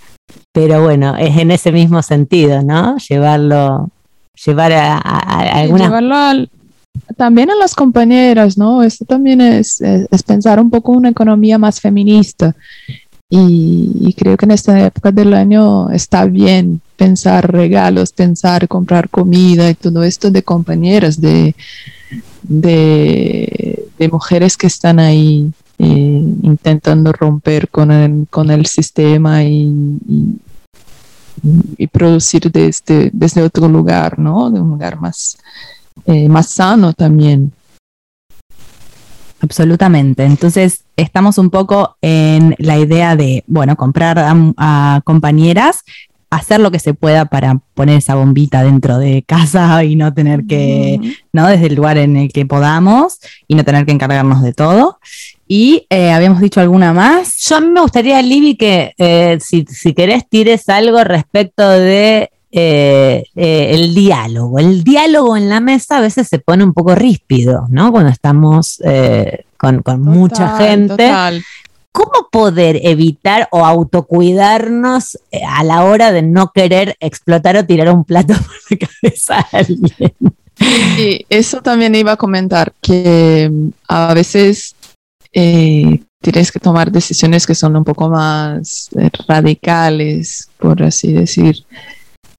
Pero 0.52 0.84
bueno, 0.84 1.16
es 1.16 1.38
en 1.38 1.52
ese 1.52 1.72
mismo 1.72 2.02
sentido, 2.02 2.62
¿no? 2.64 2.98
Llevarlo, 2.98 3.90
llevar 4.46 4.72
a, 4.74 4.98
a- 4.98 5.40
a 5.40 5.46
Y 5.46 5.64
algunas 5.64 5.88
llevarlo 5.88 6.16
al- 6.16 6.50
también 7.16 7.52
a 7.52 7.56
las 7.56 7.76
compañeras, 7.76 8.58
¿no? 8.58 8.82
Esto 8.84 9.06
también 9.06 9.40
es, 9.42 9.80
es- 9.82 10.08
es 10.12 10.24
pensar 10.24 10.60
un 10.60 10.70
poco 10.70 10.92
una 10.94 11.10
economía 11.10 11.58
más 11.58 11.80
feminista. 11.80 12.56
Y, 13.30 14.14
creo 14.18 14.38
que 14.38 14.46
en 14.46 14.52
esta 14.52 14.86
época 14.86 15.12
del 15.12 15.34
año 15.34 15.90
está 15.90 16.26
bien 16.26 16.82
pensar 16.96 17.52
regalos, 17.52 18.14
pensar 18.14 18.68
comprar 18.68 19.10
comida 19.10 19.70
y 19.70 19.76
todo 19.76 20.04
esto 20.04 20.32
de 20.32 20.44
compañeras, 20.44 21.20
de, 21.20 21.54
de, 22.44 23.84
mujeres 24.12 24.56
que 24.56 24.68
están 24.68 25.00
ahí 25.00 25.52
eh, 25.78 26.24
intentando 26.42 27.12
romper 27.12 27.68
con 27.68 27.92
el, 27.92 28.28
con 28.30 28.50
el 28.50 28.66
sistema 28.66 29.44
y, 29.44 29.74
y- 30.08 31.88
producir 31.88 32.52
desde, 32.52 33.10
desde 33.14 33.44
otro 33.44 33.68
lugar, 33.68 34.18
¿no? 34.18 34.50
De 34.50 34.60
un 34.60 34.70
lugar 34.70 35.00
más, 35.00 35.38
eh, 36.06 36.28
más 36.30 36.50
sano 36.50 36.94
también. 36.94 37.52
Absolutamente. 39.40 40.24
Entonces, 40.26 40.84
estamos 40.98 41.38
un 41.38 41.50
poco 41.50 41.96
en 42.02 42.56
la 42.58 42.78
idea 42.78 43.16
de, 43.16 43.44
bueno, 43.48 43.76
comprar 43.76 44.20
a, 44.20 44.36
a 44.58 45.02
compañeras, 45.06 45.84
hacer 46.30 46.60
lo 46.60 46.72
que 46.72 46.80
se 46.80 46.94
pueda 46.94 47.26
para 47.26 47.60
poner 47.74 47.98
esa 47.98 48.16
bombita 48.16 48.64
dentro 48.64 48.98
de 48.98 49.24
casa 49.24 49.84
y 49.84 49.96
no 49.96 50.14
tener 50.14 50.46
que, 50.46 51.16
¿no? 51.32 51.48
Desde 51.48 51.68
el 51.68 51.76
lugar 51.76 51.98
en 51.98 52.18
el 52.18 52.34
que 52.34 52.46
podamos 52.46 53.20
y 53.48 53.56
no 53.56 53.64
tener 53.64 53.86
que 53.86 53.94
encargarnos 53.94 54.42
de 54.42 54.54
todo. 54.54 55.00
Y 55.48 55.86
eh, 55.90 56.12
habíamos 56.12 56.42
dicho 56.42 56.60
alguna 56.60 56.92
más. 56.92 57.38
Yo 57.48 57.56
a 57.56 57.62
mí 57.62 57.68
me 57.68 57.80
gustaría, 57.80 58.22
Libby, 58.22 58.56
que 58.56 58.94
eh, 58.98 59.38
si, 59.40 59.66
si 59.70 59.94
querés 59.94 60.28
tires 60.28 60.68
algo 60.68 61.02
respecto 61.06 61.70
de 61.70 62.30
eh, 62.52 63.24
eh, 63.36 63.72
el 63.74 63.94
diálogo. 63.94 64.58
El 64.60 64.84
diálogo 64.84 65.38
en 65.38 65.50
la 65.50 65.60
mesa 65.60 65.98
a 65.98 66.02
veces 66.02 66.28
se 66.28 66.40
pone 66.40 66.64
un 66.64 66.74
poco 66.74 66.96
ríspido, 66.96 67.68
¿no? 67.70 67.92
Cuando 67.92 68.10
estamos 68.10 68.82
eh, 68.84 69.46
con, 69.58 69.82
con 69.82 70.02
mucha 70.02 70.58
gente. 70.58 70.90
total. 70.90 71.44
¿Cómo 71.92 72.30
poder 72.32 72.80
evitar 72.84 73.48
o 73.52 73.66
autocuidarnos 73.66 75.18
eh, 75.32 75.42
a 75.48 75.64
la 75.64 75.84
hora 75.84 76.12
de 76.12 76.22
no 76.22 76.52
querer 76.52 76.96
explotar 77.00 77.58
o 77.58 77.66
tirar 77.66 77.90
un 77.90 78.04
plato 78.04 78.34
por 78.70 78.80
la 78.80 78.88
cabeza 78.88 79.40
a 79.40 79.58
alguien? 79.58 80.14
Y 80.98 81.26
eso 81.30 81.62
también 81.62 81.96
iba 81.96 82.14
a 82.14 82.18
comentar, 82.18 82.74
que 82.82 83.50
mm, 83.52 83.70
a 83.88 84.14
veces 84.14 84.76
eh, 85.34 86.00
tienes 86.22 86.52
que 86.52 86.60
tomar 86.60 86.92
decisiones 86.92 87.46
que 87.46 87.56
son 87.56 87.76
un 87.76 87.84
poco 87.84 88.10
más 88.10 88.90
eh, 88.98 89.10
radicales, 89.28 90.50
por 90.58 90.82
así 90.82 91.14
decir. 91.14 91.64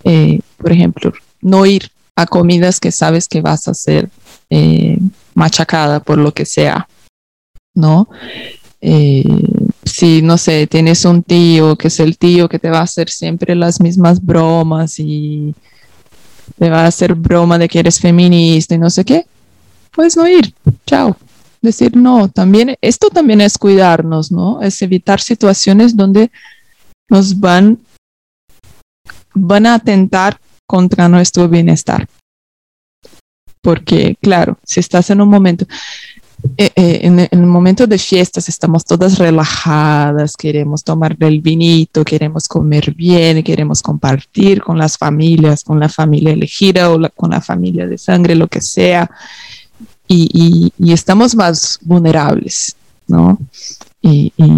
Eh, 0.05 0.41
por 0.57 0.73
ejemplo, 0.73 1.13
no 1.41 1.65
ir 1.67 1.91
a 2.17 2.27
comidas 2.27 2.81
que 2.81 2.91
sabes 2.91 3.29
que 3.29 3.41
vas 3.41 3.69
a 3.69 3.75
ser 3.75 4.09
machacada 5.35 6.01
por 6.01 6.19
lo 6.19 6.33
que 6.33 6.47
sea, 6.47 6.89
¿no? 7.79 8.09
Eh, 8.81 9.25
si, 9.85 10.23
no 10.23 10.37
sé, 10.37 10.67
tienes 10.67 11.05
un 11.05 11.23
tío 11.23 11.77
que 11.77 11.89
es 11.89 11.99
el 12.01 12.19
tío 12.19 12.49
que 12.49 12.59
te 12.59 12.71
va 12.71 12.81
a 12.81 12.83
hacer 12.83 13.09
siempre 13.09 13.55
las 13.55 13.81
mismas 13.81 14.25
bromas 14.25 14.99
y 14.99 15.55
te 16.59 16.71
va 16.71 16.83
a 16.85 16.89
hacer 16.89 17.15
broma 17.15 17.59
de 17.59 17.69
que 17.69 17.79
eres 17.79 17.99
feminista 18.01 18.75
y 18.75 18.79
no 18.79 18.91
sé 18.91 19.05
qué, 19.05 19.27
puedes 19.93 20.17
no 20.17 20.29
ir, 20.29 20.55
chao. 20.87 21.17
Decir 21.61 21.97
no, 21.97 22.29
también, 22.29 22.77
esto 22.81 23.11
también 23.11 23.41
es 23.41 23.59
cuidarnos, 23.59 24.31
¿no? 24.31 24.63
Es 24.63 24.81
evitar 24.81 25.21
situaciones 25.21 25.97
donde 25.97 26.31
nos 27.11 27.41
van, 27.41 27.81
van 29.35 29.67
a 29.67 29.75
atentar 29.75 30.39
contra 30.69 31.09
nuestro 31.09 31.49
bienestar. 31.49 32.07
Porque, 33.61 34.17
claro, 34.23 34.57
si 34.65 34.79
estás 34.79 35.11
en 35.11 35.21
un 35.21 35.29
momento, 35.29 35.67
eh, 36.57 36.71
eh, 36.77 37.01
en, 37.03 37.19
en 37.19 37.29
el 37.33 37.47
momento 37.47 37.87
de 37.87 37.99
fiestas 37.99 38.49
estamos 38.49 38.85
todas 38.85 39.19
relajadas, 39.19 40.37
queremos 40.37 40.85
tomar 40.85 41.17
el 41.21 41.41
vinito, 41.41 42.05
queremos 42.05 42.47
comer 42.47 42.95
bien, 42.95 43.43
queremos 43.43 43.83
compartir 43.83 44.63
con 44.63 44.79
las 44.79 44.97
familias, 44.97 45.65
con 45.65 45.81
la 45.81 45.89
familia 45.89 46.33
elegida 46.33 46.91
o 46.91 46.99
la- 46.99 47.09
con 47.11 47.31
la 47.31 47.41
familia 47.41 47.87
de 47.87 47.99
sangre, 47.99 48.35
lo 48.37 48.47
que 48.47 48.61
sea, 48.61 49.11
y, 50.07 50.29
y- 50.33 50.73
y 50.89 50.93
estamos 50.93 51.35
más 51.35 51.79
vulnerables, 51.83 52.77
¿no? 53.09 53.39
Y, 54.01 54.33
y 54.37 54.51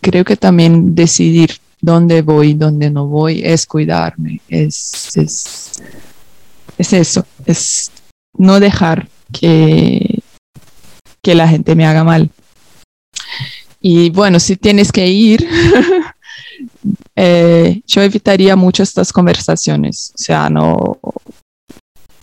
creo 0.00 0.24
que 0.24 0.36
también 0.36 0.94
decidir 0.94 1.50
dónde 1.80 2.22
voy, 2.22 2.54
dónde 2.54 2.88
no 2.90 3.06
voy, 3.06 3.42
es 3.44 3.66
cuidarme, 3.66 4.40
es, 4.48 5.16
es, 5.16 5.72
es 6.78 6.92
eso, 6.92 7.26
es 7.44 7.90
no 8.38 8.60
dejar 8.60 9.08
que, 9.32 10.15
que 11.26 11.34
la 11.34 11.48
gente 11.48 11.74
me 11.74 11.84
haga 11.84 12.04
mal. 12.04 12.30
Y 13.80 14.10
bueno, 14.10 14.38
si 14.38 14.54
tienes 14.54 14.92
que 14.92 15.08
ir, 15.08 15.44
eh, 17.16 17.82
yo 17.84 18.02
evitaría 18.02 18.54
mucho 18.54 18.84
estas 18.84 19.12
conversaciones. 19.12 20.12
O 20.14 20.18
sea, 20.18 20.48
no, 20.48 21.00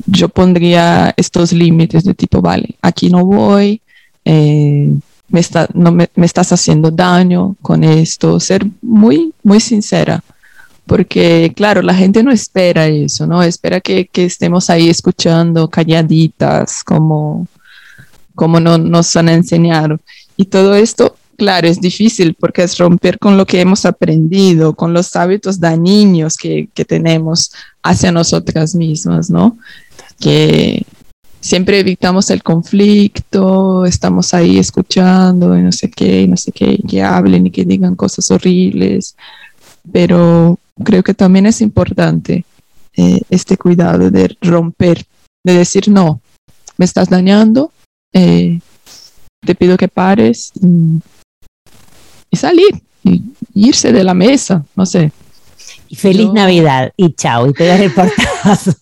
yo 0.06 0.30
pondría 0.30 1.14
estos 1.18 1.52
límites 1.52 2.06
de 2.06 2.14
tipo, 2.14 2.42
vale, 2.42 2.78
aquí 2.82 3.10
no 3.10 3.26
voy, 3.26 3.82
eh, 4.24 4.90
me, 5.28 5.40
está, 5.42 5.68
no 5.74 5.92
me, 5.92 6.08
me 6.16 6.26
estás 6.26 6.54
haciendo 6.54 6.90
daño 6.90 7.58
con 7.62 7.84
esto, 7.84 8.40
ser 8.40 8.66
muy, 8.82 9.34
muy 9.44 9.60
sincera 9.60 10.24
porque 10.86 11.54
claro, 11.56 11.82
la 11.82 11.94
gente 11.94 12.24
no 12.24 12.32
espera 12.32 12.88
eso, 12.88 13.26
¿no? 13.26 13.42
Espera 13.42 13.80
que, 13.80 14.06
que 14.06 14.26
estemos 14.26 14.70
ahí 14.70 14.90
escuchando 14.90 15.70
calladitas, 15.70 16.84
como, 16.84 17.48
como 18.36 18.60
no, 18.60 18.78
nos 18.78 19.16
han 19.16 19.30
enseñado. 19.30 20.00
Y 20.38 20.46
todo 20.46 20.76
esto, 20.76 21.16
claro, 21.38 21.68
es 21.68 21.80
difícil 21.80 22.36
porque 22.36 22.64
es 22.64 22.78
romper 22.78 23.20
con 23.20 23.38
lo 23.38 23.46
que 23.46 23.62
hemos 23.62 23.86
aprendido, 23.86 24.74
con 24.74 24.94
los 24.94 25.16
hábitos 25.16 25.60
dañinos 25.60 26.38
que, 26.38 26.70
que 26.74 26.86
tenemos 26.86 27.52
hacia 27.82 28.12
nosotras 28.12 28.76
mismas, 28.76 29.30
¿no? 29.30 29.58
Que 30.20 30.86
siempre 31.44 31.80
evitamos 31.80 32.30
el 32.30 32.42
conflicto, 32.42 33.86
estamos 33.86 34.34
ahí 34.34 34.58
escuchando 34.58 35.58
y 35.58 35.62
no 35.62 35.74
sé 35.74 35.92
qué, 35.92 36.22
y 36.22 36.28
no 36.28 36.38
sé 36.38 36.54
qué, 36.54 36.80
que 36.88 37.04
hablen 37.04 37.48
y 37.48 37.52
que 37.52 37.66
digan 37.66 37.96
cosas 37.96 38.32
horribles, 38.32 39.18
pero 39.92 40.58
creo 40.84 41.04
que 41.04 41.14
también 41.14 41.46
es 41.46 41.60
importante 41.60 42.46
eh, 42.96 43.22
este 43.30 43.58
cuidado 43.58 44.10
de 44.10 44.36
romper, 44.42 45.06
de 45.44 45.54
decir 45.58 45.90
no, 45.90 46.22
me 46.78 46.86
estás 46.86 47.10
dañando, 47.10 47.72
eh, 48.14 48.60
te 49.46 49.56
pido 49.56 49.76
que 49.78 49.88
pares 49.88 50.52
y, 50.62 51.02
y 52.30 52.38
salir, 52.38 52.82
y 53.04 53.22
irse 53.54 53.92
de 53.92 54.04
la 54.04 54.14
mesa, 54.14 54.64
no 54.76 54.86
sé. 54.86 55.12
Y 55.90 55.96
feliz 55.96 56.28
Yo- 56.28 56.34
Navidad. 56.34 56.92
Y 56.98 57.14
chao. 57.14 57.48
Y 57.50 57.54
pegar 57.54 57.82
el 57.82 57.92
portazo. 57.92 58.72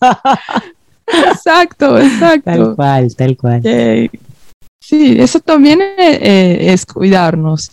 Exacto, 1.06 1.98
exacto. 1.98 2.44
tal 2.44 2.74
cual, 2.74 3.14
tal 3.16 3.36
cual. 3.36 3.60
Eh, 3.64 4.08
sí, 4.80 5.16
eso 5.18 5.40
también 5.40 5.80
eh, 5.82 6.58
es 6.72 6.86
cuidarnos. 6.86 7.70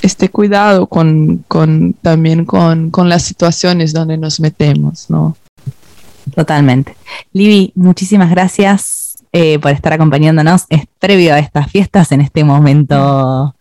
Este 0.00 0.28
cuidado 0.30 0.86
con, 0.86 1.44
con 1.48 1.92
también 1.94 2.44
con, 2.44 2.90
con 2.90 3.08
las 3.08 3.22
situaciones 3.24 3.92
donde 3.92 4.16
nos 4.16 4.40
metemos, 4.40 5.10
¿no? 5.10 5.36
Totalmente. 6.34 6.96
Libby, 7.32 7.72
muchísimas 7.74 8.30
gracias 8.30 9.16
eh, 9.32 9.58
por 9.58 9.72
estar 9.72 9.92
acompañándonos. 9.92 10.64
Es 10.68 10.84
previo 10.98 11.34
a 11.34 11.38
estas 11.38 11.70
fiestas 11.70 12.12
en 12.12 12.20
este 12.20 12.44
momento. 12.44 13.54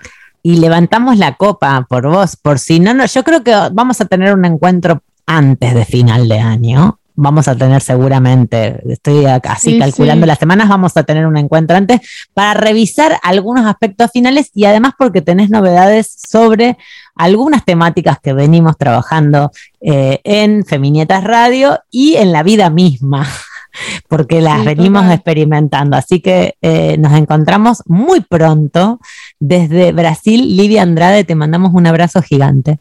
Y 0.43 0.57
levantamos 0.57 1.17
la 1.17 1.35
copa 1.35 1.85
por 1.89 2.07
vos, 2.07 2.37
por 2.37 2.59
si 2.59 2.79
no, 2.79 2.93
no, 2.93 3.05
yo 3.05 3.23
creo 3.23 3.43
que 3.43 3.53
vamos 3.73 3.99
a 3.99 4.05
tener 4.05 4.33
un 4.33 4.45
encuentro 4.45 5.01
antes 5.25 5.73
de 5.73 5.85
final 5.85 6.29
de 6.29 6.39
año. 6.39 6.96
Vamos 7.19 7.47
a 7.47 7.55
tener 7.55 7.81
seguramente, 7.81 8.79
estoy 8.91 9.25
así 9.25 9.71
Sí, 9.71 9.79
calculando 9.79 10.25
sí. 10.25 10.27
las 10.27 10.37
semanas, 10.37 10.69
vamos 10.69 10.95
a 10.97 11.03
tener 11.03 11.25
un 11.25 11.35
encuentro 11.35 11.75
antes 11.75 11.99
para 12.35 12.53
revisar 12.53 13.17
algunos 13.23 13.65
aspectos 13.65 14.11
finales 14.11 14.51
y 14.53 14.65
además 14.65 14.93
porque 14.97 15.23
tenés 15.23 15.49
novedades 15.49 16.15
sobre 16.29 16.77
algunas 17.15 17.65
temáticas 17.65 18.19
que 18.21 18.33
venimos 18.33 18.77
trabajando 18.77 19.51
eh, 19.81 20.19
en 20.23 20.63
Feminietas 20.63 21.23
Radio 21.23 21.79
y 21.89 22.17
en 22.17 22.31
la 22.31 22.43
vida 22.43 22.69
misma, 22.69 23.27
porque 24.07 24.39
las 24.39 24.59
Sí, 24.59 24.65
venimos 24.67 25.01
total. 25.01 25.15
experimentando. 25.15 25.97
Así 25.97 26.19
que 26.21 26.53
eh, 26.61 26.97
nos 26.99 27.13
encontramos 27.13 27.81
muy 27.87 28.21
pronto 28.21 28.99
desde 29.39 29.91
Brasil. 29.91 30.55
Lidia 30.55 30.83
Andrade, 30.83 31.23
te 31.23 31.33
mandamos 31.33 31.73
un 31.73 31.87
abrazo 31.87 32.21
gigante. 32.21 32.77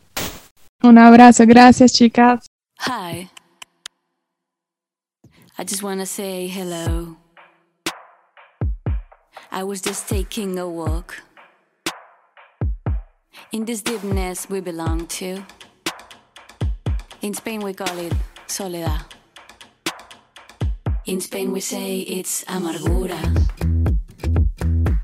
Un 0.83 0.99
abrazo, 0.99 1.45
gracias 1.47 1.95
chicas. 1.95 2.45
Hi. 2.87 3.31
I 5.59 5.65
just 5.65 5.83
want 5.83 6.01
to 6.01 6.07
say 6.07 6.49
hello. 6.49 7.17
I 9.51 9.65
was 9.65 9.81
just 9.81 10.07
taking 10.07 10.59
a 10.59 10.69
walk. 10.69 11.23
In 13.53 13.65
this 13.65 13.81
deepness 13.81 14.51
we 14.51 14.61
belong 14.61 15.07
to. 15.17 15.43
In 17.23 17.33
Spain 17.33 17.61
we 17.61 17.73
call 17.73 17.97
it 17.97 18.13
soledad. 18.47 19.01
In 21.07 21.23
Spain 21.23 21.51
we 21.53 21.61
say 21.61 22.01
it's 22.01 22.45
amargura. 22.45 23.17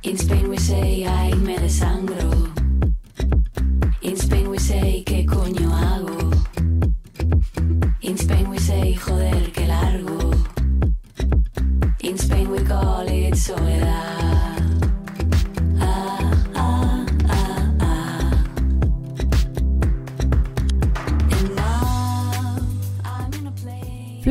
In 0.02 0.18
Spain 0.18 0.50
we 0.50 0.58
say 0.58 1.06
ay 1.06 1.31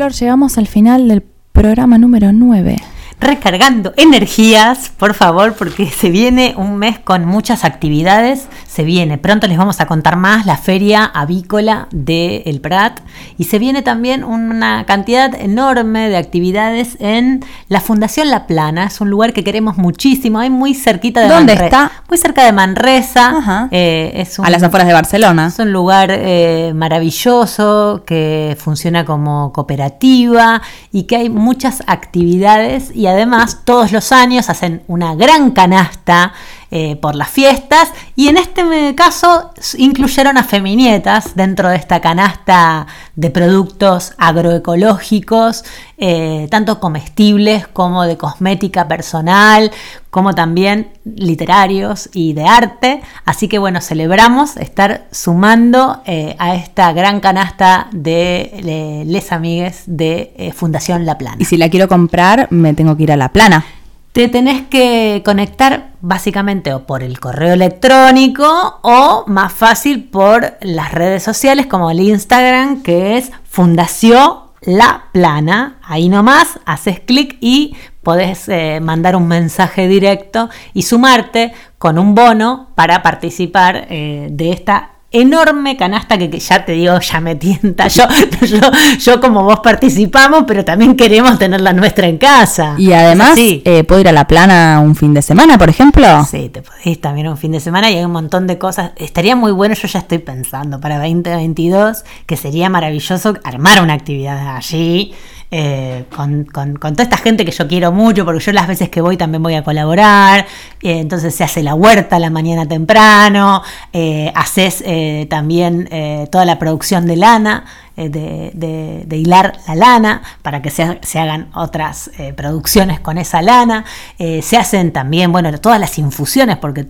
Llegamos 0.09 0.57
al 0.57 0.65
final 0.65 1.07
del 1.07 1.21
programa 1.51 1.99
número 1.99 2.33
9. 2.33 2.77
Recargando 3.19 3.93
energías, 3.97 4.91
por 4.97 5.13
favor, 5.13 5.53
porque 5.53 5.87
se 5.91 6.09
viene 6.09 6.55
un 6.57 6.77
mes 6.77 6.97
con 6.97 7.25
muchas 7.25 7.63
actividades. 7.63 8.47
Se 8.71 8.85
viene, 8.85 9.17
pronto 9.17 9.47
les 9.47 9.57
vamos 9.57 9.81
a 9.81 9.85
contar 9.85 10.15
más, 10.15 10.45
la 10.45 10.55
feria 10.55 11.03
avícola 11.03 11.89
de 11.91 12.43
El 12.45 12.61
Prat. 12.61 13.01
Y 13.37 13.43
se 13.43 13.59
viene 13.59 13.81
también 13.81 14.23
una 14.23 14.85
cantidad 14.85 15.35
enorme 15.35 16.07
de 16.07 16.15
actividades 16.15 16.95
en 17.01 17.43
la 17.67 17.81
Fundación 17.81 18.29
La 18.29 18.47
Plana. 18.47 18.85
Es 18.85 19.01
un 19.01 19.09
lugar 19.09 19.33
que 19.33 19.43
queremos 19.43 19.75
muchísimo, 19.77 20.39
hay 20.39 20.49
muy 20.49 20.73
cerquita 20.73 21.19
de 21.19 21.27
¿Dónde 21.27 21.53
Manre- 21.55 21.65
está? 21.65 21.91
Muy 22.07 22.17
cerca 22.17 22.45
de 22.45 22.53
Manresa. 22.53 23.37
Ajá. 23.39 23.67
Eh, 23.71 24.13
es 24.15 24.39
un- 24.39 24.45
A 24.45 24.49
las 24.49 24.63
afueras 24.63 24.87
de 24.87 24.93
Barcelona. 24.93 25.47
es 25.47 25.59
un 25.59 25.73
lugar 25.73 26.09
eh, 26.09 26.71
maravilloso 26.73 28.03
que 28.05 28.55
funciona 28.57 29.03
como 29.03 29.51
cooperativa 29.51 30.61
y 30.93 31.03
que 31.03 31.17
hay 31.17 31.29
muchas 31.29 31.83
actividades 31.87 32.95
y 32.95 33.07
además 33.07 33.59
todos 33.65 33.91
los 33.91 34.13
años 34.13 34.49
hacen 34.49 34.81
una 34.87 35.13
gran 35.15 35.51
canasta 35.51 36.31
eh, 36.71 36.95
por 36.95 37.15
las 37.15 37.29
fiestas 37.29 37.89
y 38.15 38.29
en 38.29 38.37
este 38.37 38.95
caso 38.95 39.51
incluyeron 39.77 40.37
a 40.37 40.43
Feminietas 40.43 41.35
dentro 41.35 41.69
de 41.69 41.75
esta 41.75 41.99
canasta 41.99 42.87
de 43.15 43.29
productos 43.29 44.13
agroecológicos, 44.17 45.63
eh, 45.97 46.47
tanto 46.49 46.79
comestibles 46.79 47.67
como 47.67 48.03
de 48.03 48.17
cosmética 48.17 48.87
personal, 48.87 49.71
como 50.09 50.35
también 50.35 50.89
literarios 51.05 52.09
y 52.13 52.33
de 52.33 52.45
arte. 52.45 53.01
Así 53.25 53.47
que 53.47 53.59
bueno, 53.59 53.81
celebramos 53.81 54.57
estar 54.57 55.07
sumando 55.11 56.01
eh, 56.05 56.35
a 56.39 56.55
esta 56.55 56.93
gran 56.93 57.19
canasta 57.19 57.87
de 57.91 59.03
Les 59.05 59.31
Amigues 59.31 59.83
de 59.87 60.33
eh, 60.37 60.51
Fundación 60.51 61.05
La 61.05 61.17
Plana. 61.17 61.37
Y 61.39 61.45
si 61.45 61.57
la 61.57 61.69
quiero 61.69 61.87
comprar, 61.87 62.47
me 62.51 62.73
tengo 62.73 62.97
que 62.97 63.03
ir 63.03 63.11
a 63.11 63.17
la 63.17 63.29
plana. 63.29 63.65
Te 64.11 64.27
tenés 64.27 64.63
que 64.63 65.21
conectar 65.23 65.90
básicamente 66.01 66.73
o 66.73 66.85
por 66.85 67.03
el 67.03 67.19
correo 67.19 67.53
electrónico 67.53 68.79
o 68.81 69.23
más 69.27 69.53
fácil 69.53 70.05
por 70.05 70.57
las 70.61 70.91
redes 70.91 71.23
sociales 71.23 71.67
como 71.67 71.91
el 71.91 71.99
Instagram 71.99 72.83
que 72.83 73.17
es 73.17 73.31
Fundación 73.49 74.51
La 74.61 75.05
Plana. 75.11 75.79
Ahí 75.83 76.09
nomás 76.09 76.59
haces 76.65 76.99
clic 76.99 77.37
y 77.39 77.75
podés 78.03 78.49
eh, 78.49 78.79
mandar 78.81 79.15
un 79.15 79.27
mensaje 79.27 79.87
directo 79.87 80.49
y 80.73 80.83
sumarte 80.83 81.53
con 81.77 81.97
un 81.99 82.15
bono 82.15 82.69
para 82.75 83.01
participar 83.01 83.87
eh, 83.89 84.27
de 84.31 84.51
esta 84.51 84.91
enorme 85.11 85.75
canasta 85.75 86.17
que, 86.17 86.29
que 86.29 86.39
ya 86.39 86.63
te 86.63 86.71
digo, 86.71 86.99
ya 86.99 87.19
me 87.19 87.35
tienta. 87.35 87.87
Yo, 87.87 88.03
yo, 88.41 88.59
yo 88.97 89.21
como 89.21 89.43
vos 89.43 89.59
participamos, 89.59 90.45
pero 90.47 90.63
también 90.63 90.95
queremos 90.95 91.37
tener 91.37 91.61
la 91.61 91.73
nuestra 91.73 92.07
en 92.07 92.17
casa. 92.17 92.75
Y 92.77 92.93
además, 92.93 93.33
eh, 93.37 93.83
¿puedo 93.83 94.01
ir 94.01 94.07
a 94.07 94.13
la 94.13 94.27
plana 94.27 94.79
un 94.81 94.95
fin 94.95 95.13
de 95.13 95.21
semana, 95.21 95.57
por 95.57 95.69
ejemplo? 95.69 96.25
Sí, 96.29 96.49
te 96.49 96.61
podés 96.61 96.99
también 97.01 97.27
un 97.27 97.37
fin 97.37 97.51
de 97.51 97.59
semana 97.59 97.91
y 97.91 97.97
hay 97.97 98.05
un 98.05 98.11
montón 98.11 98.47
de 98.47 98.57
cosas. 98.57 98.91
Estaría 98.95 99.35
muy 99.35 99.51
bueno, 99.51 99.75
yo 99.75 99.87
ya 99.87 99.99
estoy 99.99 100.19
pensando 100.19 100.79
para 100.79 100.97
2022 100.97 102.03
que 102.25 102.37
sería 102.37 102.69
maravilloso 102.69 103.35
armar 103.43 103.81
una 103.81 103.93
actividad 103.93 104.55
allí. 104.55 105.13
Eh, 105.51 106.05
con, 106.15 106.45
con- 106.45 106.75
toda 106.77 107.03
esta 107.03 107.17
gente 107.17 107.43
que 107.45 107.51
yo 107.51 107.67
quiero 107.67 107.91
mucho, 107.91 108.23
porque 108.25 108.43
yo 108.43 108.51
las 108.53 108.67
veces 108.67 108.89
que 108.89 109.01
voy 109.01 109.17
también 109.17 109.43
voy 109.43 109.55
a 109.55 109.63
colaborar, 109.63 110.45
eh, 110.81 110.99
entonces 110.99 111.35
se 111.35 111.43
hace 111.43 111.61
la 111.61 111.75
huerta 111.75 112.17
la 112.19 112.29
mañana 112.29 112.65
temprano, 112.65 113.61
eh, 113.91 114.31
haces 114.33 114.83
también 115.29 115.89
toda 116.31 116.45
la 116.45 116.57
producción 116.57 117.05
de 117.05 117.15
lana, 117.17 117.65
de, 117.95 119.05
hilar 119.11 119.57
la 119.67 119.75
lana, 119.75 120.21
para 120.41 120.61
que 120.61 120.69
se, 120.69 120.83
hagan 121.19 121.49
otras 121.53 122.09
producciones 122.35 122.99
con 122.99 123.17
esa 123.17 123.41
lana, 123.41 123.85
se 124.17 124.57
hacen 124.57 124.91
también, 124.91 125.31
bueno, 125.31 125.51
todas 125.59 125.79
las 125.79 125.97
infusiones, 125.99 126.57
porque 126.57 126.85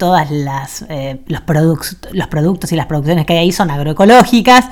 eh, 0.90 1.20
los, 1.28 1.42
produc- 1.46 1.98
los 2.12 2.28
productos 2.28 2.72
y 2.72 2.76
las 2.76 2.86
producciones 2.86 3.26
que 3.26 3.34
hay 3.34 3.40
ahí 3.40 3.52
son 3.52 3.72
agroecológicas. 3.72 4.66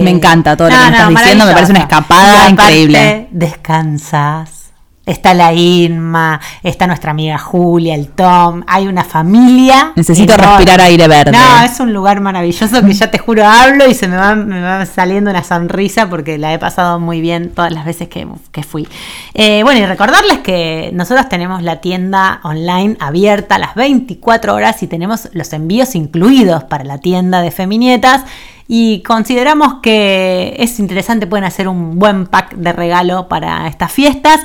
Me 0.00 0.10
encanta 0.10 0.56
todo 0.56 0.68
lo 0.68 0.74
que 0.74 0.80
me 0.80 0.90
estás 0.90 1.08
diciendo, 1.10 1.44
me 1.44 1.52
parece 1.52 1.72
una 1.72 1.80
escapada 1.80 2.32
aparte, 2.32 2.50
increíble. 2.50 3.28
Descansas. 3.30 4.61
Está 5.04 5.34
la 5.34 5.52
Inma, 5.52 6.40
está 6.62 6.86
nuestra 6.86 7.10
amiga 7.10 7.36
Julia, 7.36 7.96
el 7.96 8.08
Tom, 8.08 8.62
hay 8.68 8.86
una 8.86 9.02
familia. 9.02 9.92
Necesito 9.96 10.34
enorme. 10.34 10.52
respirar 10.52 10.80
aire 10.80 11.08
verde. 11.08 11.32
No, 11.32 11.64
es 11.64 11.80
un 11.80 11.92
lugar 11.92 12.20
maravilloso 12.20 12.80
que 12.82 12.92
ya 12.92 13.10
te 13.10 13.18
juro 13.18 13.44
hablo 13.44 13.88
y 13.88 13.94
se 13.94 14.06
me 14.06 14.16
va, 14.16 14.36
me 14.36 14.60
va 14.62 14.86
saliendo 14.86 15.30
una 15.30 15.42
sonrisa 15.42 16.08
porque 16.08 16.38
la 16.38 16.54
he 16.54 16.58
pasado 16.60 17.00
muy 17.00 17.20
bien 17.20 17.50
todas 17.50 17.72
las 17.72 17.84
veces 17.84 18.08
que, 18.08 18.28
que 18.52 18.62
fui. 18.62 18.86
Eh, 19.34 19.64
bueno, 19.64 19.80
y 19.80 19.86
recordarles 19.86 20.38
que 20.38 20.90
nosotros 20.94 21.28
tenemos 21.28 21.62
la 21.62 21.80
tienda 21.80 22.38
online 22.44 22.96
abierta 23.00 23.56
a 23.56 23.58
las 23.58 23.74
24 23.74 24.54
horas 24.54 24.84
y 24.84 24.86
tenemos 24.86 25.30
los 25.32 25.52
envíos 25.52 25.96
incluidos 25.96 26.62
para 26.62 26.84
la 26.84 26.98
tienda 26.98 27.42
de 27.42 27.50
Feminietas. 27.50 28.22
Y 28.68 29.02
consideramos 29.02 29.80
que 29.82 30.54
es 30.58 30.78
interesante, 30.78 31.26
pueden 31.26 31.44
hacer 31.44 31.66
un 31.66 31.98
buen 31.98 32.26
pack 32.26 32.54
de 32.54 32.72
regalo 32.72 33.26
para 33.26 33.66
estas 33.66 33.90
fiestas. 33.90 34.40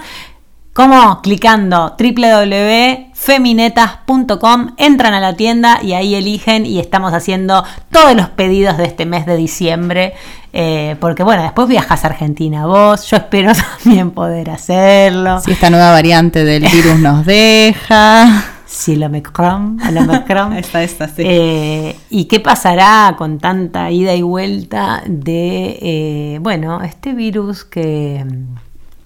Como 0.78 1.22
clicando 1.24 1.96
www.feminetas.com, 1.98 4.76
entran 4.78 5.16
a 5.16 5.20
la 5.20 5.36
tienda 5.36 5.80
y 5.82 5.94
ahí 5.94 6.14
eligen 6.14 6.68
y 6.68 6.78
estamos 6.78 7.14
haciendo 7.14 7.64
todos 7.92 8.16
los 8.16 8.30
pedidos 8.30 8.78
de 8.78 8.86
este 8.86 9.08
mes 9.08 9.26
de 9.26 9.38
diciembre. 9.38 10.14
eh, 10.54 10.96
porque 11.00 11.24
bueno, 11.24 11.42
después 11.42 11.68
viajas 11.68 12.04
a 12.04 12.10
Argentina 12.10 12.68
vos, 12.68 13.10
yo 13.10 13.18
espero 13.18 13.54
también 13.84 14.12
poder 14.12 14.52
hacerlo. 14.52 15.40
Si 15.40 15.50
esta 15.50 15.72
nueva 15.72 15.94
variante 15.94 16.44
del 16.44 16.72
virus 16.72 17.00
nos 17.00 17.26
deja. 17.26 18.46
Si 18.68 19.04
Omicron, 19.04 19.80
el 19.84 19.98
Omicron. 19.98 20.54
Esta, 20.58 20.84
esta, 20.84 21.08
sí. 21.08 21.24
Eh, 21.26 21.96
¿Y 22.12 22.26
qué 22.26 22.40
pasará 22.40 23.16
con 23.18 23.40
tanta 23.40 23.90
ida 23.90 24.14
y 24.14 24.22
vuelta 24.22 25.02
de, 25.08 25.80
eh, 25.82 26.38
bueno, 26.40 26.84
este 26.84 27.14
virus 27.14 27.64
que, 27.64 28.24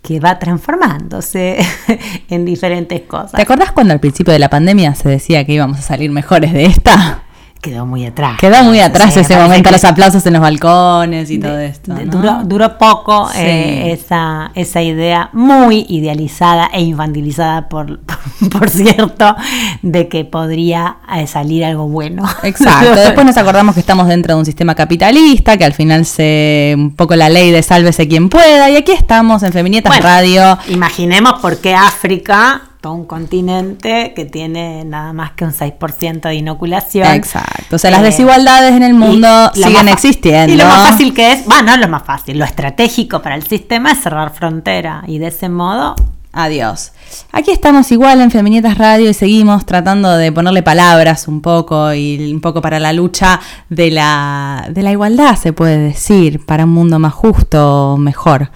que 0.02 0.20
va 0.20 0.40
transformándose 0.40 1.58
en 2.30 2.46
diferentes 2.46 3.02
cosas? 3.02 3.34
¿Te 3.34 3.42
acordás 3.42 3.72
cuando 3.72 3.94
al 3.94 4.00
principio 4.00 4.34
de 4.34 4.40
la 4.40 4.50
pandemia 4.50 4.96
se 4.96 5.10
decía 5.10 5.46
que 5.46 5.54
íbamos 5.54 5.80
a 5.80 5.82
salir 5.82 6.12
mejores 6.12 6.54
de 6.54 6.66
esta? 6.66 7.24
Quedó 7.62 7.86
muy 7.86 8.06
atrás. 8.08 8.38
Quedó 8.40 8.64
muy 8.64 8.80
atrás 8.80 9.14
Sí, 9.14 9.20
ese 9.20 9.38
momento, 9.38 9.70
que 9.70 9.72
los 9.74 9.84
aplausos 9.84 10.26
en 10.26 10.34
los 10.34 10.42
balcones 10.42 11.30
y 11.30 11.38
de- 11.38 11.48
todo 11.48 11.60
esto. 11.60 11.94
de- 11.94 12.06
¿no? 12.06 12.12
duró, 12.12 12.40
duró 12.44 12.78
poco 12.80 13.30
Sí. 13.32 13.38
eh, 13.40 13.92
esa, 13.92 14.52
esa 14.56 14.82
idea 14.82 15.30
muy 15.34 15.86
idealizada 15.88 16.72
e 16.74 16.82
infantilizada, 16.82 17.70
por, 17.70 18.00
por 18.52 18.68
cierto, 18.70 19.36
de 19.84 20.08
que 20.08 20.26
podría 20.26 20.98
eh, 21.16 21.28
salir 21.28 21.64
algo 21.64 21.88
bueno. 21.88 22.24
Exacto. 22.42 22.96
Después 22.96 23.28
nos 23.28 23.38
acordamos 23.38 23.76
que 23.76 23.82
estamos 23.82 24.08
dentro 24.08 24.34
de 24.34 24.40
un 24.40 24.46
sistema 24.46 24.74
capitalista, 24.74 25.56
que 25.58 25.66
al 25.66 25.74
final 25.74 26.06
se 26.08 26.74
un 26.76 26.96
poco 26.96 27.16
la 27.16 27.30
ley 27.30 27.52
de 27.52 27.62
sálvese 27.62 28.08
quien 28.08 28.30
pueda. 28.30 28.72
Y 28.72 28.76
aquí 28.76 28.92
estamos 28.92 29.44
en 29.44 29.54
Feminietas 29.54 29.92
Bueno, 29.92 30.04
Radio. 30.04 30.58
Imaginemos 30.68 31.34
por 31.40 31.60
qué 31.62 31.76
África, 31.76 32.62
todo 32.82 32.94
un 32.94 33.06
continente 33.06 34.14
que 34.16 34.26
tiene 34.26 34.84
nada 34.84 35.14
más 35.14 35.32
que 35.34 35.46
un 35.46 35.54
6% 35.54 36.22
de 36.22 36.36
inoculación. 36.36 37.08
Exacto. 37.08 37.76
O 37.76 37.80
sea, 37.80 37.92
las 37.92 38.02
Eh, 38.02 38.06
desigualdades 38.06 38.74
en 38.74 38.84
el 38.84 38.96
mundo 38.96 39.52
siguen 39.54 39.86
más 39.86 39.94
existiendo. 39.94 40.52
Y 40.54 40.58
lo 40.58 40.66
más 40.66 40.90
fácil 40.90 41.14
que 41.14 41.32
es, 41.32 41.46
bueno, 41.46 41.72
no 41.72 41.78
lo 41.78 41.88
más 41.88 42.04
fácil, 42.04 42.40
lo 42.40 42.46
estratégico 42.46 43.22
para 43.22 43.36
el 43.36 43.44
sistema 43.48 43.92
es 43.92 44.02
cerrar 44.02 44.34
frontera 44.34 45.04
y 45.08 45.20
de 45.20 45.28
ese 45.28 45.48
modo 45.48 45.96
Adiós. 46.34 46.94
Aquí 47.34 47.52
estamos 47.52 47.92
igual 47.92 48.22
en 48.22 48.32
Feminietas 48.32 48.78
Radio 48.78 49.10
y 49.10 49.14
seguimos 49.14 49.66
tratando 49.66 50.16
de 50.16 50.32
ponerle 50.32 50.64
palabras 50.64 51.28
un 51.28 51.42
poco 51.42 51.94
y 51.94 52.32
un 52.34 52.40
poco 52.40 52.62
para 52.62 52.80
la 52.80 52.94
lucha 52.94 53.42
de 53.68 53.92
la, 53.92 54.66
de 54.72 54.82
la 54.82 54.92
igualdad, 54.94 55.36
se 55.36 55.52
puede 55.52 55.78
decir, 55.78 56.46
para 56.46 56.64
un 56.64 56.70
mundo 56.70 57.00
más 57.00 57.14
justo, 57.14 57.98
mejor. 58.00 58.50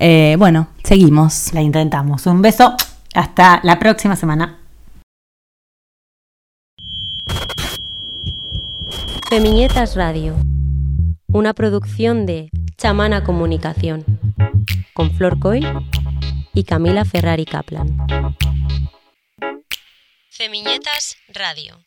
Eh, 0.00 0.34
bueno, 0.40 0.66
seguimos. 0.82 1.50
la 1.52 1.62
intentamos. 1.62 2.26
Un 2.26 2.42
beso, 2.42 2.74
hasta 3.14 3.60
la 3.62 3.78
próxima 3.78 4.16
semana. 4.16 4.58
Femiñetas 9.28 9.94
Radio, 9.94 10.34
una 11.28 11.54
producción 11.54 12.26
de 12.26 12.50
Chamana 12.76 13.22
Comunicación, 13.22 14.04
con 14.92 15.12
Flor 15.12 15.38
Coy 15.38 15.64
y 16.52 16.64
Camila 16.64 17.04
Ferrari 17.04 17.44
Kaplan. 17.44 17.96
Femiñetas 20.30 21.16
Radio. 21.28 21.78